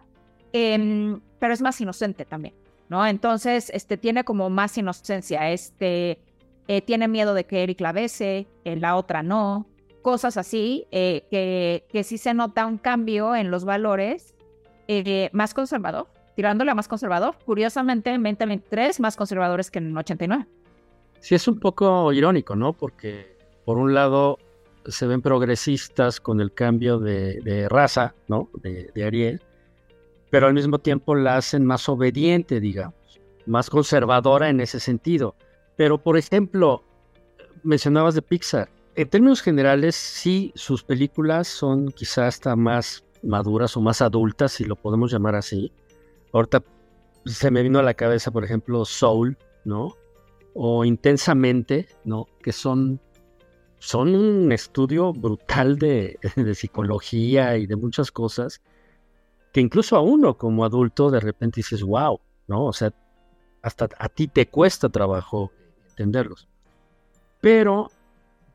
em, 0.54 1.20
pero 1.40 1.54
es 1.54 1.62
más 1.62 1.82
inocente 1.82 2.24
también, 2.24 2.54
¿no? 2.90 3.06
Entonces, 3.06 3.70
este, 3.74 3.98
tiene 3.98 4.24
como 4.24 4.50
más 4.50 4.78
inocencia, 4.78 5.52
este, 5.52 6.20
eh, 6.68 6.82
tiene 6.82 7.08
miedo 7.08 7.34
de 7.34 7.46
que 7.46 7.64
Eric 7.64 7.82
la 7.82 7.92
bese, 7.92 8.48
en 8.64 8.82
la 8.82 8.96
otra 8.96 9.24
no, 9.24 9.68
cosas 10.02 10.38
así, 10.38 10.88
eh, 10.92 11.26
que, 11.30 11.86
que 11.90 12.04
sí 12.04 12.18
se 12.18 12.34
nota 12.34 12.66
un 12.66 12.78
cambio 12.78 13.36
en 13.36 13.52
los 13.52 13.66
valores 13.66 14.36
eh, 14.88 15.30
más 15.34 15.54
conservador, 15.54 16.08
tirándole 16.36 16.72
a 16.72 16.76
más 16.76 16.88
conservador. 16.88 17.36
Curiosamente, 17.46 18.12
en 18.12 18.24
2023, 18.24 19.00
más 19.02 19.18
conservadores 19.18 19.70
que 19.70 19.80
en 19.80 19.96
89. 19.96 20.48
Sí, 21.20 21.36
es 21.36 21.48
un 21.48 21.60
poco 21.60 22.14
irónico, 22.14 22.56
¿no? 22.56 22.74
Porque 22.74 23.36
por 23.66 23.78
un 23.78 23.94
lado 23.94 24.38
se 24.86 25.08
ven 25.08 25.22
progresistas 25.22 26.22
con 26.22 26.40
el 26.40 26.54
cambio 26.54 27.00
de, 27.00 27.68
raza, 27.70 28.16
¿no? 28.30 28.50
De, 28.62 28.90
de, 28.96 29.04
Ariel, 29.04 29.42
pero 30.30 30.48
al 30.48 30.54
mismo 30.54 30.80
tiempo 30.80 31.16
la 31.16 31.38
hacen 31.38 31.66
más 31.66 31.88
obediente, 31.90 32.60
digamos, 32.60 33.20
más 33.46 33.70
conservadora 33.70 34.50
en 34.50 34.60
ese 34.60 34.80
sentido. 34.80 35.36
Pero, 35.76 35.98
por 35.98 36.18
ejemplo, 36.18 36.84
mencionabas 37.64 38.16
de 38.16 38.22
Pixar 38.22 38.70
en 38.98 39.08
términos 39.10 39.44
generales, 39.44 39.96
sí, 39.96 40.52
sus 40.56 40.84
películas 40.84 41.48
son 41.48 41.92
quizás 41.92 42.36
hasta 42.36 42.56
más 42.56 43.06
maduras 43.22 43.78
o 43.78 43.82
más 43.82 44.02
adultas, 44.02 44.54
si 44.54 44.64
lo 44.64 44.76
podemos 44.76 45.12
llamar 45.12 45.36
así. 45.36 45.72
Ahorita 46.34 46.64
se 47.26 47.52
me 47.52 47.62
vino 47.62 47.78
a 47.78 47.84
la 47.84 47.94
cabeza, 47.94 48.32
por 48.32 48.44
ejemplo, 48.44 48.86
Soul, 48.86 49.38
¿no? 49.66 49.94
O 50.56 50.84
Intensamente, 50.84 51.88
¿no? 52.06 52.26
Que 52.42 52.52
son, 52.52 53.00
son 53.78 54.16
un 54.16 54.52
estudio 54.52 55.14
brutal 55.14 55.78
de, 55.78 56.18
de 56.36 56.56
psicología 56.56 57.56
y 57.56 57.68
de 57.68 57.76
muchas 57.76 58.12
cosas, 58.12 58.64
que 59.58 59.62
incluso 59.62 59.96
a 59.96 60.02
uno 60.02 60.38
como 60.38 60.66
adulto 60.66 61.10
de 61.10 61.20
repente 61.20 61.62
dices, 61.62 61.82
wow, 61.82 62.20
¿no? 62.48 62.66
O 62.66 62.74
sea, 62.74 62.94
hasta 63.64 63.90
a 63.98 64.08
ti 64.08 64.28
te 64.28 64.46
cuesta 64.46 64.88
trabajo 64.88 65.52
entenderlos. 65.90 66.48
Pero 67.42 67.90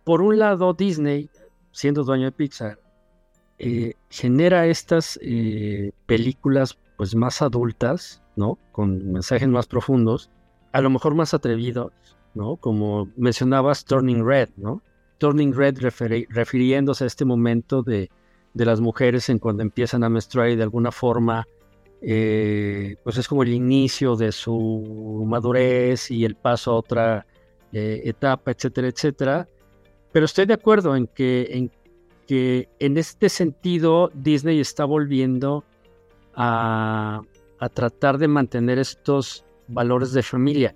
por 0.04 0.22
un 0.22 0.38
lado, 0.38 0.74
Disney, 0.74 1.28
siendo 1.72 2.04
dueño 2.04 2.26
de 2.26 2.30
Pixar, 2.30 2.78
eh, 3.58 3.94
genera 4.10 4.68
estas 4.68 5.18
eh, 5.22 5.90
películas 6.06 6.78
pues 6.96 7.16
más 7.16 7.42
adultas, 7.42 8.22
¿no? 8.36 8.56
Con 8.70 9.10
mensajes 9.10 9.48
más 9.48 9.66
profundos, 9.66 10.30
a 10.70 10.80
lo 10.80 10.88
mejor 10.88 11.16
más 11.16 11.34
atrevidos, 11.34 11.90
¿no? 12.34 12.54
Como 12.58 13.08
mencionabas 13.16 13.84
Turning 13.86 14.24
Red, 14.24 14.50
¿no? 14.56 14.82
Turning 15.18 15.52
Red 15.52 15.78
refiriéndose 15.80 17.02
a 17.02 17.08
este 17.08 17.24
momento 17.24 17.82
de, 17.82 18.08
las 18.54 18.80
mujeres 18.80 19.28
en 19.28 19.38
cuando 19.38 19.62
empiezan 19.62 20.04
a 20.04 20.08
menstruar 20.08 20.50
y 20.50 20.56
de 20.56 20.62
alguna 20.62 20.92
forma, 20.92 21.46
eh, 22.00 22.96
pues 23.02 23.18
es 23.18 23.28
como 23.28 23.42
el 23.42 23.52
inicio 23.52 24.16
de 24.16 24.32
su 24.32 25.24
madurez 25.26 26.10
y 26.10 26.24
el 26.24 26.36
paso 26.36 26.72
a 26.72 26.74
otra 26.76 27.26
etapa, 27.72 28.50
etcétera, 28.50 28.88
etcétera. 28.88 29.48
Pero 30.12 30.26
estoy 30.26 30.44
de 30.44 30.52
acuerdo 30.52 30.94
en 30.94 31.06
que 31.06 31.48
en, 31.50 31.70
que 32.26 32.68
en 32.78 32.96
este 32.96 33.28
sentido 33.28 34.10
Disney 34.14 34.60
está 34.60 34.84
volviendo 34.84 35.64
a, 36.34 37.22
tratar 37.74 38.18
de 38.18 38.26
mantener 38.26 38.78
estos 38.78 39.44
valores 39.68 40.12
de 40.12 40.22
familia, 40.22 40.74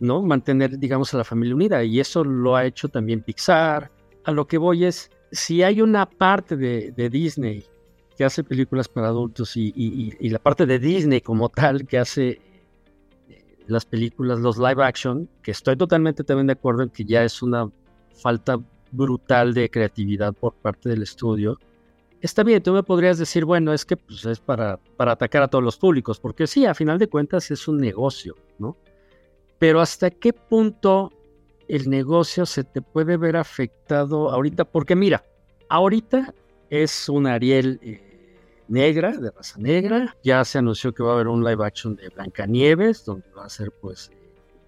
¿no? 0.00 0.20
Mantener, 0.22 0.78
digamos, 0.78 1.14
a 1.14 1.18
la 1.18 1.24
familia 1.24 1.54
unida. 1.54 1.82
Y 1.84 2.00
eso 2.00 2.24
lo 2.24 2.56
ha 2.56 2.66
hecho 2.66 2.88
también 2.88 3.22
Pixar. 3.22 3.90
A 4.24 4.32
lo 4.32 4.46
que 4.46 4.58
voy 4.58 4.84
es, 4.84 5.10
si 5.30 5.62
hay 5.62 5.80
una 5.80 6.06
parte 6.06 6.56
de, 6.56 7.10
Disney 7.10 7.64
que 8.16 8.24
hace 8.24 8.42
películas 8.42 8.88
para 8.88 9.08
adultos 9.08 9.56
y, 9.56 9.72
y, 9.76 10.28
la 10.28 10.38
parte 10.38 10.66
de 10.66 10.78
Disney 10.78 11.20
como 11.20 11.48
tal 11.48 11.86
que 11.86 11.98
hace 11.98 12.40
eh, 13.28 13.44
las 13.66 13.84
películas, 13.84 14.40
los 14.40 14.58
live 14.58 14.82
action, 14.82 15.28
que 15.42 15.52
estoy 15.52 15.76
totalmente 15.76 16.24
también 16.24 16.48
de 16.48 16.54
acuerdo 16.54 16.82
en 16.82 16.90
que 16.90 17.04
ya 17.04 17.22
es 17.22 17.42
una 17.42 17.70
falta 18.14 18.58
brutal 18.90 19.54
de 19.54 19.70
creatividad 19.70 20.32
por 20.34 20.54
parte 20.54 20.88
del 20.88 21.02
estudio. 21.02 21.58
Está 22.20 22.42
bien, 22.42 22.62
tú 22.62 22.72
me 22.72 22.82
podrías 22.82 23.18
decir, 23.18 23.44
bueno, 23.44 23.72
es 23.72 23.84
que 23.84 23.96
pues, 23.96 24.24
es 24.24 24.40
para, 24.40 24.78
para 24.96 25.12
atacar 25.12 25.42
a 25.44 25.48
todos 25.48 25.62
los 25.62 25.76
públicos, 25.76 26.18
porque 26.18 26.48
sí, 26.48 26.66
a 26.66 26.74
final 26.74 26.98
de 26.98 27.08
cuentas 27.08 27.50
es 27.52 27.68
un 27.68 27.78
negocio, 27.78 28.34
¿no? 28.58 28.76
Pero 29.60 29.80
hasta 29.80 30.10
qué 30.10 30.32
punto 30.32 31.12
el 31.68 31.90
negocio 31.90 32.46
se 32.46 32.64
te 32.64 32.82
puede 32.82 33.16
ver 33.16 33.36
afectado 33.36 34.30
ahorita, 34.30 34.64
porque 34.64 34.96
mira, 34.96 35.22
ahorita 35.68 36.34
es 36.70 37.08
un 37.08 37.26
Ariel 37.26 37.78
eh, 37.82 38.36
negra, 38.68 39.12
de 39.12 39.30
raza 39.30 39.58
negra, 39.58 40.16
ya 40.24 40.44
se 40.44 40.58
anunció 40.58 40.92
que 40.92 41.02
va 41.02 41.10
a 41.10 41.14
haber 41.14 41.28
un 41.28 41.44
live 41.44 41.64
action 41.64 41.96
de 41.96 42.08
Blancanieves, 42.08 43.04
donde 43.04 43.28
va 43.36 43.44
a 43.44 43.50
ser 43.50 43.70
pues 43.70 44.10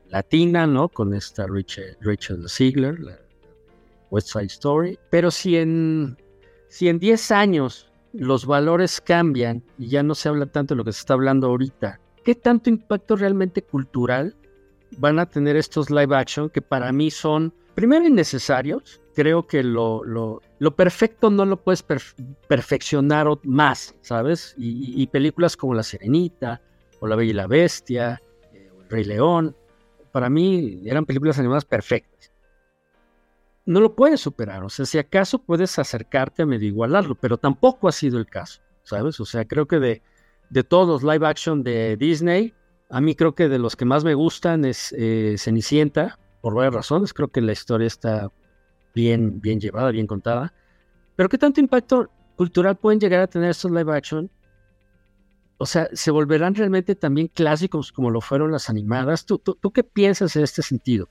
latina, 0.08 0.66
¿no? 0.66 0.88
Con 0.88 1.14
esta 1.14 1.46
Rachel, 1.46 1.96
Rachel 2.00 2.48
Ziegler, 2.48 2.98
la 3.00 3.18
West 4.10 4.28
Side 4.28 4.46
Story. 4.46 4.98
Pero 5.10 5.30
si 5.30 5.56
en, 5.56 6.18
si 6.68 6.88
en 6.88 6.98
10 6.98 7.30
años 7.30 7.90
los 8.12 8.44
valores 8.44 9.00
cambian 9.00 9.62
y 9.78 9.88
ya 9.88 10.02
no 10.02 10.14
se 10.14 10.28
habla 10.28 10.46
tanto 10.46 10.74
de 10.74 10.78
lo 10.78 10.84
que 10.84 10.92
se 10.92 11.00
está 11.00 11.14
hablando 11.14 11.46
ahorita, 11.46 12.00
¿qué 12.24 12.34
tanto 12.34 12.68
impacto 12.68 13.16
realmente 13.16 13.62
cultural 13.62 14.34
van 14.98 15.18
a 15.18 15.26
tener 15.26 15.56
estos 15.56 15.90
live 15.90 16.14
action 16.14 16.50
que 16.50 16.62
para 16.62 16.92
mí 16.92 17.10
son, 17.10 17.52
primero, 17.74 18.06
innecesarios? 18.06 19.00
Creo 19.14 19.46
que 19.46 19.62
lo, 19.62 20.40
perfecto 20.76 21.30
no 21.30 21.44
lo 21.44 21.62
puedes 21.62 21.82
perfeccionar 21.82 23.26
más, 23.44 23.94
¿sabes? 24.00 24.54
Y, 24.56 25.06
películas 25.08 25.56
como 25.56 25.74
La 25.74 25.82
Serenita, 25.82 26.60
o 27.00 27.06
La 27.06 27.16
Bella 27.16 27.30
y 27.30 27.34
la 27.34 27.46
Bestia, 27.46 28.22
eh, 28.52 28.70
o 28.76 28.82
El 28.82 28.88
Rey 28.88 29.04
León, 29.04 29.56
para 30.12 30.28
mí 30.28 30.82
eran 30.84 31.06
películas 31.06 31.38
animadas 31.38 31.64
perfectas 31.64 32.30
no 33.66 33.80
lo 33.80 33.94
puedes 33.94 34.20
superar. 34.20 34.64
O 34.64 34.68
sea, 34.68 34.84
si 34.84 34.98
acaso 34.98 35.38
puedes 35.38 35.78
acercarte 35.78 36.42
a 36.42 36.46
medio 36.46 36.66
igualarlo, 36.66 37.14
pero 37.14 37.38
tampoco 37.38 37.86
ha 37.86 37.92
sido 37.92 38.18
el 38.18 38.26
caso, 38.26 38.60
¿sabes? 38.82 39.20
O 39.20 39.24
sea, 39.24 39.44
creo 39.44 39.66
que 39.66 40.02
de 40.50 40.64
todos 40.64 40.88
los 40.88 41.14
live 41.14 41.24
action 41.24 41.62
de 41.62 41.96
Disney, 41.96 42.52
a 42.90 43.00
mí 43.00 43.14
creo 43.14 43.34
que 43.34 43.48
de 43.48 43.58
los 43.58 43.76
que 43.76 43.84
más 43.84 44.04
me 44.04 44.14
gustan 44.14 44.64
es 44.64 44.92
eh, 44.98 45.36
Cenicienta, 45.38 46.18
por 46.40 46.54
varias 46.54 46.74
razones. 46.74 47.14
Creo 47.14 47.28
que 47.28 47.40
la 47.40 47.52
historia 47.52 47.86
está 47.86 48.30
bien, 48.94 49.40
bien 49.40 49.60
llevada, 49.60 49.90
bien 49.90 50.06
contada. 50.06 50.52
Pero 51.16 51.28
¿qué 51.28 51.38
tanto 51.38 51.60
impacto 51.60 52.10
cultural 52.36 52.76
pueden 52.76 52.98
llegar 52.98 53.20
a 53.20 53.26
tener 53.26 53.50
estos 53.50 53.70
live 53.70 53.96
action? 53.96 54.30
O 55.58 55.66
sea, 55.66 55.88
¿se 55.92 56.10
volverán 56.10 56.54
realmente 56.54 56.94
también 56.94 57.28
clásicos 57.28 57.92
como 57.92 58.10
lo 58.10 58.20
fueron 58.20 58.50
las 58.50 58.68
animadas? 58.70 59.24
tú 59.24 59.72
qué 59.72 59.84
piensas 59.84 60.34
en 60.34 60.42
este 60.42 60.62
sentido? 60.62 61.08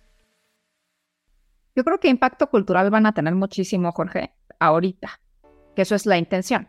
Yo 1.76 1.84
creo 1.84 2.00
que 2.00 2.10
impacto 2.10 2.50
cultural 2.50 2.90
van 2.90 3.06
a 3.06 3.14
tener 3.14 3.36
muchísimo, 3.36 3.92
Jorge, 3.92 4.34
ahorita, 4.60 5.22
que 5.76 5.84
eso 5.84 5.96
es 5.96 6.06
la 6.06 6.18
intención. 6.18 6.68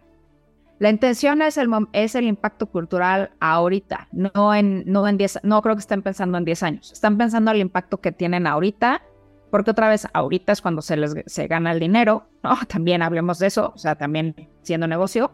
La 0.81 0.89
intención 0.89 1.43
es 1.43 1.59
el, 1.59 1.69
es 1.93 2.15
el 2.15 2.25
impacto 2.25 2.65
cultural 2.65 3.33
ahorita, 3.39 4.09
no 4.13 4.55
en, 4.55 4.83
no 4.87 5.07
en 5.07 5.19
10, 5.19 5.41
no 5.43 5.61
creo 5.61 5.75
que 5.77 5.81
estén 5.81 6.01
pensando 6.01 6.39
en 6.39 6.47
10 6.47 6.63
años, 6.63 6.91
están 6.91 7.19
pensando 7.19 7.51
el 7.51 7.59
impacto 7.59 8.01
que 8.01 8.13
tienen 8.13 8.47
ahorita, 8.47 9.03
porque 9.51 9.73
otra 9.73 9.91
vez 9.91 10.09
ahorita 10.15 10.53
es 10.53 10.63
cuando 10.63 10.81
se 10.81 10.97
les 10.97 11.15
se 11.27 11.47
gana 11.49 11.73
el 11.73 11.81
dinero, 11.81 12.29
¿no? 12.43 12.57
También 12.67 13.03
hablemos 13.03 13.39
de 13.39 13.49
eso, 13.49 13.73
o 13.75 13.79
sea, 13.79 13.97
también 13.97 14.49
siendo 14.63 14.87
negocio. 14.87 15.33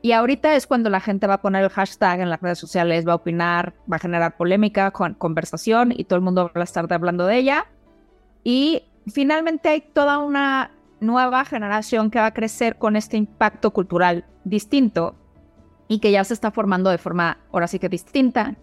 Y 0.00 0.12
ahorita 0.12 0.54
es 0.54 0.68
cuando 0.68 0.90
la 0.90 1.00
gente 1.00 1.26
va 1.26 1.34
a 1.34 1.42
poner 1.42 1.64
el 1.64 1.70
hashtag 1.70 2.20
en 2.20 2.30
las 2.30 2.40
redes 2.40 2.58
sociales, 2.60 3.06
va 3.06 3.14
a 3.14 3.16
opinar, 3.16 3.74
va 3.92 3.96
a 3.96 4.00
generar 4.00 4.36
polémica, 4.36 4.92
con, 4.92 5.14
conversación 5.14 5.92
y 5.96 6.04
todo 6.04 6.18
el 6.18 6.22
mundo 6.22 6.52
va 6.56 6.60
a 6.60 6.64
estar 6.64 6.92
hablando 6.92 7.26
de 7.26 7.36
ella. 7.36 7.66
Y 8.44 8.84
finalmente 9.08 9.70
hay 9.70 9.80
toda 9.80 10.18
una 10.18 10.70
nueva 11.02 11.44
generación 11.44 12.10
que 12.10 12.18
va 12.18 12.26
a 12.26 12.34
crecer 12.34 12.78
con 12.78 12.96
este 12.96 13.16
impacto 13.16 13.72
cultural 13.72 14.24
distinto 14.44 15.16
y 15.88 15.98
que 15.98 16.10
ya 16.10 16.24
se 16.24 16.34
está 16.34 16.50
formando 16.50 16.90
de 16.90 16.98
forma 16.98 17.38
ahora 17.52 17.66
sí 17.66 17.78
que 17.78 17.88
distinta. 17.88 18.56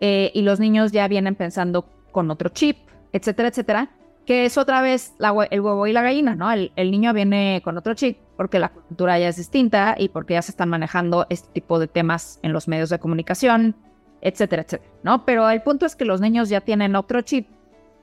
Eh, 0.00 0.30
y 0.34 0.42
los 0.42 0.60
niños 0.60 0.92
ya 0.92 1.06
vienen 1.08 1.34
pensando 1.34 1.86
con 2.12 2.30
otro 2.30 2.48
chip, 2.48 2.78
etcétera, 3.12 3.48
etcétera, 3.48 3.90
que 4.26 4.46
es 4.46 4.56
otra 4.56 4.80
vez 4.80 5.14
el 5.50 5.60
huevo 5.60 5.86
y 5.86 5.92
la 5.92 6.02
gallina, 6.02 6.34
¿no? 6.34 6.50
El, 6.50 6.72
niño 6.76 7.12
viene 7.12 7.60
con 7.62 7.76
otro 7.76 7.94
chip 7.94 8.18
porque 8.36 8.58
la 8.58 8.70
cultura 8.70 9.18
ya 9.18 9.28
es 9.28 9.36
distinta 9.36 9.94
y 9.98 10.08
porque 10.08 10.34
ya 10.34 10.42
se 10.42 10.52
están 10.52 10.70
manejando 10.70 11.26
este 11.28 11.48
tipo 11.52 11.78
de 11.78 11.86
temas 11.86 12.38
en 12.42 12.52
los 12.52 12.66
medios 12.66 12.90
de 12.90 12.98
comunicación, 12.98 13.76
etcétera, 14.22 14.62
etcétera, 14.62 14.90
¿no? 15.02 15.24
Pero 15.24 15.48
el 15.50 15.62
punto 15.62 15.86
es 15.86 15.94
que 15.94 16.04
los 16.04 16.20
niños 16.20 16.48
ya 16.48 16.60
tienen 16.60 16.96
otro 16.96 17.20
chip 17.20 17.48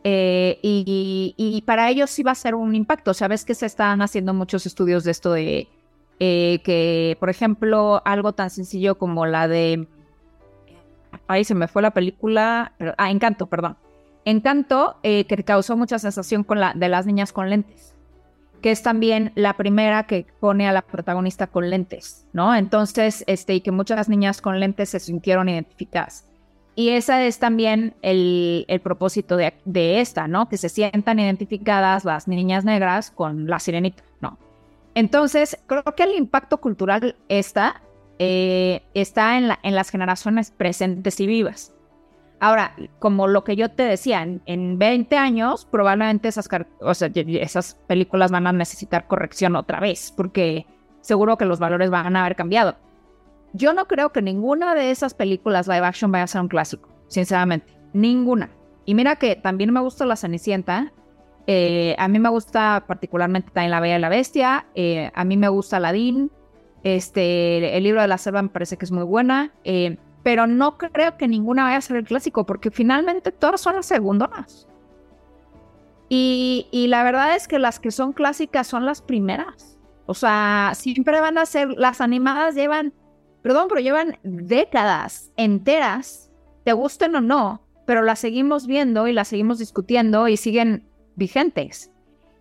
eh, 0.03 0.59
y, 0.61 1.63
para 1.65 1.89
ellos 1.89 2.09
sí 2.09 2.23
va 2.23 2.31
a 2.31 2.35
ser 2.35 2.55
un 2.55 2.75
impacto. 2.75 3.13
Sabes 3.13 3.45
que 3.45 3.55
se 3.55 3.65
están 3.65 4.01
haciendo 4.01 4.33
muchos 4.33 4.65
estudios 4.65 5.03
de 5.03 5.11
esto 5.11 5.33
de 5.33 5.67
eh, 6.19 6.59
que, 6.63 7.17
por 7.19 7.29
ejemplo, 7.29 8.01
algo 8.05 8.33
tan 8.33 8.49
sencillo 8.49 8.97
como 8.97 9.25
la 9.25 9.47
de... 9.47 9.87
Ahí 11.27 11.43
se 11.43 11.55
me 11.55 11.67
fue 11.67 11.81
la 11.81 11.91
película, 11.91 12.73
ah, 12.97 13.11
Encanto, 13.11 13.47
perdón 13.47 13.77
Encanto, 14.25 14.97
eh, 15.03 15.25
que 15.25 15.43
causó 15.43 15.75
mucha 15.75 15.97
sensación 15.97 16.43
con 16.43 16.59
la 16.59 16.73
de 16.75 16.89
las 16.89 17.05
niñas 17.05 17.33
con 17.33 17.49
lentes, 17.49 17.95
que 18.61 18.71
es 18.71 18.83
también 18.83 19.31
la 19.35 19.57
primera 19.57 20.05
que 20.05 20.27
pone 20.39 20.67
a 20.67 20.73
la 20.73 20.83
protagonista 20.83 21.47
con 21.47 21.69
lentes, 21.69 22.27
¿no? 22.31 22.53
Entonces, 22.55 23.23
este, 23.27 23.55
y 23.55 23.61
que 23.61 23.71
muchas 23.71 24.09
niñas 24.09 24.41
con 24.41 24.59
lentes 24.59 24.89
se 24.89 24.99
sintieron 24.99 25.49
identificadas. 25.49 26.25
Y 26.75 26.89
ese 26.89 27.27
es 27.27 27.39
también 27.39 27.93
el, 28.01 28.65
propósito 28.83 29.35
de, 29.37 30.01
esta, 30.01 30.27
¿no? 30.27 30.47
Que 30.47 30.57
se 30.57 30.69
sientan 30.69 31.19
identificadas 31.19 32.05
las 32.05 32.27
niñas 32.27 32.63
negras 32.63 33.11
con 33.11 33.47
la 33.47 33.59
sirenita, 33.59 34.03
¿no? 34.21 34.37
Entonces, 34.95 35.57
creo 35.67 35.83
que 35.83 36.03
el 36.03 36.15
impacto 36.15 36.57
cultural 36.57 37.15
está, 37.27 37.81
eh, 38.19 38.83
está 38.93 39.37
en, 39.37 39.49
la, 39.49 39.59
en 39.63 39.75
las 39.75 39.89
generaciones 39.89 40.51
presentes 40.51 41.19
y 41.19 41.27
vivas. 41.27 41.73
Ahora, 42.41 42.73
como 42.97 43.27
lo 43.27 43.43
que 43.43 43.55
yo 43.55 43.69
te 43.69 43.83
decía, 43.83 44.23
en, 44.23 44.79
20 44.79 45.15
años 45.15 45.67
probablemente 45.69 46.27
esas, 46.27 46.49
o 46.79 46.93
sea, 46.95 47.11
esas 47.13 47.75
películas 47.85 48.31
van 48.31 48.47
a 48.47 48.51
necesitar 48.51 49.07
corrección 49.07 49.55
otra 49.55 49.79
vez, 49.79 50.11
porque 50.17 50.65
seguro 51.01 51.37
que 51.37 51.45
los 51.45 51.59
valores 51.59 51.91
van 51.91 52.15
a 52.15 52.21
haber 52.21 52.35
cambiado. 52.35 52.77
Yo 53.53 53.73
no 53.73 53.87
creo 53.87 54.11
que 54.11 54.21
ninguna 54.21 54.75
de 54.75 54.91
esas 54.91 55.13
películas 55.13 55.67
live 55.67 55.85
action 55.85 56.11
vaya 56.11 56.23
a 56.23 56.27
ser 56.27 56.41
un 56.41 56.47
clásico, 56.47 56.89
sinceramente. 57.07 57.73
Ninguna. 57.93 58.49
Y 58.85 58.95
mira 58.95 59.17
que 59.17 59.35
también 59.35 59.71
me 59.73 59.79
gusta 59.81 60.05
La 60.05 60.15
Cenicienta. 60.15 60.93
Eh, 61.47 61.95
a 61.97 62.07
mí 62.07 62.19
me 62.19 62.29
gusta 62.29 62.85
particularmente 62.87 63.51
también 63.51 63.71
La 63.71 63.79
Bella 63.79 63.97
y 63.97 64.01
la 64.01 64.09
Bestia. 64.09 64.65
Eh, 64.75 65.11
a 65.13 65.23
mí 65.25 65.37
me 65.37 65.49
gusta 65.49 65.77
Aladdin. 65.77 66.31
Este, 66.83 67.77
el 67.77 67.83
libro 67.83 68.01
de 68.01 68.07
la 68.07 68.17
selva 68.17 68.41
me 68.41 68.49
parece 68.49 68.77
que 68.77 68.85
es 68.85 68.91
muy 68.91 69.03
buena. 69.03 69.51
Eh, 69.63 69.97
pero 70.23 70.47
no 70.47 70.77
creo 70.77 71.17
que 71.17 71.27
ninguna 71.27 71.63
vaya 71.63 71.77
a 71.77 71.81
ser 71.81 71.97
el 71.97 72.05
clásico, 72.05 72.45
porque 72.45 72.71
finalmente 72.71 73.31
todas 73.31 73.59
son 73.59 73.75
las 73.75 73.85
segundonas. 73.85 74.67
Y, 76.09 76.67
y, 76.71 76.87
la 76.87 77.03
verdad 77.03 77.35
es 77.35 77.47
que 77.47 77.57
las 77.57 77.79
que 77.79 77.89
son 77.89 78.11
clásicas 78.11 78.67
son 78.67 78.85
las 78.85 79.01
primeras. 79.01 79.79
O 80.05 80.13
sea, 80.13 80.73
siempre 80.75 81.21
van 81.21 81.37
a 81.37 81.45
ser, 81.45 81.69
las 81.69 82.01
animadas 82.01 82.53
llevan, 82.53 82.93
perdón, 83.41 83.67
pero 83.69 83.81
llevan 83.81 84.17
décadas 84.23 85.31
enteras, 85.37 86.31
te 86.63 86.73
gusten 86.73 87.15
o 87.15 87.21
no, 87.21 87.61
pero 87.85 88.01
las 88.01 88.19
seguimos 88.19 88.67
viendo 88.67 89.07
y 89.07 89.13
las 89.13 89.27
seguimos 89.27 89.59
discutiendo 89.59 90.27
y 90.27 90.37
siguen 90.37 90.87
vigentes. 91.15 91.91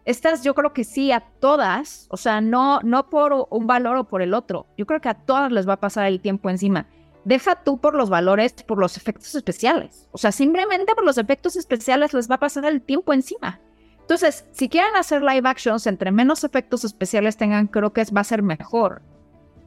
Estas 0.05 0.43
yo 0.43 0.55
creo 0.55 0.73
que 0.73 0.85
sí 0.85 1.13
a 1.13 1.21
todas, 1.41 2.07
o 2.11 2.17
sea, 2.17 2.41
no, 2.41 2.81
no 2.83 3.11
por 3.11 3.47
un 3.51 3.67
valor 3.67 3.97
o 3.97 4.05
por 4.05 4.23
el 4.23 4.35
otro, 4.35 4.67
yo 4.77 4.87
creo 4.87 5.01
que 5.01 5.09
a 5.09 5.15
todas 5.15 5.53
les 5.53 5.69
va 5.69 5.75
a 5.75 5.81
pasar 5.81 6.07
el 6.07 6.21
tiempo 6.21 6.51
encima 6.51 6.87
deja 7.25 7.57
tú 7.57 7.79
por 7.79 7.95
los 7.95 8.11
valores, 8.11 8.53
por 8.53 8.79
los 8.79 8.97
efectos 8.97 9.35
especiales. 9.35 10.09
O 10.13 10.19
sea, 10.19 10.33
simplemente 10.33 10.95
por 10.95 11.05
los 11.05 11.19
efectos 11.19 11.57
especiales 11.57 12.15
les 12.15 12.31
va 12.31 12.37
a 12.37 12.41
pasar 12.41 12.65
el 12.65 12.83
tiempo 12.83 13.13
encima. 13.13 13.61
Entonces, 14.01 14.45
si 14.53 14.69
quieren 14.69 14.97
hacer 14.97 15.23
live 15.23 15.49
actions, 15.49 15.87
entre 15.87 16.11
menos 16.11 16.43
efectos 16.43 16.85
especiales 16.85 17.37
tengan, 17.37 17.69
creo 17.69 17.93
que 17.93 18.05
va 18.15 18.23
a 18.23 18.25
ser 18.25 18.43
mejor. 18.43 19.03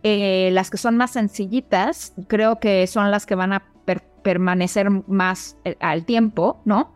Eh, 0.06 0.50
las 0.52 0.70
que 0.70 0.78
son 0.78 0.98
más 0.98 1.12
sencillitas, 1.12 2.14
creo 2.28 2.60
que 2.60 2.86
son 2.88 3.10
las 3.10 3.26
que 3.26 3.36
van 3.36 3.54
a 3.54 3.64
permanecer 4.22 4.90
más 4.90 5.58
eh, 5.64 5.78
al 5.80 6.06
tiempo, 6.06 6.62
¿no? 6.66 6.94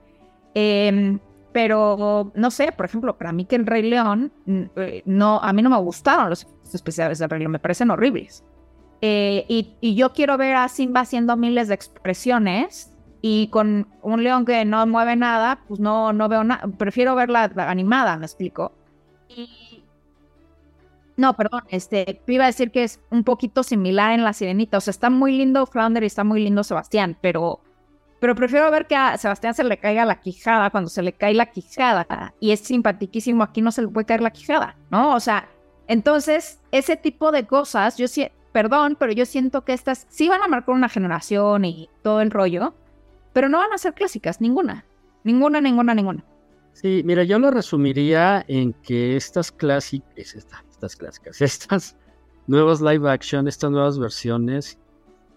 Em, 0.54 1.20
pero 1.54 2.32
no 2.36 2.52
sé, 2.52 2.74
por 2.74 2.86
ejemplo, 2.86 3.18
para 3.18 3.32
mí 3.32 3.46
que 3.46 3.56
el 3.56 3.66
Rey 3.66 3.84
León, 3.84 4.32
eh, 4.76 5.04
no, 5.06 5.40
a 5.42 5.54
mí 5.54 5.62
no 5.62 5.70
me 5.70 5.78
gustaron 5.78 6.30
los 6.30 6.48
especiales 6.74 7.20
del 7.20 7.30
Rey 7.30 7.40
León, 7.40 7.54
me 7.54 7.60
parecen 7.60 7.92
horribles. 7.92 8.44
Y, 9.02 9.96
yo 9.96 10.12
quiero 10.12 10.38
ver 10.38 10.56
a 10.56 10.68
Simba 10.68 11.02
haciendo 11.02 11.38
miles 11.38 11.70
de 11.70 11.76
expresiones 11.76 12.94
y 13.22 13.48
con 13.50 13.88
un 14.02 14.24
león 14.24 14.46
que 14.46 14.66
no 14.66 14.86
mueve 14.86 15.16
nada, 15.16 15.60
pues 15.68 15.80
no, 15.80 16.12
no 16.14 16.28
veo 16.28 16.44
nada. 16.44 16.68
Prefiero 16.78 17.16
verla 17.16 17.52
animada, 17.56 18.18
me 18.18 18.26
explico. 18.26 18.74
No, 21.18 21.36
perdón, 21.36 21.64
este, 21.70 22.22
iba 22.28 22.44
a 22.44 22.48
decir 22.48 22.70
que 22.70 22.84
es 22.84 23.00
un 23.10 23.24
poquito 23.24 23.64
similar 23.64 24.12
en 24.14 24.24
La 24.24 24.34
Sirenita. 24.34 24.78
O 24.78 24.82
sea, 24.82 24.92
está 24.92 25.10
muy 25.10 25.36
lindo 25.36 25.66
Flounder 25.66 26.04
y 26.04 26.06
está 26.06 26.24
muy 26.24 26.44
lindo 26.44 26.64
Sebastián, 26.64 27.18
pero, 27.22 27.60
pero 28.20 28.36
prefiero 28.36 28.70
ver 28.70 28.86
que 28.86 28.96
a 28.96 29.18
Sebastián 29.18 29.56
se 29.56 29.64
le 29.64 29.78
caiga 29.78 30.06
la 30.06 30.22
quijada 30.22 30.70
cuando 30.70 30.92
se 30.92 31.02
le 31.02 31.14
cae 31.14 31.34
la 31.34 31.48
quijada. 31.48 32.36
Y 32.40 32.52
es 32.52 32.60
simpatiquísimo, 32.60 33.44
aquí 33.44 33.64
no 33.64 33.72
se 33.72 33.82
le 33.82 33.88
puede 33.88 34.06
caer 34.06 34.22
la 34.22 34.30
quijada, 34.30 34.78
¿no? 34.92 35.16
O 35.16 35.20
sea, 35.20 35.50
entonces, 35.88 36.60
ese 36.72 36.98
tipo 36.98 37.32
de 37.32 37.48
cosas, 37.48 37.98
yo 37.98 38.08
sí, 38.08 38.28
perdón, 38.52 38.96
pero 39.00 39.12
yo 39.12 39.26
siento 39.26 39.64
que 39.66 39.74
estas 39.74 40.06
sí 40.10 40.30
van 40.30 40.44
a 40.44 40.48
marcar 40.48 40.76
una 40.76 40.90
generación 40.90 41.66
y 41.66 41.90
todo 42.04 42.22
el 42.22 42.30
rollo, 42.30 42.76
pero 43.34 43.50
no 43.50 43.58
van 43.58 43.74
a 43.74 43.80
ser 43.80 43.96
clásicas, 43.96 44.40
ninguna. 44.40 44.86
Ninguna, 45.24 45.62
ninguna, 45.62 45.96
ninguna. 45.96 46.24
Sí, 46.74 47.02
mira, 47.04 47.24
yo 47.24 47.40
lo 47.40 47.50
resumiría 47.50 48.46
en 48.48 48.74
que 48.74 49.16
estas 49.16 49.52
clásicas, 49.52 50.36
estas 50.36 50.67
clásicas, 50.96 51.42
estas 51.42 51.98
nuevas 52.48 52.82
live 52.82 53.10
action, 53.10 53.48
estas 53.48 53.72
nuevas 53.72 54.00
versiones, 54.00 54.80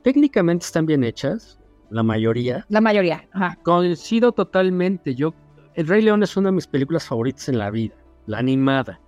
técnicamente 0.03 0.65
están 0.65 0.87
bien 0.87 1.05
hechas, 1.05 1.59
la 1.91 2.03
mayoría. 2.03 2.65
La 2.69 2.81
mayoría, 2.81 3.25
ajá. 3.33 3.59
Coincido 3.63 4.33
totalmente. 4.33 5.15
Yo, 5.15 5.35
El 5.75 5.89
Rey 5.89 6.03
León 6.03 6.23
es 6.23 6.37
una 6.37 6.49
de 6.49 6.57
mis 6.57 6.67
películas 6.67 7.05
favoritas 7.07 7.49
en 7.49 7.59
la 7.59 7.71
vida, 7.71 7.95
la 8.27 8.39
animada. 8.39 9.01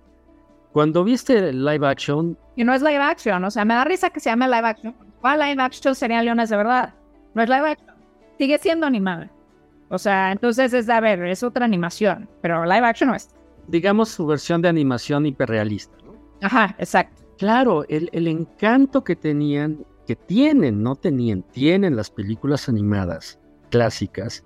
Cuando 0.73 1.03
viste 1.03 1.53
live 1.53 1.87
action... 1.87 2.37
Y 2.55 2.63
no 2.63 2.73
es 2.73 2.81
live 2.81 2.97
action, 2.97 3.43
o 3.43 3.51
sea, 3.51 3.63
me 3.63 3.73
da 3.73 3.85
risa 3.85 4.09
que 4.09 4.19
se 4.19 4.29
llame 4.29 4.47
live 4.47 4.67
action. 4.67 4.95
¿Cuál 5.21 5.39
live 5.39 5.61
action 5.61 5.95
serían 5.95 6.25
leones 6.25 6.49
de 6.49 6.57
verdad? 6.57 6.93
No 7.33 7.41
es 7.41 7.49
live 7.49 7.69
action. 7.69 7.95
Sigue 8.37 8.57
siendo 8.57 8.85
animada. 8.85 9.29
O 9.89 9.97
sea, 9.97 10.31
entonces 10.31 10.73
es, 10.73 10.89
a 10.89 10.99
ver, 10.99 11.23
es 11.25 11.43
otra 11.43 11.65
animación, 11.65 12.27
pero 12.41 12.65
live 12.65 12.85
action 12.85 13.09
no 13.09 13.15
es. 13.15 13.29
Digamos 13.67 14.09
su 14.09 14.25
versión 14.25 14.61
de 14.61 14.69
animación 14.69 15.25
hiperrealista. 15.25 15.95
Ajá, 16.43 16.75
exacto. 16.77 17.23
Claro, 17.37 17.85
el, 17.87 18.09
el 18.11 18.27
encanto 18.27 19.03
que 19.03 19.15
tenían, 19.15 19.85
que 20.05 20.15
tienen, 20.15 20.83
no 20.83 20.95
tenían, 20.95 21.41
tienen 21.41 21.95
las 21.95 22.11
películas 22.11 22.67
animadas 22.67 23.39
clásicas, 23.69 24.43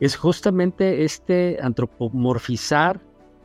es 0.00 0.16
justamente 0.16 1.04
este 1.04 1.58
antropomorfizar 1.60 3.00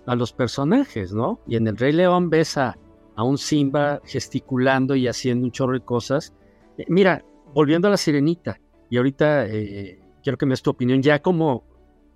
a 0.06 0.16
los 0.16 0.32
personajes, 0.32 1.14
¿no? 1.14 1.42
Y 1.46 1.58
en 1.58 1.68
el 1.68 1.78
Rey 1.78 1.92
León 1.92 2.30
ves 2.30 2.58
a, 2.58 2.78
un 3.18 3.38
Simba 3.38 4.02
gesticulando 4.06 4.96
y 4.96 5.08
haciendo 5.08 5.46
un 5.46 5.52
chorro 5.52 5.74
de 5.74 5.82
cosas. 5.82 6.34
Eh, 6.78 6.86
mira, 6.88 7.24
volviendo 7.54 7.88
a 7.88 7.92
la 7.92 7.98
sirenita, 7.98 8.60
y 8.90 8.98
ahorita 8.98 9.46
eh, 9.48 10.00
quiero 10.24 10.38
que 10.38 10.46
me 10.46 10.52
des 10.52 10.62
tu 10.62 10.72
opinión, 10.72 11.02
ya 11.02 11.22
como, 11.22 11.64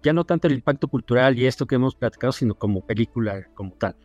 ya 0.02 0.14
no 0.14 0.24
tanto 0.24 0.48
el 0.48 0.54
impacto 0.54 0.88
cultural 0.88 1.38
y 1.38 1.46
esto 1.46 1.68
que 1.68 1.76
hemos 1.76 1.96
platicado, 1.96 2.32
sino 2.32 2.56
como 2.56 2.86
película, 2.86 3.48
como 3.54 3.72
tal. 3.74 3.96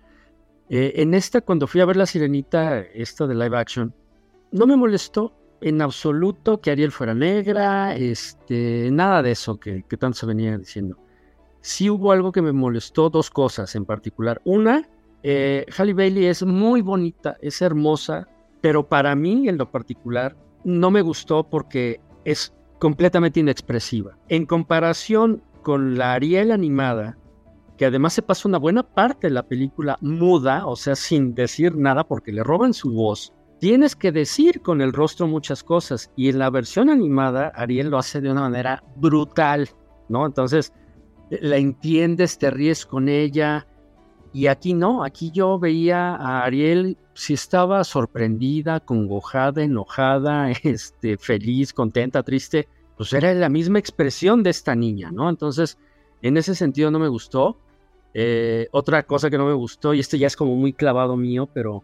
Eh, 0.74 1.02
en 1.02 1.14
esta, 1.14 1.40
cuando 1.42 1.66
fui 1.66 1.80
a 1.80 1.84
ver 1.84 1.96
la 1.96 2.06
sirenita, 2.06 2.80
esta 2.80 3.26
de 3.26 3.34
live 3.34 3.56
action, 3.56 3.94
no 4.50 4.66
me 4.66 4.74
molestó 4.74 5.32
en 5.60 5.80
absoluto 5.82 6.60
que 6.60 6.72
Ariel 6.72 6.90
fuera 6.90 7.14
negra, 7.14 7.94
este, 7.94 8.90
nada 8.90 9.22
de 9.22 9.30
eso 9.30 9.60
que, 9.60 9.84
que 9.88 9.96
tanto 9.96 10.18
se 10.18 10.26
venía 10.26 10.58
diciendo 10.58 10.98
sí 11.62 11.88
hubo 11.88 12.12
algo 12.12 12.30
que 12.32 12.42
me 12.42 12.52
molestó, 12.52 13.08
dos 13.08 13.30
cosas 13.30 13.74
en 13.74 13.86
particular. 13.86 14.42
Una, 14.44 14.88
eh, 15.22 15.64
Halle 15.76 15.94
Bailey 15.94 16.26
es 16.26 16.44
muy 16.44 16.82
bonita, 16.82 17.38
es 17.40 17.62
hermosa, 17.62 18.28
pero 18.60 18.86
para 18.86 19.14
mí 19.14 19.48
en 19.48 19.56
lo 19.56 19.70
particular 19.70 20.36
no 20.64 20.90
me 20.90 21.00
gustó 21.00 21.48
porque 21.48 22.00
es 22.24 22.52
completamente 22.78 23.40
inexpresiva. 23.40 24.18
En 24.28 24.44
comparación 24.44 25.42
con 25.62 25.96
la 25.96 26.14
Ariel 26.14 26.50
animada, 26.50 27.16
que 27.82 27.86
además 27.86 28.12
se 28.12 28.22
pasa 28.22 28.46
una 28.48 28.60
buena 28.60 28.84
parte 28.84 29.26
de 29.26 29.34
la 29.34 29.42
película 29.42 29.98
muda, 30.00 30.66
o 30.68 30.76
sea, 30.76 30.94
sin 30.94 31.34
decir 31.34 31.74
nada 31.74 32.04
porque 32.04 32.30
le 32.30 32.44
roban 32.44 32.74
su 32.74 32.92
voz, 32.92 33.34
tienes 33.58 33.96
que 33.96 34.12
decir 34.12 34.62
con 34.62 34.80
el 34.80 34.92
rostro 34.92 35.26
muchas 35.26 35.64
cosas. 35.64 36.12
Y 36.14 36.28
en 36.28 36.38
la 36.38 36.48
versión 36.48 36.90
animada, 36.90 37.48
Ariel 37.56 37.90
lo 37.90 37.98
hace 37.98 38.20
de 38.20 38.30
una 38.30 38.42
manera 38.42 38.84
brutal, 38.94 39.68
¿no? 40.08 40.24
Entonces, 40.26 40.72
la 41.28 41.56
entiendes, 41.56 42.38
te 42.38 42.52
ríes 42.52 42.86
con 42.86 43.08
ella. 43.08 43.66
Y 44.32 44.46
aquí 44.46 44.74
no, 44.74 45.02
aquí 45.02 45.32
yo 45.32 45.58
veía 45.58 46.14
a 46.14 46.44
Ariel 46.44 46.96
si 47.14 47.34
estaba 47.34 47.82
sorprendida, 47.82 48.78
congojada, 48.78 49.60
enojada, 49.60 50.52
este, 50.62 51.16
feliz, 51.16 51.72
contenta, 51.72 52.22
triste, 52.22 52.68
pues 52.96 53.12
era 53.12 53.34
la 53.34 53.48
misma 53.48 53.80
expresión 53.80 54.44
de 54.44 54.50
esta 54.50 54.76
niña, 54.76 55.10
¿no? 55.10 55.28
Entonces, 55.28 55.78
En 56.24 56.36
ese 56.36 56.54
sentido 56.54 56.92
no 56.92 57.00
me 57.00 57.08
gustó. 57.08 57.58
Eh, 58.14 58.68
otra 58.72 59.02
cosa 59.04 59.30
que 59.30 59.38
no 59.38 59.46
me 59.46 59.54
gustó, 59.54 59.94
y 59.94 60.00
este 60.00 60.18
ya 60.18 60.26
es 60.26 60.36
como 60.36 60.54
muy 60.56 60.72
clavado 60.72 61.16
mío, 61.16 61.48
pero 61.52 61.82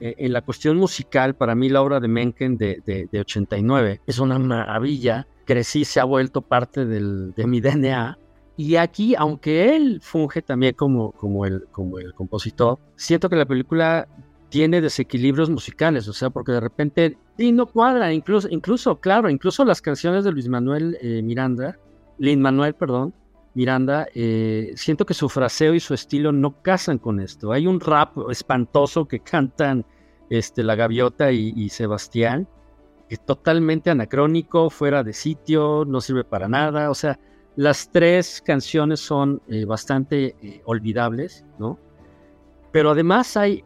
eh, 0.00 0.14
en 0.18 0.32
la 0.32 0.42
cuestión 0.42 0.76
musical, 0.76 1.34
para 1.34 1.54
mí 1.54 1.68
la 1.68 1.80
obra 1.80 2.00
de 2.00 2.08
Mencken 2.08 2.56
de, 2.56 2.82
de, 2.84 3.20
89 3.20 4.00
es 4.06 4.18
una 4.18 4.38
maravilla. 4.38 5.26
Crecí, 5.44 5.84
se 5.84 6.00
ha 6.00 6.04
vuelto 6.04 6.42
parte 6.42 6.84
del, 6.84 7.34
de 7.34 7.46
mi 7.46 7.60
DNA. 7.60 8.18
Y 8.56 8.76
aquí, 8.76 9.14
aunque 9.16 9.74
él 9.76 10.00
funge 10.02 10.42
también 10.42 10.74
como, 10.74 11.12
como, 11.12 11.46
el, 11.46 11.66
como 11.70 11.98
el 11.98 12.14
compositor, 12.14 12.78
siento 12.96 13.28
que 13.28 13.36
la 13.36 13.46
película 13.46 14.08
tiene 14.50 14.80
desequilibrios 14.80 15.48
musicales, 15.48 16.06
o 16.08 16.12
sea, 16.12 16.28
porque 16.28 16.52
de 16.52 16.60
repente 16.60 17.16
sí 17.38 17.52
no 17.52 17.66
cuadra, 17.66 18.12
incluso, 18.12 18.48
incluso, 18.50 19.00
claro, 19.00 19.30
incluso 19.30 19.64
las 19.64 19.80
canciones 19.80 20.24
de 20.24 20.32
Luis 20.32 20.48
Manuel 20.48 20.98
eh, 21.00 21.22
Miranda, 21.22 21.78
Lin 22.18 22.42
Manuel, 22.42 22.74
perdón, 22.74 23.14
Miranda, 23.54 24.06
eh, 24.14 24.72
siento 24.76 25.04
que 25.04 25.14
su 25.14 25.28
fraseo 25.28 25.74
y 25.74 25.80
su 25.80 25.94
estilo 25.94 26.32
no 26.32 26.62
casan 26.62 26.98
con 26.98 27.20
esto. 27.20 27.52
Hay 27.52 27.66
un 27.66 27.80
rap 27.80 28.16
espantoso 28.30 29.06
que 29.06 29.20
cantan 29.20 29.84
este, 30.30 30.62
La 30.62 30.74
Gaviota 30.74 31.32
y, 31.32 31.68
Sebastián, 31.68 32.48
que 33.08 33.16
es 33.16 33.26
totalmente 33.26 33.90
anacrónico, 33.90 34.70
fuera 34.70 35.02
de 35.02 35.12
sitio, 35.12 35.84
no 35.86 36.00
sirve 36.00 36.24
para 36.24 36.48
nada. 36.48 36.90
O 36.90 36.94
sea, 36.94 37.18
las 37.56 37.90
tres 37.92 38.42
canciones 38.44 39.00
son 39.00 39.42
eh, 39.48 39.66
bastante 39.66 40.62
olvidables, 40.64 41.44
¿no? 41.58 41.78
Pero 42.72 42.90
además 42.90 43.36
hay 43.36 43.62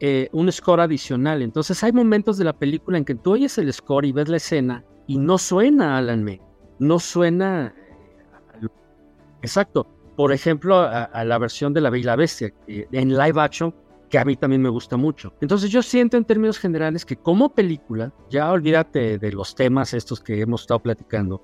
eh, 0.00 0.28
un 0.32 0.50
score 0.52 0.80
adicional. 0.80 1.42
Entonces 1.42 1.82
hay 1.82 1.92
momentos 1.92 2.36
de 2.38 2.44
la 2.44 2.52
película 2.52 2.98
en 2.98 3.04
que 3.04 3.14
tú 3.14 3.32
oyes 3.32 3.58
el 3.58 3.72
score 3.72 4.06
y 4.06 4.12
ves 4.12 4.28
la 4.28 4.36
escena 4.36 4.84
y 5.06 5.18
no 5.18 5.38
suena 5.38 5.98
Alan 5.98 6.22
May, 6.24 6.40
no 6.78 6.98
suena... 6.98 7.74
Exacto. 9.44 9.86
Por 10.16 10.32
ejemplo, 10.32 10.76
a, 10.78 11.24
la 11.24 11.38
versión 11.38 11.72
de 11.72 11.80
La 11.80 11.90
Bella 11.90 12.16
Bestia 12.16 12.52
en 12.66 13.16
live 13.16 13.40
action, 13.40 13.74
que 14.08 14.18
a 14.18 14.24
mí 14.24 14.36
también 14.36 14.62
me 14.62 14.68
gusta 14.68 14.96
mucho. 14.96 15.34
Entonces 15.40 15.70
yo 15.70 15.82
siento 15.82 16.16
en 16.16 16.24
términos 16.24 16.58
generales 16.58 17.04
que 17.04 17.16
como 17.16 17.52
película, 17.52 18.12
ya 18.30 18.50
olvídate 18.52 19.18
de 19.18 19.32
los 19.32 19.54
temas 19.54 19.92
estos 19.92 20.20
que 20.20 20.40
hemos 20.40 20.62
estado 20.62 20.80
platicando, 20.80 21.42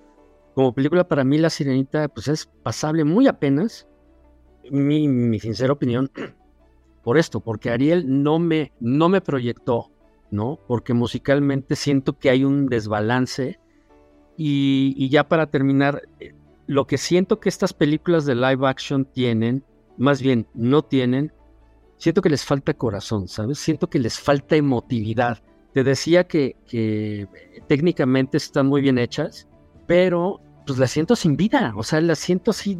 como 0.54 0.72
película 0.72 1.06
para 1.06 1.24
mí 1.24 1.38
La 1.38 1.50
Sirenita 1.50 2.08
pues 2.08 2.28
es 2.28 2.46
pasable 2.62 3.04
muy 3.04 3.26
apenas, 3.26 3.88
mi, 4.70 5.08
mi 5.08 5.40
sincera 5.40 5.72
opinión, 5.72 6.10
por 7.02 7.18
esto, 7.18 7.40
porque 7.40 7.70
Ariel 7.70 8.22
no 8.22 8.38
me, 8.38 8.72
no 8.78 9.08
me 9.08 9.20
proyectó, 9.20 9.90
¿no? 10.30 10.60
Porque 10.68 10.94
musicalmente 10.94 11.76
siento 11.76 12.18
que 12.18 12.30
hay 12.30 12.44
un 12.44 12.66
desbalance. 12.66 13.58
Y, 14.42 15.08
ya 15.10 15.28
para 15.28 15.50
terminar, 15.50 16.02
eh, 16.18 16.32
lo 16.70 16.86
que 16.86 16.98
siento 16.98 17.40
que 17.40 17.48
estas 17.48 17.72
películas 17.72 18.26
de 18.26 18.36
live 18.36 18.68
action 18.68 19.04
tienen, 19.04 19.64
más 19.98 20.22
bien 20.22 20.46
no 20.54 20.82
tienen, 20.82 21.32
siento 21.96 22.22
que 22.22 22.30
les 22.30 22.44
falta 22.44 22.74
corazón, 22.74 23.26
¿sabes? 23.26 23.58
Siento 23.58 23.90
que 23.90 23.98
les 23.98 24.20
falta 24.20 24.54
emotividad. 24.54 25.42
Te 25.74 25.82
decía 25.82 26.28
que, 26.28 26.54
que 26.68 27.26
técnicamente 27.66 28.36
están 28.36 28.68
muy 28.68 28.82
bien 28.82 28.98
hechas, 28.98 29.48
pero 29.88 30.40
pues 30.64 30.78
las 30.78 30.92
siento 30.92 31.16
sin 31.16 31.36
vida, 31.36 31.72
o 31.74 31.82
sea, 31.82 32.00
las 32.02 32.20
siento 32.20 32.52
así, 32.52 32.78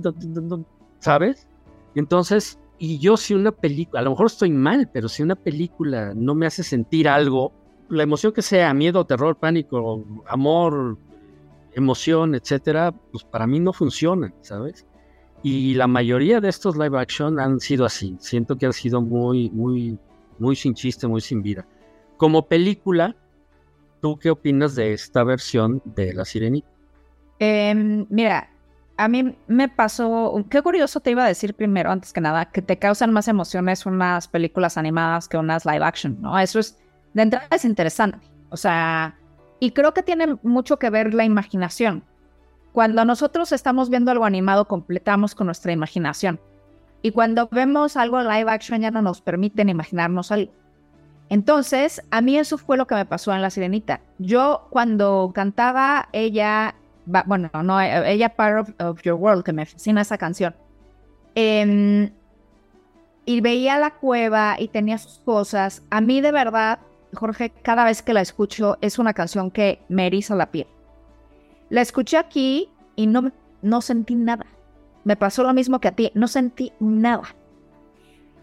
¿sabes? 1.01 1.49
Entonces, 1.97 2.61
y 2.79 3.01
yo 3.01 3.17
si 3.17 3.35
una 3.35 3.51
película, 3.51 4.03
a 4.03 4.05
lo 4.05 4.11
mejor 4.11 4.27
estoy 4.27 4.53
mal, 4.53 4.89
pero 4.93 5.09
si 5.09 5.25
una 5.25 5.35
película 5.35 6.13
no 6.15 6.37
me 6.37 6.47
hace 6.47 6.63
sentir 6.63 7.09
algo, 7.09 7.53
la 7.89 8.05
emoción 8.05 8.33
que 8.33 8.43
sea, 8.43 8.73
miedo, 8.73 9.05
terror, 9.05 9.37
pánico, 9.37 10.05
amor, 10.29 10.97
emoción, 11.75 12.35
etcétera, 12.35 12.93
pues 13.13 13.25
para 13.25 13.47
mí 13.47 13.61
no 13.61 13.73
funciona, 13.73 14.33
¿sabes? 14.41 14.87
Y 15.43 15.75
la 15.75 15.87
mayoría 15.87 16.41
de 16.41 16.49
estos 16.49 16.77
live 16.77 16.99
action 16.99 17.41
han 17.41 17.61
sido 17.61 17.85
así. 17.87 18.17
Siento 18.21 18.57
que 18.57 18.67
han 18.67 18.73
sido 18.73 19.01
muy, 19.01 19.51
muy, 19.51 19.99
muy 20.39 20.57
sin 20.57 20.75
chiste, 20.75 21.07
muy 21.07 21.21
sin 21.21 21.43
vida. 21.43 21.67
Como 22.19 22.47
película, 22.47 23.17
¿tú 24.03 24.19
qué 24.19 24.31
opinas 24.31 24.75
de 24.75 24.93
esta 24.93 25.25
versión 25.25 25.81
de 25.85 26.13
La 26.13 26.25
Sirenita? 26.27 26.69
Em, 27.39 28.07
mira, 28.11 28.51
a 28.99 29.09
mí 29.09 29.35
me 29.47 29.69
pasó, 29.71 30.45
qué 30.51 30.61
curioso 30.61 31.01
te 31.01 31.13
iba 31.13 31.25
a 31.25 31.29
decir 31.29 31.55
primero, 31.55 31.91
antes 31.91 32.13
que 32.13 32.21
nada, 32.21 32.51
que 32.51 32.61
te 32.61 32.79
causan 32.79 33.15
más 33.15 33.29
emociones 33.29 33.87
unas 33.87 34.29
películas 34.29 34.77
animadas 34.77 35.27
que 35.27 35.39
unas 35.39 35.65
live 35.65 35.83
action, 35.83 36.21
¿no? 36.21 36.39
Eso 36.39 36.59
es, 36.59 36.79
de 37.15 37.23
entrada 37.23 37.49
es 37.51 37.65
interesante, 37.65 38.19
o 38.51 38.59
sea, 38.59 39.17
y 39.61 39.73
creo 39.73 39.95
que 39.95 40.03
tiene 40.03 40.39
mucho 40.43 40.79
que 40.79 40.91
ver 40.91 41.15
la 41.15 41.25
imaginación. 41.25 42.03
Cuando 42.73 43.05
nosotros 43.05 43.53
estamos 43.53 43.91
viendo 43.91 44.11
algo 44.11 44.25
animado, 44.25 44.67
completamos 44.67 45.35
con 45.35 45.47
nuestra 45.47 45.73
imaginación. 45.73 46.41
Y 47.03 47.13
cuando 47.13 47.49
vemos 47.51 47.97
algo 47.97 48.21
live 48.21 48.51
action 48.51 48.81
ya 48.81 48.91
no 48.91 49.03
nos 49.03 49.21
permiten 49.21 49.69
imaginarnos 49.69 50.33
algo. 50.33 50.53
Entonces, 51.29 52.03
a 52.11 52.21
mí 52.21 52.37
eso 52.37 52.59
fue 52.59 52.77
lo 52.77 52.87
que 52.87 52.95
me 52.97 53.07
pasó 53.07 53.33
en 53.33 53.43
La 53.43 53.51
Sirenita. 53.51 54.01
Yo 54.19 54.67
cuando 54.71 55.31
cantaba 55.33 56.09
ella 56.13 56.75
bueno, 57.27 57.51
no, 57.63 57.81
eh, 57.81 58.13
ella 58.13 58.35
Part 58.37 58.81
of, 58.81 59.03
Your 59.03 59.15
World, 59.15 59.45
que 59.45 59.53
me 59.53 59.67
fascina 59.67 60.03
esa 60.03 60.19
canción. 60.19 60.55
Em, 61.35 62.11
y 63.25 63.41
veía 63.41 63.79
la 63.79 63.93
cueva 63.93 64.57
y 64.59 64.69
tenía 64.69 64.99
sus 64.99 65.19
cosas. 65.21 65.83
A 65.91 66.01
mí 66.01 66.21
de 66.21 66.33
verdad, 66.33 66.81
Jorge, 67.15 67.51
cada 67.51 67.85
vez 67.85 68.03
que 68.03 68.15
la 68.15 68.21
escucho 68.21 68.79
es 68.81 68.99
una 68.99 69.15
canción 69.15 69.51
que 69.51 69.83
me 69.89 70.07
eriza 70.07 70.35
la 70.35 70.51
piel. 70.51 70.67
La 71.69 71.81
escuché 71.81 72.17
aquí 72.17 72.69
y 72.97 73.07
no, 73.07 73.33
no 73.63 73.81
sentí 73.81 74.15
nada. 74.15 74.47
Me 75.05 75.17
pasó 75.17 75.43
lo 75.43 75.55
mismo 75.55 75.81
que 75.81 75.89
a 75.89 75.93
ti, 75.93 76.11
no 76.15 76.29
sentí 76.29 76.73
nada. 76.81 77.35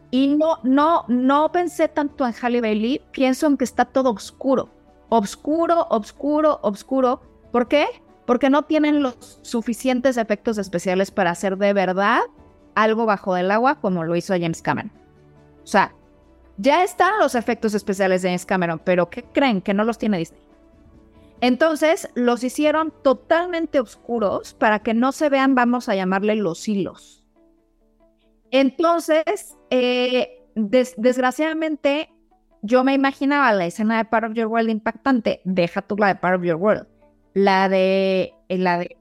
Y 0.09 0.35
no, 0.35 0.59
no, 0.63 1.05
no 1.07 1.51
pensé 1.51 1.87
tanto 1.87 2.25
en 2.25 2.33
Halle 2.33 2.61
Bailey, 2.61 3.01
pienso 3.11 3.47
en 3.47 3.57
que 3.57 3.65
está 3.65 3.85
todo 3.85 4.11
oscuro. 4.11 4.69
Oscuro, 5.09 5.87
oscuro, 5.89 6.59
oscuro. 6.63 7.21
¿Por 7.51 7.67
qué? 7.67 7.85
porque 8.27 8.49
no 8.49 8.63
tienen 8.63 9.01
los 9.01 9.39
suficientes 9.41 10.17
efectos 10.17 10.57
especiales 10.57 11.09
para 11.11 11.31
hacer 11.31 11.57
de 11.57 11.71
verdad 11.71 12.19
algo 12.75 13.05
bajo 13.05 13.37
el 13.37 13.49
agua 13.49 13.79
como 13.79 14.03
lo 14.03 14.15
hizo 14.17 14.33
James 14.33 14.61
Cameron. 14.61 14.91
O 15.63 15.65
sea, 15.65 15.95
ya 16.57 16.83
están 16.83 17.19
los 17.19 17.35
efectos 17.35 17.73
especiales 17.73 18.21
de 18.21 18.29
James 18.29 18.45
Cameron, 18.45 18.81
pero 18.83 19.09
¿qué 19.09 19.23
creen? 19.23 19.61
Que 19.61 19.73
no 19.73 19.83
los 19.83 19.97
tiene 19.97 20.17
Disney. 20.17 20.41
Entonces 21.39 22.09
los 22.15 22.43
hicieron 22.43 22.91
totalmente 23.03 23.79
oscuros 23.79 24.53
para 24.53 24.79
que 24.79 24.93
no 24.93 25.11
se 25.11 25.29
vean, 25.29 25.55
vamos 25.55 25.87
a 25.87 25.95
llamarle 25.95 26.35
los 26.35 26.67
hilos. 26.67 27.23
Entonces, 28.49 29.57
eh, 29.69 30.43
desgraciadamente, 30.55 32.09
yo 32.63 32.83
me 32.83 32.93
imaginaba 32.93 33.53
la 33.53 33.65
escena 33.65 33.97
de 33.97 34.05
Part 34.05 34.31
of 34.31 34.33
Your 34.33 34.47
World 34.47 34.69
impactante. 34.69 35.41
Deja 35.43 35.81
tú 35.81 35.95
la 35.97 36.07
de 36.07 36.15
Part 36.15 36.39
of 36.39 36.43
Your 36.43 36.55
World 36.55 36.87
la 37.37 37.69
de 37.69 38.33
eh, 38.49 38.57
la 38.57 38.79
de 38.79 38.97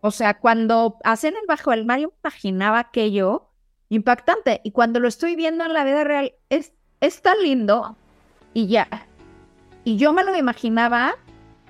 o 0.00 0.10
sea, 0.10 0.38
cuando 0.38 0.98
hacen 1.02 1.34
el 1.34 1.46
bajo 1.48 1.72
del 1.72 1.86
mar, 1.86 1.98
yo 1.98 2.12
imaginaba 2.22 2.78
aquello 2.78 3.50
impactante. 3.94 4.60
Y 4.64 4.72
cuando 4.72 5.00
lo 5.00 5.08
estoy 5.08 5.36
viendo 5.36 5.64
en 5.64 5.72
la 5.72 5.84
vida 5.84 6.04
real, 6.04 6.32
es, 6.50 6.72
es 7.00 7.22
tan 7.22 7.40
lindo. 7.42 7.96
Y 8.52 8.68
ya. 8.68 8.88
Y 9.84 9.96
yo 9.96 10.12
me 10.12 10.24
lo 10.24 10.34
imaginaba, 10.36 11.14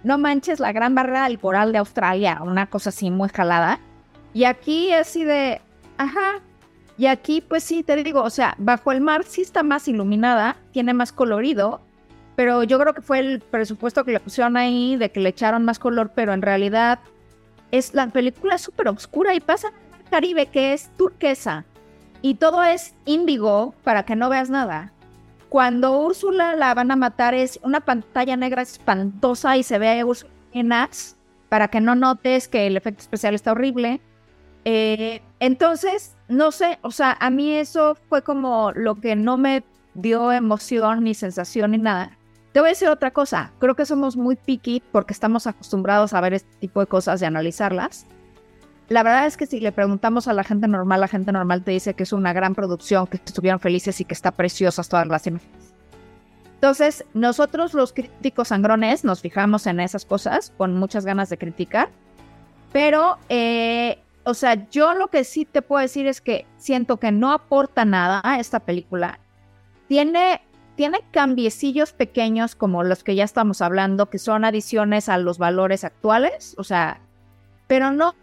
no 0.05 0.18
manches, 0.18 0.61
la 0.61 0.72
gran 0.72 0.95
barrera 0.95 1.25
del 1.25 1.39
coral 1.39 1.72
de 1.72 1.79
Australia, 1.79 2.41
una 2.43 2.66
cosa 2.66 2.91
así 2.91 3.11
muy 3.11 3.29
jalada. 3.29 3.81
Y 4.33 4.45
aquí 4.45 4.93
así 4.93 5.25
de, 5.25 5.61
ajá. 5.99 6.41
Y 6.97 7.07
aquí, 7.07 7.41
pues 7.41 7.64
sí, 7.64 7.83
te 7.83 7.97
digo, 7.97 8.22
o 8.22 8.31
sea, 8.31 8.55
bajo 8.59 8.93
el 8.93 9.01
mar 9.01 9.25
sí 9.25 9.41
está 9.41 9.64
más 9.64 9.89
iluminada, 9.89 10.57
tiene 10.72 10.95
más 10.95 11.12
colorido, 11.12 11.81
pero 12.37 12.62
yo 12.62 12.79
creo 12.79 12.95
que 12.95 13.03
fue 13.03 13.18
el 13.18 13.41
presupuesto 13.41 14.05
que 14.05 14.12
le 14.12 14.20
pusieron 14.20 14.57
ahí, 14.57 14.97
de 14.97 15.11
que 15.11 15.20
le 15.20 15.31
echaron 15.31 15.64
más 15.64 15.81
color, 15.81 16.12
pero 16.14 16.33
en 16.33 16.43
realidad 16.43 17.01
es 17.72 17.95
la 17.95 18.07
película 18.09 18.59
súper 18.59 18.89
oscura 18.89 19.35
y 19.35 19.41
pasa 19.41 19.68
en 19.68 20.05
el 20.05 20.11
Caribe 20.11 20.47
que 20.47 20.72
es 20.72 20.91
turquesa 20.97 21.64
y 22.25 22.37
todo 22.37 22.62
es 22.64 22.95
índigo 23.05 23.75
para 23.85 24.07
que 24.07 24.16
no 24.16 24.31
veas 24.31 24.49
nada. 24.49 24.95
Cuando 25.51 26.01
Úrsula 26.01 26.57
la 26.57 26.72
van 26.72 26.91
a 26.91 26.97
matar 26.97 27.35
es 27.35 27.61
una 27.62 27.81
pantalla 27.81 28.35
negra 28.35 28.62
espantosa 28.62 29.59
y 29.59 29.62
se 29.62 29.79
ve 29.79 30.01
a 30.01 30.07
Úrsula 30.07 30.33
en 30.55 30.70
para 31.51 31.68
que 31.68 31.83
no 31.83 31.95
notes 31.95 32.49
que 32.49 32.66
el 32.66 32.79
efecto 32.79 33.03
especial 33.03 33.35
está 33.35 33.53
horrible. 33.53 34.01
Eh, 34.64 35.20
entonces, 35.39 36.16
no 36.27 36.51
sé, 36.51 36.79
o 36.81 36.93
sea, 36.93 37.14
a 37.20 37.29
mí 37.29 37.53
eso 37.53 37.95
fue 38.09 38.22
como 38.22 38.72
lo 38.72 38.95
que 38.95 39.16
no 39.16 39.37
me 39.37 39.62
dio 39.93 40.33
emoción 40.33 41.05
ni 41.05 41.12
sensación 41.12 41.72
ni 41.72 41.79
nada. 41.79 42.16
Te 42.53 42.61
voy 42.61 42.68
a 42.68 42.70
decir 42.70 42.89
otra 42.89 43.11
cosa, 43.11 43.53
creo 43.59 43.77
que 43.77 43.85
somos 43.85 44.16
muy 44.16 44.37
picky 44.37 44.83
porque 44.93 45.12
estamos 45.12 45.47
acostumbrados 45.47 46.14
a 46.14 46.22
ver 46.22 46.33
este 46.33 46.57
tipo 46.59 46.81
de 46.81 46.87
cosas 46.87 47.20
y 47.20 47.27
analizarlas. 47.27 48.07
La 48.89 49.03
verdad 49.03 49.26
es 49.26 49.37
que 49.37 49.47
si 49.47 49.61
le 49.61 49.72
preguntamos 49.72 50.28
a 50.28 50.32
la 50.32 50.45
gente 50.45 50.68
normal, 50.68 51.01
la 51.01 51.09
gente 51.09 51.32
normal 51.32 51.62
te 51.62 51.70
dice 51.70 51.95
que 51.95 52.03
es 52.03 52.12
una 52.12 52.32
gran 52.32 52.55
producción, 52.55 53.07
que 53.07 53.16
estuvieron 53.16 53.61
felices 53.61 54.01
y 54.01 54.05
que 54.05 54.14
está 54.14 54.30
preciosas 54.30 54.89
todas 54.89 55.07
las 55.07 55.26
imágenes. 55.26 55.74
Entonces, 56.55 57.05
nosotros 57.14 57.74
los 57.74 57.93
críticos 57.93 58.49
sangrones 58.49 59.05
nos 59.05 59.20
fijamos 59.20 59.66
en 59.66 59.80
esas 59.80 60.05
cosas 60.05 60.53
con 60.57 60.74
muchas 60.74 61.05
ganas 61.05 61.28
de 61.28 61.39
criticar, 61.39 61.91
pero 62.72 63.18
eh, 63.28 63.99
o 64.24 64.35
sea, 64.35 64.68
yo 64.70 64.95
lo 64.95 65.09
que 65.09 65.24
sí 65.24 65.45
te 65.45 65.62
puedo 65.62 65.82
decir 65.82 66.07
es 66.07 66.20
que 66.20 66.47
siento 66.57 66.99
que 66.99 67.12
no 67.12 67.32
aporta 67.32 67.85
nada 67.85 68.20
a 68.24 68.41
esta 68.41 68.61
película. 68.61 69.20
Tiene, 69.87 70.41
tiene 70.76 71.01
cambiecillos 71.11 71.93
pequeños 71.93 72.55
como 72.55 72.82
los 72.82 73.05
que 73.05 73.14
ya 73.14 73.24
estamos 73.24 73.61
hablando, 73.61 74.09
que 74.09 74.18
son 74.18 74.45
adiciones 74.45 75.11
a 75.11 75.18
los 75.18 75.37
valores 75.37 75.85
actuales, 75.85 76.55
o 76.59 76.64
sea, 76.64 77.01
pero 77.66 77.93
no. 77.93 78.14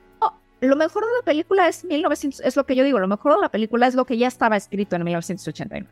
Lo 0.62 0.76
mejor 0.76 1.04
de 1.04 1.12
la 1.20 1.26
película 1.26 1.68
es 1.68 1.84
1900, 1.84 2.40
es 2.42 2.56
lo 2.56 2.68
que 2.68 2.76
yo 2.76 2.84
digo, 2.84 3.00
lo 3.00 3.08
mejor 3.08 3.36
de 3.36 3.42
la 3.42 3.50
película 3.50 3.88
es 3.88 3.96
lo 3.96 4.06
que 4.06 4.18
ya 4.18 4.28
estaba 4.28 4.56
escrito 4.56 4.96
en 4.96 5.04
1989. 5.04 5.88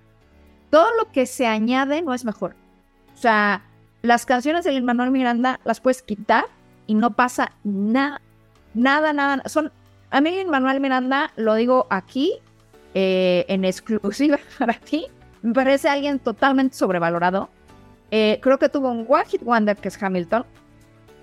Todo 0.70 0.88
lo 1.00 1.12
que 1.12 1.26
se 1.26 1.48
añade 1.48 2.04
no 2.04 2.14
es 2.14 2.24
mejor. 2.24 2.56
O 3.16 3.18
sea, 3.18 3.64
las 4.04 4.28
canciones 4.28 4.66
de 4.66 4.80
Manuel 4.82 5.10
Miranda 5.10 5.60
las 5.64 5.82
puedes 5.82 6.04
quitar 6.04 6.46
y 6.86 6.94
no 6.94 7.16
pasa 7.16 7.52
nada, 7.64 8.22
nada, 8.76 9.12
nada. 9.12 9.42
Son, 9.50 9.72
a 10.12 10.22
mí 10.22 10.46
Manuel 10.46 10.80
Miranda, 10.80 11.32
lo 11.36 11.56
digo 11.56 11.88
aquí, 11.90 12.34
eh, 12.94 13.46
en 13.48 13.66
exclusiva 13.66 14.38
para 14.60 14.74
ti, 14.74 15.08
me 15.42 15.54
parece 15.54 15.90
alguien 15.90 16.20
totalmente 16.20 16.76
sobrevalorado. 16.76 17.50
Eh, 18.12 18.40
creo 18.42 18.60
que 18.60 18.70
tuvo 18.70 18.92
un 18.92 19.06
One 19.08 19.26
Hit 19.26 19.42
Wonder 19.44 19.76
que 19.76 19.88
es 19.88 20.02
Hamilton. 20.02 20.46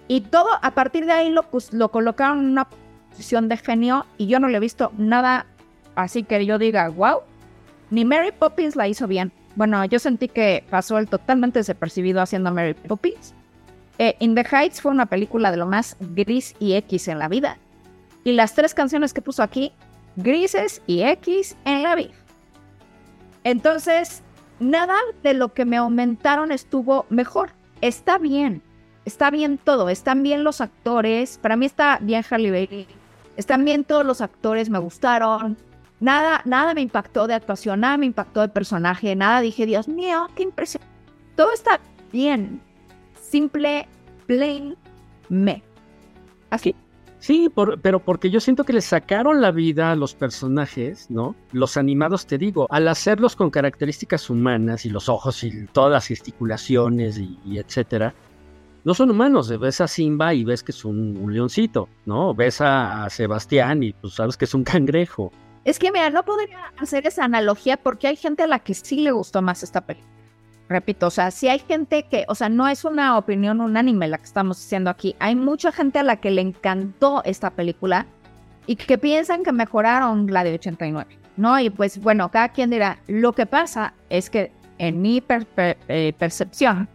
Y 0.08 0.22
todo 0.22 0.48
a 0.62 0.70
partir 0.72 1.06
de 1.06 1.12
ahí 1.12 1.30
lo, 1.30 1.44
pues, 1.44 1.72
lo 1.72 1.90
colocaron 1.90 2.40
en 2.40 2.46
una 2.46 2.68
de 3.16 3.56
genio 3.56 4.06
y 4.18 4.26
yo 4.26 4.40
no 4.40 4.48
le 4.48 4.58
he 4.58 4.60
visto 4.60 4.92
nada 4.96 5.46
así 5.94 6.22
que 6.22 6.44
yo 6.46 6.58
diga, 6.58 6.88
wow. 6.88 7.20
Ni 7.90 8.04
Mary 8.04 8.32
Poppins 8.32 8.76
la 8.76 8.88
hizo 8.88 9.06
bien. 9.06 9.32
Bueno, 9.54 9.84
yo 9.84 9.98
sentí 9.98 10.28
que 10.28 10.64
pasó 10.70 10.98
el 10.98 11.08
totalmente 11.08 11.58
desapercibido 11.58 12.20
haciendo 12.20 12.52
Mary 12.52 12.74
Poppins. 12.74 13.34
Eh, 13.98 14.14
In 14.18 14.34
the 14.34 14.44
Heights 14.44 14.80
fue 14.80 14.92
una 14.92 15.06
película 15.06 15.50
de 15.50 15.56
lo 15.56 15.66
más 15.66 15.96
gris 16.00 16.54
y 16.58 16.74
X 16.74 17.08
en 17.08 17.18
la 17.18 17.28
vida. 17.28 17.58
Y 18.24 18.32
las 18.32 18.54
tres 18.54 18.74
canciones 18.74 19.14
que 19.14 19.22
puso 19.22 19.42
aquí, 19.42 19.72
grises 20.16 20.82
y 20.86 21.02
X 21.02 21.56
en 21.64 21.82
la 21.82 21.94
vida. 21.94 22.14
Entonces, 23.44 24.22
nada 24.58 24.96
de 25.22 25.32
lo 25.32 25.54
que 25.54 25.64
me 25.64 25.76
aumentaron 25.76 26.52
estuvo 26.52 27.06
mejor. 27.08 27.50
Está 27.80 28.18
bien, 28.18 28.62
está 29.04 29.30
bien 29.30 29.58
todo. 29.58 29.88
Están 29.88 30.22
bien 30.22 30.44
los 30.44 30.60
actores. 30.60 31.38
Para 31.38 31.56
mí 31.56 31.66
está 31.66 31.98
bien 32.02 32.24
Harley 32.28 32.50
Bailey. 32.50 32.86
Están 33.36 33.64
bien 33.64 33.84
todos 33.84 34.04
los 34.04 34.20
actores, 34.20 34.70
me 34.70 34.78
gustaron. 34.78 35.56
Nada, 36.00 36.42
nada 36.44 36.74
me 36.74 36.82
impactó 36.82 37.26
de 37.26 37.34
actuación, 37.34 37.80
nada 37.80 37.96
me 37.96 38.06
impactó 38.06 38.42
de 38.42 38.48
personaje, 38.48 39.16
nada 39.16 39.40
dije, 39.40 39.64
Dios 39.66 39.88
mío, 39.88 40.28
qué 40.34 40.42
impresión. 40.42 40.82
Todo 41.36 41.52
está 41.52 41.80
bien 42.12 42.60
simple, 43.30 43.88
plain, 44.26 44.76
me. 45.28 45.62
Así. 46.50 46.74
Sí, 47.18 47.50
pero 47.82 47.98
porque 47.98 48.30
yo 48.30 48.40
siento 48.40 48.64
que 48.64 48.72
le 48.72 48.80
sacaron 48.80 49.40
la 49.40 49.50
vida 49.50 49.90
a 49.90 49.96
los 49.96 50.14
personajes, 50.14 51.10
¿no? 51.10 51.34
Los 51.50 51.76
animados, 51.76 52.26
te 52.26 52.38
digo, 52.38 52.66
al 52.70 52.86
hacerlos 52.86 53.34
con 53.34 53.50
características 53.50 54.30
humanas 54.30 54.84
y 54.86 54.90
los 54.90 55.08
ojos 55.08 55.42
y 55.42 55.66
todas 55.72 55.90
las 55.90 56.06
gesticulaciones 56.06 57.18
y, 57.18 57.58
etcétera, 57.58 58.14
no 58.86 58.94
son 58.94 59.10
humanos. 59.10 59.48
Ves 59.58 59.80
a 59.80 59.88
Simba 59.88 60.32
y 60.32 60.44
ves 60.44 60.62
que 60.62 60.70
es 60.70 60.84
un, 60.84 61.26
leoncito, 61.28 61.88
¿no? 62.06 62.34
Ves 62.34 62.60
a, 62.60 63.10
Sebastián 63.10 63.82
y 63.82 63.92
pues 63.92 64.14
sabes 64.14 64.36
que 64.36 64.44
es 64.44 64.54
un 64.54 64.62
cangrejo. 64.62 65.32
Es 65.64 65.80
que, 65.80 65.90
mira, 65.90 66.08
no 66.08 66.22
podría 66.24 66.72
hacer 66.78 67.04
esa 67.04 67.24
analogía 67.24 67.76
porque 67.76 68.06
hay 68.06 68.14
gente 68.14 68.44
a 68.44 68.46
la 68.46 68.60
que 68.60 68.74
sí 68.74 69.00
le 69.00 69.10
gustó 69.10 69.42
más 69.42 69.62
esta 69.62 69.82
película 69.82 70.14
repito, 70.68 71.06
o 71.06 71.10
sea, 71.10 71.30
si 71.30 71.48
hay 71.48 71.60
gente 71.60 72.02
que, 72.10 72.24
o 72.26 72.34
sea, 72.34 72.48
no 72.48 72.66
es 72.66 72.84
una 72.84 73.16
opinión 73.18 73.60
unánime 73.60 74.08
la 74.08 74.18
que 74.18 74.24
estamos 74.24 74.56
diciendo 74.60 74.90
aquí, 74.90 75.14
hay 75.20 75.36
mucha 75.36 75.70
gente 75.70 76.00
a 76.00 76.02
la 76.02 76.16
que 76.16 76.32
le 76.32 76.42
encantó 76.42 77.22
esta 77.24 77.50
película 77.50 78.06
y 78.66 78.74
que 78.74 78.98
piensan 78.98 79.44
que 79.44 79.52
mejoraron 79.52 80.26
la 80.26 80.42
de 80.42 80.54
89, 80.54 81.18
¿no? 81.36 81.60
Y 81.60 81.70
pues 81.70 82.00
bueno, 82.00 82.32
cada 82.32 82.48
quien 82.48 82.70
dirá, 82.70 82.98
lo 83.06 83.32
que 83.32 83.46
pasa 83.46 83.94
es 84.10 84.28
que 84.28 84.50
en 84.78 85.00
mi 85.00 85.22
eh, 85.28 86.12
percepción, 86.18 86.88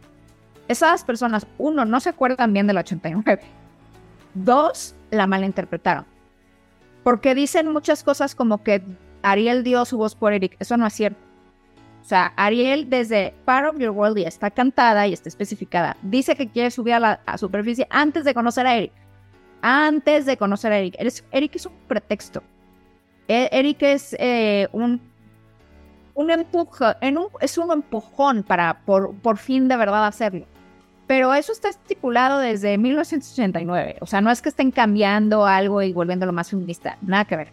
esas 0.71 1.03
personas, 1.03 1.45
uno, 1.57 1.85
no 1.85 1.99
se 1.99 2.09
acuerdan 2.09 2.53
bien 2.53 2.67
de 2.67 2.73
la 2.73 2.81
89, 2.81 3.41
dos, 4.33 4.95
la 5.09 5.27
malinterpretaron, 5.27 6.05
porque 7.03 7.35
dicen 7.35 7.71
muchas 7.71 8.03
cosas 8.03 8.35
como 8.35 8.63
que 8.63 8.81
Ariel 9.21 9.63
dio 9.63 9.85
su 9.85 9.97
voz 9.97 10.15
por 10.15 10.33
Eric, 10.33 10.55
eso 10.59 10.77
no 10.77 10.87
es 10.87 10.93
cierto 10.93 11.31
o 12.01 12.03
sea, 12.03 12.33
Ariel 12.35 12.89
desde 12.89 13.33
Part 13.45 13.69
of 13.69 13.79
Your 13.79 13.91
World 13.91 14.17
ya 14.17 14.27
está 14.27 14.49
cantada 14.49 15.07
y 15.07 15.13
está 15.13 15.29
especificada. 15.29 15.95
Dice 16.01 16.35
que 16.35 16.49
quiere 16.49 16.71
subir 16.71 16.95
a 16.95 16.99
la 16.99 17.37
superficie 17.37 17.87
antes 17.89 18.23
de 18.23 18.33
conocer 18.33 18.65
a 18.65 18.75
Eric. 18.75 18.91
Antes 19.61 20.25
de 20.25 20.35
conocer 20.35 20.71
a 20.71 20.79
Eric. 20.79 20.95
Eric 21.31 21.55
es 21.55 21.65
un 21.67 21.73
pretexto. 21.87 22.41
E, 23.27 23.49
Eric 23.51 23.83
es 23.83 24.15
eh, 24.19 24.67
un, 24.71 24.99
un 26.15 26.31
en 26.31 27.17
un, 27.17 27.27
es 27.39 27.57
un 27.57 27.71
empujón 27.71 28.43
para 28.43 28.81
por, 28.83 29.13
por 29.15 29.37
fin 29.37 29.67
de 29.67 29.77
verdad 29.77 30.07
hacerlo. 30.07 30.47
Pero 31.11 31.33
eso 31.33 31.51
está 31.51 31.67
estipulado 31.67 32.39
desde 32.39 32.77
1989. 32.77 33.97
O 33.99 34.05
sea, 34.05 34.21
no 34.21 34.31
es 34.31 34.41
que 34.41 34.47
estén 34.47 34.71
cambiando 34.71 35.45
algo 35.45 35.81
y 35.81 35.91
volviéndolo 35.91 36.31
más 36.31 36.51
feminista. 36.51 36.97
Nada 37.01 37.25
que 37.25 37.35
ver. 37.35 37.49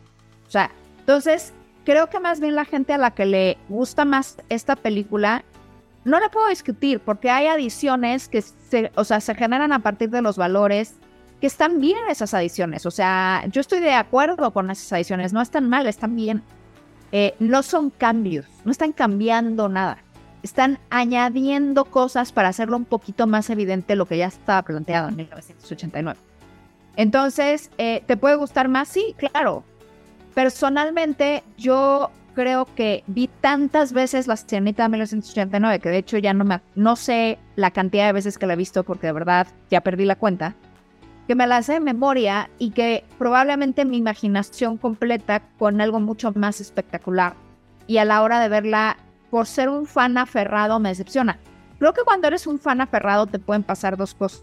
O 0.46 0.50
sea, 0.52 0.70
entonces 1.00 1.52
creo 1.84 2.08
que 2.08 2.20
más 2.20 2.38
bien 2.38 2.54
la 2.54 2.64
gente 2.64 2.92
a 2.92 2.98
la 2.98 3.10
que 3.16 3.26
le 3.26 3.58
gusta 3.68 4.04
más 4.04 4.36
esta 4.48 4.76
película, 4.76 5.44
no 6.04 6.20
la 6.20 6.28
puedo 6.28 6.46
discutir 6.46 7.00
porque 7.00 7.30
hay 7.30 7.48
adiciones 7.48 8.28
que 8.28 8.42
se, 8.42 8.92
o 8.94 9.02
sea, 9.02 9.20
se 9.20 9.34
generan 9.34 9.72
a 9.72 9.80
partir 9.80 10.10
de 10.10 10.22
los 10.22 10.36
valores 10.36 10.94
que 11.40 11.48
están 11.48 11.80
bien 11.80 11.98
esas 12.08 12.34
adiciones. 12.34 12.86
O 12.86 12.92
sea, 12.92 13.42
yo 13.50 13.60
estoy 13.60 13.80
de 13.80 13.94
acuerdo 13.94 14.52
con 14.52 14.70
esas 14.70 14.92
adiciones, 14.92 15.32
no 15.32 15.42
están 15.42 15.68
mal, 15.68 15.88
están 15.88 16.14
bien. 16.14 16.44
Eh, 17.10 17.34
no 17.40 17.64
son 17.64 17.90
cambios, 17.90 18.46
no 18.64 18.70
están 18.70 18.92
cambiando 18.92 19.68
nada. 19.68 19.98
Están 20.42 20.78
añadiendo 20.90 21.84
cosas 21.84 22.32
para 22.32 22.48
hacerlo 22.48 22.76
un 22.76 22.84
poquito 22.84 23.26
más 23.26 23.50
evidente 23.50 23.96
lo 23.96 24.06
que 24.06 24.18
ya 24.18 24.26
estaba 24.26 24.62
planteado 24.62 25.08
en 25.08 25.16
1989. 25.16 26.18
Entonces, 26.96 27.70
eh, 27.78 28.02
¿te 28.06 28.16
puede 28.16 28.36
gustar 28.36 28.68
más? 28.68 28.88
Sí, 28.88 29.14
claro. 29.16 29.64
Personalmente, 30.34 31.42
yo 31.56 32.10
creo 32.38 32.66
que 32.76 33.02
vi 33.08 33.28
tantas 33.40 33.92
veces 33.92 34.28
la 34.28 34.36
Sirenita 34.36 34.84
de 34.84 34.90
1989 34.90 35.80
que 35.80 35.88
de 35.88 35.98
hecho 35.98 36.18
ya 36.18 36.32
no, 36.32 36.44
me, 36.44 36.60
no 36.76 36.94
sé 36.94 37.36
la 37.56 37.72
cantidad 37.72 38.06
de 38.06 38.12
veces 38.12 38.38
que 38.38 38.46
la 38.46 38.52
he 38.52 38.56
visto 38.56 38.84
porque 38.84 39.08
de 39.08 39.12
verdad 39.12 39.48
ya 39.70 39.80
perdí 39.80 40.04
la 40.04 40.14
cuenta, 40.14 40.54
que 41.26 41.34
me 41.34 41.48
la 41.48 41.62
sé 41.64 41.72
de 41.74 41.80
memoria 41.80 42.48
y 42.58 42.70
que 42.70 43.04
probablemente 43.18 43.84
mi 43.84 43.96
imaginación 43.96 44.76
completa 44.76 45.42
con 45.58 45.80
algo 45.80 45.98
mucho 45.98 46.32
más 46.32 46.60
espectacular 46.60 47.34
y 47.88 47.98
a 47.98 48.04
la 48.04 48.22
hora 48.22 48.38
de 48.38 48.48
verla 48.48 48.98
por 49.30 49.46
ser 49.46 49.68
un 49.68 49.86
fan 49.86 50.18
aferrado 50.18 50.78
me 50.78 50.90
decepciona. 50.90 51.38
Creo 51.78 51.92
que 51.92 52.02
cuando 52.02 52.28
eres 52.28 52.46
un 52.46 52.58
fan 52.58 52.80
aferrado 52.80 53.26
te 53.26 53.38
pueden 53.38 53.62
pasar 53.62 53.96
dos 53.96 54.14
cosas. 54.14 54.42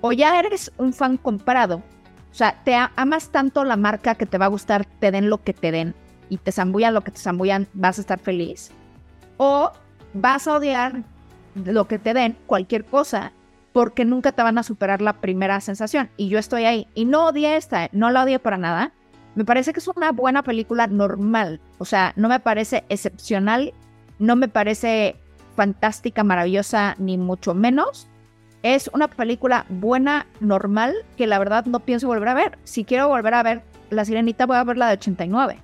O 0.00 0.12
ya 0.12 0.38
eres 0.38 0.72
un 0.78 0.92
fan 0.92 1.16
comprado 1.16 1.82
o 2.30 2.34
sea, 2.34 2.56
te 2.64 2.74
amas 2.74 3.30
tanto 3.30 3.64
la 3.64 3.76
marca 3.76 4.14
que 4.14 4.26
te 4.26 4.38
va 4.38 4.46
a 4.46 4.50
gustar, 4.50 4.84
te 4.84 5.10
den 5.10 5.28
lo 5.28 5.42
que 5.42 5.52
te 5.52 5.72
den 5.72 5.94
y 6.28 6.36
te 6.36 6.52
zambullan 6.52 6.94
lo 6.94 7.02
que 7.02 7.10
te 7.10 7.18
zambullan, 7.18 7.66
vas 7.72 7.98
a 7.98 8.02
estar 8.02 8.20
feliz. 8.20 8.70
O 9.36 9.72
vas 10.14 10.46
a 10.46 10.56
odiar 10.56 11.02
lo 11.56 11.88
que 11.88 11.98
te 11.98 12.14
den, 12.14 12.36
cualquier 12.46 12.84
cosa, 12.84 13.32
porque 13.72 14.04
nunca 14.04 14.30
te 14.30 14.42
van 14.42 14.58
a 14.58 14.62
superar 14.62 15.02
la 15.02 15.14
primera 15.14 15.60
sensación. 15.60 16.08
Y 16.16 16.28
yo 16.28 16.38
estoy 16.38 16.66
ahí. 16.66 16.86
Y 16.94 17.04
no 17.04 17.26
odié 17.26 17.56
esta, 17.56 17.88
no 17.92 18.10
la 18.10 18.22
odié 18.22 18.38
para 18.38 18.58
nada. 18.58 18.92
Me 19.34 19.44
parece 19.44 19.72
que 19.72 19.80
es 19.80 19.88
una 19.88 20.12
buena 20.12 20.44
película 20.44 20.86
normal. 20.86 21.60
O 21.78 21.84
sea, 21.84 22.12
no 22.14 22.28
me 22.28 22.38
parece 22.38 22.84
excepcional, 22.88 23.74
no 24.20 24.36
me 24.36 24.46
parece 24.46 25.16
fantástica, 25.56 26.22
maravillosa, 26.22 26.94
ni 26.98 27.18
mucho 27.18 27.54
menos. 27.54 28.06
Es 28.62 28.88
una 28.92 29.08
película 29.08 29.66
buena, 29.68 30.26
normal, 30.38 30.94
que 31.16 31.26
la 31.26 31.38
verdad 31.38 31.64
no 31.64 31.80
pienso 31.80 32.06
volver 32.06 32.28
a 32.28 32.34
ver. 32.34 32.58
Si 32.62 32.84
quiero 32.84 33.08
volver 33.08 33.34
a 33.34 33.42
ver 33.42 33.62
La 33.88 34.04
Sirenita, 34.04 34.46
voy 34.46 34.58
a 34.58 34.64
ver 34.64 34.76
la 34.76 34.88
de 34.88 34.92
89. 34.92 35.58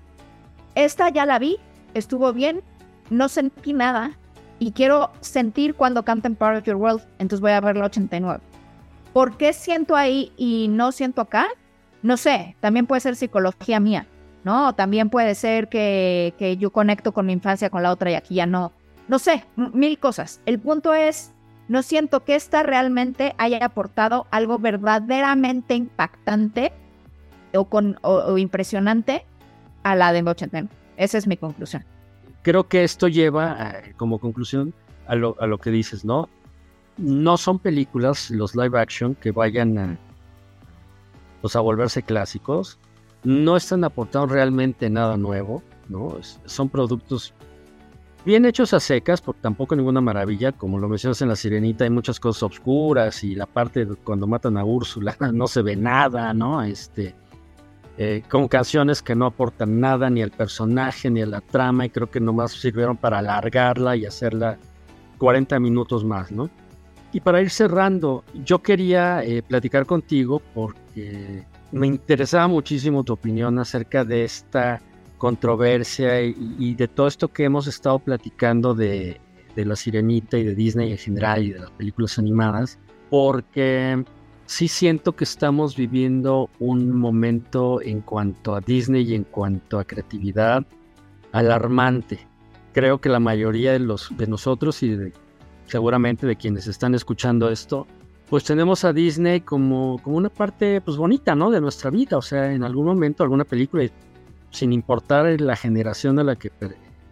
Esta 0.74 1.10
ya 1.10 1.26
la 1.26 1.38
vi, 1.38 1.58
estuvo 1.94 2.32
bien, 2.32 2.62
no 3.10 3.28
sentí 3.28 3.72
nada 3.72 4.18
y 4.58 4.72
quiero 4.72 5.12
sentir 5.20 5.74
cuando 5.74 6.04
canten 6.04 6.34
Part 6.34 6.58
of 6.58 6.64
Your 6.64 6.76
World, 6.76 7.02
entonces 7.18 7.40
voy 7.40 7.52
a 7.52 7.60
ver 7.60 7.76
la 7.76 7.86
89. 7.86 8.42
¿Por 9.12 9.36
qué 9.36 9.52
siento 9.52 9.96
ahí 9.96 10.32
y 10.36 10.68
no 10.68 10.92
siento 10.92 11.20
acá? 11.20 11.46
No 12.02 12.16
sé, 12.16 12.56
también 12.60 12.86
puede 12.86 13.00
ser 13.00 13.16
psicología 13.16 13.80
mía, 13.80 14.06
¿no? 14.46 14.76
También 14.76 15.10
puede 15.10 15.34
ser 15.34 15.68
que, 15.68 16.56
yo 16.60 16.70
conecto 16.70 17.10
con 17.12 17.26
mi 17.26 17.32
infancia 17.32 17.68
con 17.68 17.82
la 17.82 17.90
otra 17.90 18.12
y 18.12 18.14
aquí 18.14 18.36
ya 18.36 18.46
no. 18.46 18.70
No 19.08 19.18
sé, 19.18 19.44
mil 19.56 19.98
cosas. 19.98 20.40
El 20.46 20.60
punto 20.60 20.94
es 20.94 21.32
no 21.66 21.82
siento 21.82 22.22
que 22.22 22.36
esta 22.36 22.62
realmente 22.62 23.34
haya 23.38 23.58
aportado 23.64 24.28
algo 24.30 24.60
verdaderamente 24.60 25.74
impactante 25.74 26.72
o, 27.54 27.64
con, 27.64 27.98
o, 28.02 28.38
impresionante 28.38 29.26
a 29.82 29.96
la 29.96 30.12
de 30.12 30.22
89. 30.22 30.72
Esa 30.96 31.18
es 31.18 31.26
mi 31.26 31.36
conclusión. 31.36 31.84
Creo 32.42 32.68
que 32.68 32.84
esto 32.84 33.08
lleva 33.08 33.74
como 33.96 34.20
conclusión 34.20 34.72
a 35.08 35.16
lo, 35.16 35.34
a 35.40 35.48
lo, 35.48 35.58
que 35.58 35.70
dices, 35.70 36.04
¿no? 36.04 36.28
No 36.98 37.36
son 37.36 37.58
películas, 37.58 38.30
los 38.30 38.54
live 38.54 38.78
action, 38.78 39.16
que 39.16 39.32
vayan 39.32 39.76
a, 39.76 39.98
pues, 41.40 41.56
a 41.56 41.60
volverse 41.60 42.04
clásicos. 42.04 42.78
No 43.26 43.56
están 43.56 43.82
aportando 43.82 44.28
realmente 44.28 44.88
nada 44.88 45.16
nuevo, 45.16 45.60
¿no? 45.88 46.16
son 46.44 46.68
productos 46.68 47.34
bien 48.24 48.44
hechos 48.44 48.72
a 48.72 48.78
secas, 48.78 49.20
porque 49.20 49.40
tampoco 49.40 49.74
ninguna 49.74 50.00
maravilla, 50.00 50.52
como 50.52 50.78
lo 50.78 50.88
mencionas 50.88 51.20
en 51.22 51.28
La 51.28 51.34
Sirenita, 51.34 51.82
hay 51.82 51.90
muchas 51.90 52.20
cosas 52.20 52.44
oscuras 52.44 53.24
y 53.24 53.34
la 53.34 53.46
parte 53.46 53.84
de 53.84 53.96
cuando 53.96 54.28
matan 54.28 54.56
a 54.56 54.64
Úrsula 54.64 55.16
no 55.32 55.48
se 55.48 55.62
ve 55.62 55.74
nada, 55.74 56.32
¿no? 56.34 56.62
Este, 56.62 57.16
eh, 57.98 58.22
con 58.28 58.46
canciones 58.46 59.02
que 59.02 59.16
no 59.16 59.26
aportan 59.26 59.80
nada 59.80 60.08
ni 60.08 60.22
al 60.22 60.30
personaje 60.30 61.10
ni 61.10 61.22
a 61.22 61.26
la 61.26 61.40
trama 61.40 61.86
y 61.86 61.90
creo 61.90 62.08
que 62.08 62.20
nomás 62.20 62.52
sirvieron 62.52 62.96
para 62.96 63.18
alargarla 63.18 63.96
y 63.96 64.06
hacerla 64.06 64.56
40 65.18 65.58
minutos 65.58 66.04
más, 66.04 66.30
¿no? 66.30 66.48
Y 67.12 67.18
para 67.18 67.42
ir 67.42 67.50
cerrando, 67.50 68.22
yo 68.44 68.60
quería 68.62 69.24
eh, 69.24 69.42
platicar 69.42 69.84
contigo 69.84 70.40
porque 70.54 71.44
me 71.72 71.86
interesaba 71.86 72.48
muchísimo 72.48 73.04
tu 73.04 73.12
opinión 73.12 73.58
acerca 73.58 74.04
de 74.04 74.24
esta 74.24 74.80
controversia 75.18 76.22
y, 76.22 76.74
de 76.74 76.88
todo 76.88 77.06
esto 77.06 77.28
que 77.28 77.44
hemos 77.44 77.66
estado 77.66 77.98
platicando 77.98 78.74
de, 78.74 79.20
la 79.54 79.76
sirenita 79.76 80.36
y 80.36 80.44
de 80.44 80.54
Disney 80.54 80.92
en 80.92 80.98
general 80.98 81.42
y 81.42 81.52
de 81.52 81.60
las 81.60 81.70
películas 81.70 82.18
animadas, 82.18 82.78
porque 83.08 84.04
sí 84.44 84.68
siento 84.68 85.16
que 85.16 85.24
estamos 85.24 85.76
viviendo 85.76 86.50
un 86.58 86.94
momento 86.94 87.80
en 87.80 88.02
cuanto 88.02 88.54
a 88.54 88.60
Disney 88.60 89.10
y 89.10 89.14
en 89.14 89.24
cuanto 89.24 89.78
a 89.78 89.84
creatividad 89.84 90.66
alarmante. 91.32 92.26
Creo 92.74 93.00
que 93.00 93.08
la 93.08 93.20
mayoría 93.20 93.72
de, 93.72 93.78
los, 93.78 94.14
de 94.16 94.26
nosotros 94.26 94.82
y 94.82 95.12
seguramente 95.64 96.26
de 96.26 96.36
quienes 96.36 96.66
están 96.66 96.94
escuchando 96.94 97.50
esto, 97.50 97.86
pues 98.28 98.44
tenemos 98.44 98.84
a 98.84 98.92
Disney 98.92 99.40
como, 99.40 100.00
como 100.02 100.16
una 100.16 100.28
parte 100.28 100.80
pues 100.80 100.96
bonita, 100.96 101.34
¿no? 101.34 101.50
De 101.50 101.60
nuestra 101.60 101.90
vida. 101.90 102.18
O 102.18 102.22
sea, 102.22 102.52
en 102.52 102.64
algún 102.64 102.86
momento 102.86 103.22
alguna 103.22 103.44
película 103.44 103.88
sin 104.50 104.72
importar 104.72 105.40
la 105.40 105.54
generación 105.54 106.18
a 106.18 106.24
la 106.24 106.36
que 106.36 106.50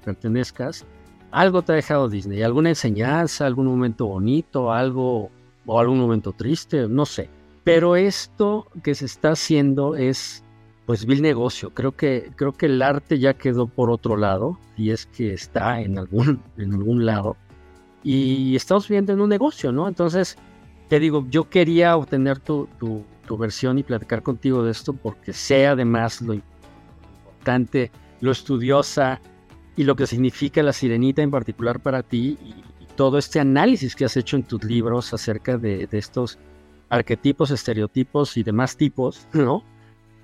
pertenezcas, 0.05 0.85
algo 1.31 1.63
te 1.63 1.73
ha 1.73 1.75
dejado 1.75 2.09
Disney, 2.09 2.43
alguna 2.43 2.71
enseñanza, 2.71 3.47
algún 3.47 3.67
momento 3.67 4.07
bonito, 4.07 4.73
algo 4.73 5.31
o 5.67 5.81
algún 5.81 5.99
momento 5.99 6.33
triste, 6.33 6.89
no 6.89 7.07
sé. 7.07 7.29
Pero 7.65 7.97
esto 7.97 8.67
que 8.83 8.95
se 8.95 9.07
está 9.07 9.33
haciendo 9.33 9.97
es 9.97 10.43
pues 10.87 11.07
vil 11.07 11.23
negocio. 11.23 11.71
Creo 11.71 11.93
que 11.93 12.31
creo 12.37 12.53
que 12.53 12.67
el 12.67 12.83
arte 12.83 13.19
ya 13.19 13.35
quedó 13.35 13.67
por 13.67 13.91
otro 13.91 14.17
lado 14.17 14.59
y 14.77 14.91
es 14.91 15.07
que 15.07 15.33
está 15.33 15.81
en 15.81 15.99
algún 15.99 16.41
en 16.59 16.75
algún 16.75 17.07
lado 17.07 17.37
y 18.03 18.55
estamos 18.55 18.87
viendo 18.89 19.13
en 19.13 19.21
un 19.21 19.31
negocio, 19.31 19.73
¿no? 19.73 19.89
Entonces 19.89 20.37
te 20.89 21.01
digo, 21.01 21.27
yo 21.31 21.49
quería 21.49 21.97
obtener 21.97 22.39
tu, 22.39 22.69
tu, 22.79 23.05
tu 23.27 23.37
versión 23.37 23.79
y 23.79 23.83
platicar 23.83 24.23
contigo 24.23 24.63
de 24.63 24.71
esto 24.71 24.93
porque 24.93 25.33
sé 25.33 25.67
además 25.67 26.21
lo 26.21 26.35
importante 26.35 27.91
lo 28.21 28.33
estudiosa 28.33 29.21
y 29.77 29.85
lo 29.85 29.97
que 29.97 30.07
significa 30.07 30.63
la 30.63 30.73
sirenita 30.73 31.23
en 31.23 31.31
particular 31.31 31.81
para 31.81 32.03
ti 32.03 32.39
y, 32.43 32.55
todo 32.97 33.19
este 33.19 33.41
análisis 33.41 33.97
que 33.97 34.05
has 34.05 34.17
hecho 34.17 34.37
en 34.37 34.45
tus 34.45 34.63
libros 34.63 35.13
acerca 35.13 35.59
de, 35.59 35.89
estos 35.91 36.39
arquetipos, 36.89 37.51
estereotipos 37.51 38.37
y 38.37 38.45
demás 38.45 38.77
tipos, 38.77 39.27
¿no? 39.33 39.65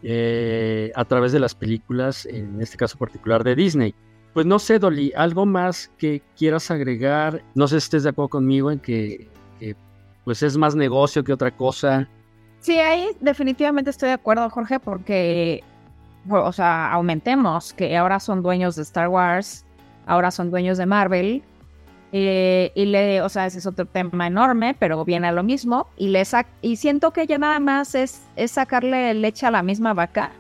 Eh, 0.05 0.93
a 0.95 1.05
través 1.05 1.33
de 1.33 1.41
las 1.41 1.57
películas, 1.57 2.27
en 2.27 2.63
este 2.63 2.77
caso 2.77 2.97
particular 2.97 3.43
de 3.43 3.57
Disney. 3.57 3.93
Pues 4.33 4.47
no 4.47 4.61
sé, 4.61 4.79
Dolly, 4.79 5.13
algo 5.17 5.47
más 5.47 5.91
que 5.99 6.23
quieras 6.37 6.71
agregar, 6.71 7.43
no 7.57 7.67
sé 7.67 7.81
si 7.81 7.87
estés 7.87 8.05
de 8.05 8.11
acuerdo 8.11 8.29
conmigo 8.29 8.71
en 8.71 8.79
que 8.79 9.29
pues 10.25 10.43
es 10.43 10.57
más 10.57 10.75
negocio 10.75 11.25
que 11.25 11.33
otra 11.33 11.51
cosa. 11.51 12.09
Sí, 12.61 12.79
ahí 12.79 13.09
definitivamente 13.21 13.91
estoy 13.91 14.09
de 14.09 14.15
acuerdo, 14.15 14.49
Jorge, 14.51 14.81
porque 14.81 15.65
o 16.29 16.53
sea, 16.53 16.93
aumentemos, 16.93 17.73
que 17.73 17.97
ahora 17.97 18.21
son 18.21 18.43
dueños 18.43 18.77
de 18.77 18.83
Star 18.83 19.09
Wars, 19.09 19.65
ahora 20.07 20.31
son 20.31 20.51
dueños 20.51 20.79
de 20.79 20.87
Marvel, 20.87 21.43
eh, 22.13 22.73
y 22.75 22.87
le, 22.87 23.23
o 23.23 23.29
sea, 23.29 23.47
ese 23.47 23.59
es 23.59 23.67
otro 23.67 23.87
tema 23.87 24.27
enorme, 24.27 24.75
pero 24.79 25.05
viene 25.05 25.29
a 25.29 25.33
lo 25.33 25.43
mismo, 25.43 25.87
y 25.97 26.09
le 26.09 26.23
y 26.63 26.77
siento 26.77 27.13
que 27.13 27.27
ya 27.27 27.39
nada 27.39 27.61
más 27.61 27.95
es, 27.95 28.23
es 28.37 28.53
sacarle 28.53 29.15
leche 29.15 29.47
a 29.47 29.51
la 29.51 29.63
misma 29.63 29.95
vaca, 29.95 30.33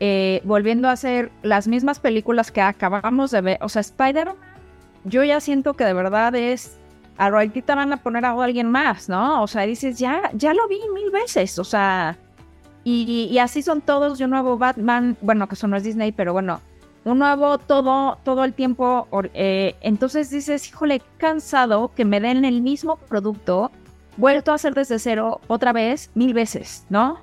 eh, 0.00 0.40
volviendo 0.44 0.88
a 0.88 0.92
hacer 0.92 1.30
las 1.42 1.68
mismas 1.68 2.00
películas 2.00 2.50
que 2.50 2.60
acabamos 2.60 3.30
de 3.30 3.40
ver, 3.40 3.58
o 3.60 3.68
sea, 3.68 3.80
Spider-Man, 3.80 4.36
yo 5.04 5.22
ya 5.22 5.40
siento 5.40 5.74
que 5.74 5.84
de 5.84 5.92
verdad 5.92 6.34
es, 6.34 6.78
a 7.18 7.26
ahorita 7.26 7.74
van 7.74 7.92
a 7.92 7.96
poner 7.98 8.24
a 8.24 8.30
alguien 8.30 8.70
más, 8.70 9.08
¿no? 9.08 9.42
O 9.42 9.46
sea, 9.46 9.62
dices, 9.62 9.98
ya, 9.98 10.30
ya 10.34 10.54
lo 10.54 10.68
vi 10.68 10.80
mil 10.94 11.10
veces, 11.10 11.58
o 11.58 11.64
sea, 11.64 12.16
y, 12.88 13.36
así 13.38 13.62
son 13.62 13.80
todos, 13.80 14.20
un 14.20 14.30
nuevo 14.30 14.58
Batman, 14.58 15.16
bueno, 15.20 15.48
que 15.48 15.56
eso 15.56 15.66
no 15.66 15.76
es 15.76 15.82
Disney, 15.82 16.12
pero 16.12 16.32
bueno, 16.32 16.60
un 17.04 17.18
nuevo 17.18 17.58
todo, 17.58 18.16
todo 18.22 18.44
el 18.44 18.52
tiempo. 18.52 19.08
Eh, 19.34 19.74
entonces 19.80 20.30
dices, 20.30 20.68
híjole, 20.68 21.02
cansado 21.18 21.90
que 21.96 22.04
me 22.04 22.20
den 22.20 22.44
el 22.44 22.62
mismo 22.62 22.94
producto, 22.94 23.72
vuelto 24.16 24.52
a 24.52 24.54
hacer 24.54 24.74
desde 24.74 25.00
cero 25.00 25.40
otra 25.48 25.72
vez, 25.72 26.12
mil 26.14 26.32
veces, 26.32 26.86
¿no? 26.88 27.18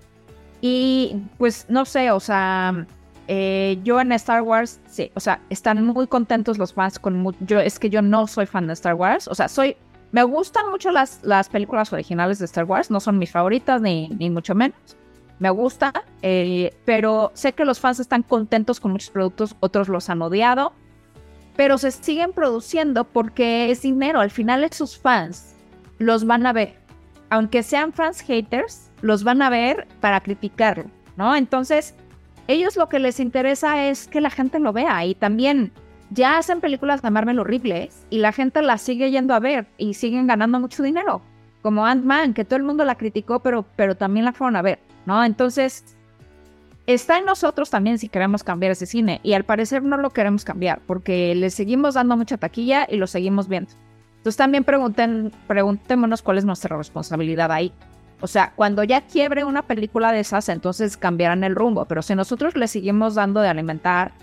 Y 0.59 1.15
pues 1.37 1.65
no 1.69 1.85
sé, 1.85 2.11
o 2.11 2.19
sea, 2.19 2.85
eh, 3.29 3.79
yo 3.85 4.01
en 4.01 4.11
Star 4.11 4.41
Wars, 4.41 4.81
sí, 4.87 5.11
o 5.13 5.21
sea, 5.21 5.39
están 5.49 5.85
muy 5.85 6.07
contentos 6.07 6.57
los 6.57 6.73
fans 6.73 6.99
con 6.99 7.33
yo 7.39 7.61
es 7.61 7.79
que 7.79 7.89
yo 7.89 8.01
no 8.01 8.27
soy 8.27 8.47
fan 8.47 8.67
de 8.67 8.73
Star 8.73 8.95
Wars, 8.95 9.29
o 9.29 9.35
sea, 9.35 9.47
soy 9.47 9.77
me 10.13 10.21
gustan 10.21 10.69
mucho 10.69 10.91
las, 10.91 11.21
las 11.23 11.49
películas 11.49 11.91
originales 11.91 12.37
de 12.37 12.45
Star 12.45 12.65
Wars, 12.65 12.91
no 12.91 12.99
son 12.99 13.17
mis 13.17 13.31
favoritas 13.31 13.81
ni, 13.81 14.09
ni 14.09 14.29
mucho 14.29 14.53
menos. 14.53 14.77
Me 15.39 15.49
gusta, 15.49 15.91
eh, 16.21 16.71
pero 16.85 17.31
sé 17.33 17.53
que 17.53 17.65
los 17.65 17.79
fans 17.79 17.99
están 17.99 18.21
contentos 18.21 18.79
con 18.79 18.91
muchos 18.91 19.09
productos, 19.09 19.55
otros 19.59 19.89
los 19.89 20.11
han 20.11 20.21
odiado, 20.21 20.71
pero 21.55 21.79
se 21.79 21.89
siguen 21.89 22.31
produciendo 22.31 23.05
porque 23.05 23.71
es 23.71 23.81
dinero, 23.81 24.19
al 24.19 24.29
final 24.29 24.71
sus 24.71 24.99
fans 24.99 25.55
los 25.97 26.25
van 26.25 26.45
a 26.45 26.53
ver, 26.53 26.75
aunque 27.31 27.63
sean 27.63 27.91
fans 27.91 28.21
haters, 28.21 28.91
los 29.01 29.23
van 29.23 29.41
a 29.41 29.49
ver 29.49 29.87
para 29.99 30.21
criticarlo, 30.21 30.85
¿no? 31.17 31.35
Entonces, 31.35 31.95
ellos 32.47 32.77
lo 32.77 32.87
que 32.87 32.99
les 32.99 33.19
interesa 33.19 33.87
es 33.87 34.07
que 34.07 34.21
la 34.21 34.29
gente 34.29 34.59
lo 34.59 34.73
vea 34.73 35.03
y 35.05 35.15
también 35.15 35.71
ya 36.13 36.37
hacen 36.37 36.61
películas 36.61 37.01
de 37.01 37.09
Marvel 37.09 37.39
horribles 37.39 38.05
y 38.09 38.19
la 38.19 38.31
gente 38.31 38.61
las 38.61 38.81
sigue 38.81 39.11
yendo 39.11 39.33
a 39.33 39.39
ver 39.39 39.67
y 39.77 39.95
siguen 39.95 40.27
ganando 40.27 40.59
mucho 40.59 40.83
dinero, 40.83 41.21
como 41.61 41.85
Ant-Man, 41.85 42.33
que 42.33 42.45
todo 42.45 42.57
el 42.57 42.63
mundo 42.63 42.85
la 42.85 42.95
criticó, 42.95 43.39
pero, 43.39 43.65
pero 43.75 43.95
también 43.95 44.25
la 44.25 44.33
fueron 44.33 44.55
a 44.55 44.61
ver. 44.61 44.79
¿no? 45.05 45.23
Entonces, 45.23 45.95
está 46.87 47.17
en 47.17 47.25
nosotros 47.25 47.69
también 47.69 47.97
si 47.97 48.09
queremos 48.09 48.43
cambiar 48.43 48.71
ese 48.71 48.85
cine 48.85 49.19
y 49.23 49.33
al 49.33 49.43
parecer 49.43 49.83
no 49.83 49.97
lo 49.97 50.11
queremos 50.11 50.43
cambiar 50.43 50.81
porque 50.85 51.33
le 51.35 51.49
seguimos 51.49 51.95
dando 51.95 52.17
mucha 52.17 52.37
taquilla 52.37 52.87
y 52.89 52.97
lo 52.97 53.07
seguimos 53.07 53.47
viendo. 53.47 53.71
Entonces 54.17 54.37
también 54.37 54.63
pregunten, 54.63 55.31
preguntémonos 55.47 56.21
cuál 56.21 56.37
es 56.37 56.45
nuestra 56.45 56.77
responsabilidad 56.77 57.51
ahí. 57.51 57.73
O 58.21 58.27
sea, 58.27 58.53
cuando 58.55 58.85
ya 58.85 59.01
quiebre 59.01 59.43
una 59.43 59.63
película 59.63 60.13
de 60.13 60.21
esas, 60.21 60.47
entonces 60.47 60.95
cambiarán 60.95 61.43
el 61.43 61.55
rumbo, 61.55 61.83
pero 61.85 62.01
si 62.01 62.15
nosotros 62.15 62.55
le 62.55 62.69
seguimos 62.69 63.15
dando 63.15 63.41
de 63.41 63.49
alimentar, 63.49 64.13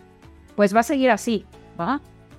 pues 0.57 0.75
va 0.75 0.81
a 0.81 0.85
seguir 0.85 1.11
así, 1.11 1.45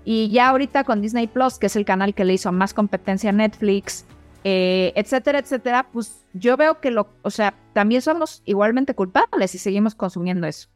Y 0.04 0.30
ya 0.30 0.50
ahorita 0.50 0.84
con 0.84 1.02
Disney 1.02 1.28
Plus, 1.28 1.60
que 1.60 1.68
es 1.68 1.76
el 1.76 1.86
canal 1.86 2.14
que 2.14 2.26
le 2.26 2.34
hizo 2.34 2.52
más 2.52 2.74
competencia 2.74 3.30
a 3.30 3.34
Netflix, 3.34 4.06
eh, 4.44 4.94
etcétera, 4.96 5.40
etcétera, 5.40 5.88
pues 5.92 6.26
yo 6.34 6.58
veo 6.58 6.80
que 6.80 6.90
lo, 6.90 7.10
o 7.22 7.30
sea, 7.30 7.54
también 7.74 8.02
somos 8.02 8.42
igualmente 8.46 8.96
culpables 8.96 9.52
si 9.52 9.60
seguimos 9.60 9.94
consumiendo 9.94 10.48
eso. 10.48 10.70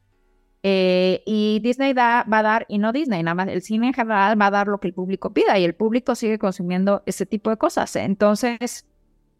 Eh, 0.62 1.22
y 1.26 1.60
Disney 1.64 1.94
da, 1.94 2.26
va 2.32 2.40
a 2.40 2.44
dar, 2.44 2.66
y 2.70 2.78
no 2.80 2.92
Disney, 2.92 3.22
nada 3.22 3.36
más 3.36 3.48
el 3.50 3.62
cine 3.62 3.88
en 3.88 3.94
general 3.94 4.40
va 4.40 4.48
a 4.48 4.52
dar 4.52 4.68
lo 4.68 4.80
que 4.80 4.88
el 4.88 4.94
público 4.94 5.32
pida 5.32 5.58
y 5.60 5.64
el 5.64 5.76
público 5.76 6.16
sigue 6.16 6.40
consumiendo 6.40 7.04
ese 7.06 7.26
tipo 7.26 7.50
de 7.50 7.58
cosas. 7.58 7.96
Entonces, 7.96 8.86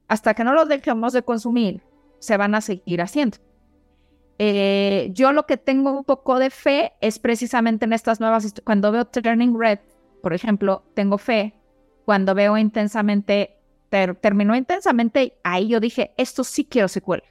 hasta 0.08 0.34
que 0.34 0.44
no 0.44 0.54
lo 0.54 0.66
dejemos 0.66 1.14
de 1.14 1.24
consumir, 1.24 1.82
se 2.20 2.38
van 2.38 2.56
a 2.56 2.62
seguir 2.62 3.02
haciendo. 3.02 3.38
Eh, 4.38 5.10
yo 5.14 5.32
lo 5.32 5.46
que 5.46 5.58
tengo 5.58 5.92
un 5.92 6.04
poco 6.04 6.40
de 6.40 6.50
fe 6.50 6.94
es 7.02 7.20
precisamente 7.20 7.86
en 7.86 7.94
estas 7.94 8.20
nuevas, 8.20 8.54
cuando 8.64 8.92
veo 8.92 9.06
Turning 9.06 9.58
Red, 9.60 9.80
por 10.22 10.34
ejemplo, 10.34 10.84
tengo 10.94 11.18
fe. 11.18 11.54
Cuando 12.06 12.36
veo 12.36 12.58
intensamente 12.58 13.56
terminó 14.22 14.56
intensamente, 14.56 15.38
ahí 15.44 15.70
yo 15.70 15.80
dije, 15.80 16.14
esto 16.18 16.44
sí 16.44 16.66
quiero 16.66 16.88
secuela. 16.88 17.24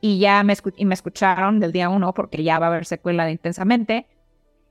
Y 0.00 0.18
ya 0.18 0.42
me, 0.42 0.54
y 0.76 0.84
me 0.84 0.94
escucharon 0.94 1.60
del 1.60 1.70
día 1.70 1.88
uno 1.88 2.12
porque 2.12 2.42
ya 2.42 2.58
va 2.58 2.66
a 2.66 2.68
haber 2.70 2.86
secuela 2.86 3.24
de 3.24 3.32
intensamente. 3.32 4.06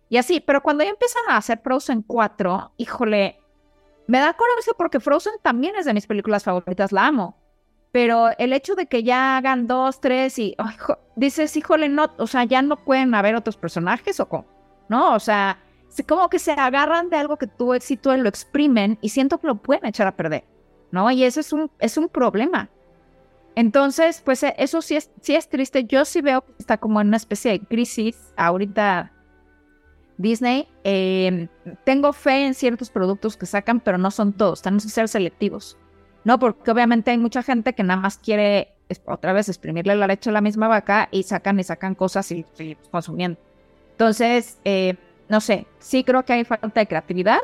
Y 0.10 0.18
así, 0.18 0.42
pero 0.42 0.62
cuando 0.62 0.84
ya 0.84 0.90
empiezan 0.90 1.24
a 1.30 1.38
hacer 1.38 1.62
Frozen 1.64 2.02
4, 2.02 2.74
híjole, 2.76 3.40
me 4.08 4.20
da 4.20 4.34
coraje 4.34 4.72
porque 4.78 5.00
Frozen 5.00 5.34
también 5.42 5.76
es 5.78 5.86
de 5.86 5.94
mis 5.94 6.06
películas 6.06 6.44
favoritas, 6.44 6.92
la 6.92 7.08
amo. 7.08 7.38
Pero 7.92 8.30
el 8.38 8.54
hecho 8.54 8.76
de 8.76 8.86
que 8.86 9.04
ya 9.04 9.38
hagan 9.38 9.68
dos, 9.68 10.00
tres 10.00 10.40
y 10.40 10.56
dices, 11.16 11.56
híjole, 11.58 11.90
no, 11.90 12.12
o 12.18 12.28
sea, 12.28 12.46
ya 12.46 12.62
no 12.62 12.78
pueden 12.78 13.14
haber 13.16 13.36
otros 13.36 13.58
personajes 13.58 14.20
o 14.20 14.30
cómo, 14.30 14.46
¿no? 14.88 15.14
O 15.14 15.20
sea, 15.20 15.60
como 16.08 16.30
que 16.30 16.40
se 16.40 16.54
agarran 16.54 17.10
de 17.10 17.18
algo 17.18 17.38
que 17.38 17.48
tuvo 17.48 17.76
éxito 17.76 18.16
y 18.16 18.22
lo 18.22 18.30
exprimen 18.30 18.98
y 19.02 19.10
siento 19.10 19.40
que 19.40 19.48
lo 19.48 19.56
pueden 19.56 19.86
echar 19.86 20.08
a 20.08 20.16
perder. 20.16 20.46
¿no? 20.92 21.10
Y 21.12 21.24
eso 21.24 21.40
es 21.40 21.52
un, 21.54 21.72
es 21.80 21.98
un 21.98 22.10
problema. 22.10 22.70
Entonces, 23.56 24.22
pues 24.24 24.44
eh, 24.44 24.54
eso 24.58 24.82
sí 24.82 24.96
es, 24.96 25.10
sí 25.22 25.36
es 25.36 25.50
triste. 25.50 25.86
Yo 25.86 26.06
sí 26.06 26.22
veo 26.22 26.42
que 26.42 26.54
está 26.60 26.78
como 26.78 27.02
en 27.02 27.08
una 27.08 27.18
especie 27.18 27.52
de 27.52 27.60
crisis 27.60 28.18
ahorita 28.38 29.12
Disney. 30.18 30.68
Em, 30.84 31.48
tengo 31.84 32.14
fe 32.14 32.46
en 32.46 32.54
ciertos 32.54 32.90
productos 32.90 33.36
que 33.36 33.46
sacan, 33.46 33.80
pero 33.80 33.98
no 33.98 34.12
son 34.12 34.34
todos. 34.34 34.62
Tenemos 34.62 34.84
que 34.84 34.90
ser 34.90 35.08
selectivos. 35.08 35.78
No, 36.24 36.40
porque 36.40 36.72
obviamente 36.72 37.12
hay 37.12 37.18
mucha 37.18 37.44
gente 37.44 37.74
que 37.74 37.84
nada 37.84 38.00
más 38.00 38.18
quiere 38.18 38.74
otra 39.06 39.34
vez 39.34 39.50
exprimirle 39.50 39.96
la 39.96 40.08
leche 40.08 40.30
a 40.30 40.34
la 40.34 40.42
misma 40.42 40.68
vaca 40.68 41.08
y 41.12 41.24
sacan 41.24 41.60
y 41.60 41.64
sacan 41.64 41.96
cosas 41.96 42.32
y, 42.32 42.46
y 42.60 42.76
consumiendo. 42.92 43.40
Entonces, 43.92 44.58
eh, 44.66 44.96
no 45.30 45.40
sé, 45.40 45.66
sí 45.80 46.04
creo 46.04 46.24
que 46.26 46.34
hay 46.34 46.44
falta 46.44 46.80
de 46.80 46.88
creatividad. 46.88 47.40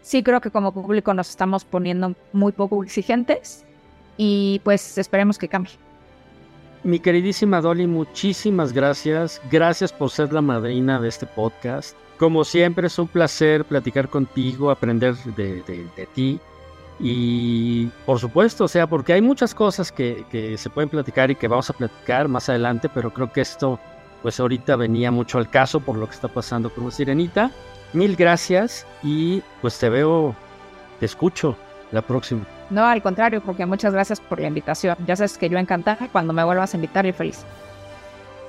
Sí 0.00 0.22
creo 0.22 0.40
que 0.40 0.50
como 0.50 0.72
público 0.72 1.12
nos 1.12 1.28
estamos 1.28 1.64
poniendo 1.64 2.14
muy 2.32 2.52
poco 2.52 2.82
exigentes 2.82 3.64
y 4.16 4.60
pues 4.64 4.96
esperemos 4.96 5.36
que 5.38 5.48
cambie. 5.48 5.72
Mi 6.84 7.00
queridísima 7.00 7.60
Dolly, 7.60 7.86
muchísimas 7.86 8.72
gracias. 8.72 9.42
Gracias 9.50 9.92
por 9.92 10.10
ser 10.10 10.32
la 10.32 10.40
madrina 10.40 11.00
de 11.00 11.08
este 11.08 11.26
podcast. 11.26 11.96
Como 12.18 12.44
siempre 12.44 12.86
es 12.86 12.98
un 12.98 13.08
placer 13.08 13.64
platicar 13.64 14.08
contigo, 14.08 14.70
aprender 14.70 15.14
de, 15.36 16.08
ti. 16.14 16.40
Y 17.00 17.86
por 18.06 18.18
supuesto, 18.18 18.64
o 18.64 18.68
sea, 18.68 18.86
porque 18.86 19.12
hay 19.12 19.22
muchas 19.22 19.54
cosas 19.54 19.92
que, 19.92 20.24
que, 20.30 20.58
se 20.58 20.68
pueden 20.68 20.88
platicar 20.88 21.30
y 21.30 21.36
que 21.36 21.46
vamos 21.46 21.70
a 21.70 21.72
platicar 21.72 22.26
más 22.28 22.48
adelante, 22.48 22.88
pero 22.88 23.12
creo 23.12 23.32
que 23.32 23.40
esto, 23.40 23.78
pues 24.22 24.40
ahorita 24.40 24.74
venía 24.76 25.10
mucho 25.10 25.38
al 25.38 25.48
caso 25.48 25.80
por 25.80 25.96
lo 25.96 26.06
que 26.06 26.14
está 26.14 26.28
pasando 26.28 26.70
con 26.70 26.90
sirenita. 26.90 27.50
Mil 27.92 28.16
gracias 28.16 28.86
y 29.02 29.42
pues 29.62 29.78
te 29.78 29.88
veo, 29.88 30.34
te 30.98 31.06
escucho 31.06 31.56
la 31.92 32.02
próxima. 32.02 32.44
No, 32.70 32.84
al 32.84 33.02
contrario, 33.02 33.40
porque 33.40 33.64
muchas 33.64 33.92
gracias 33.92 34.20
por 34.20 34.40
la 34.40 34.48
invitación. 34.48 34.96
Ya 35.06 35.16
sabes 35.16 35.38
que 35.38 35.48
yo 35.48 35.58
encantada 35.58 36.08
cuando 36.12 36.32
me 36.32 36.44
vuelvas 36.44 36.74
a 36.74 36.76
invitar 36.76 37.06
y 37.06 37.12
feliz. 37.12 37.44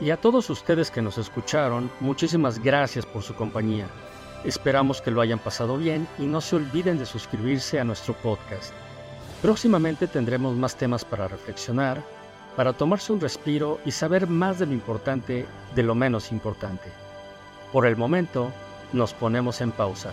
Y 0.02 0.12
a 0.12 0.18
todos 0.18 0.50
ustedes 0.50 0.92
que 0.92 1.02
nos 1.02 1.18
escucharon, 1.18 1.90
muchísimas 2.00 2.60
gracias 2.60 3.06
por 3.06 3.22
su 3.22 3.34
compañía. 3.36 3.86
Esperamos 4.44 5.02
que 5.02 5.12
lo 5.12 5.22
hayan 5.22 5.40
pasado 5.40 5.78
bien 5.78 6.08
y 6.18 6.24
no 6.24 6.40
se 6.40 6.56
olviden 6.56 6.98
de 6.98 7.06
suscribirse 7.06 7.80
a 7.80 7.84
nuestro 7.84 8.14
podcast. 8.14 8.74
Próximamente 9.42 10.08
tendremos 10.08 10.56
más 10.56 10.76
temas 10.76 11.04
para 11.04 11.28
reflexionar, 11.28 12.02
para 12.56 12.74
tomarse 12.74 13.12
un 13.12 13.20
respiro 13.20 13.80
y 13.86 13.92
saber 13.92 14.28
más 14.28 14.60
de 14.60 14.66
lo 14.66 14.74
importante 14.74 15.46
de 15.76 15.84
lo 15.84 15.96
menos 15.96 16.32
importante. 16.32 16.90
Por 17.72 17.86
el 17.86 17.96
momento, 17.96 18.52
nos 18.94 19.14
ponemos 19.14 19.62
en 19.62 19.72
pausa. 19.72 20.12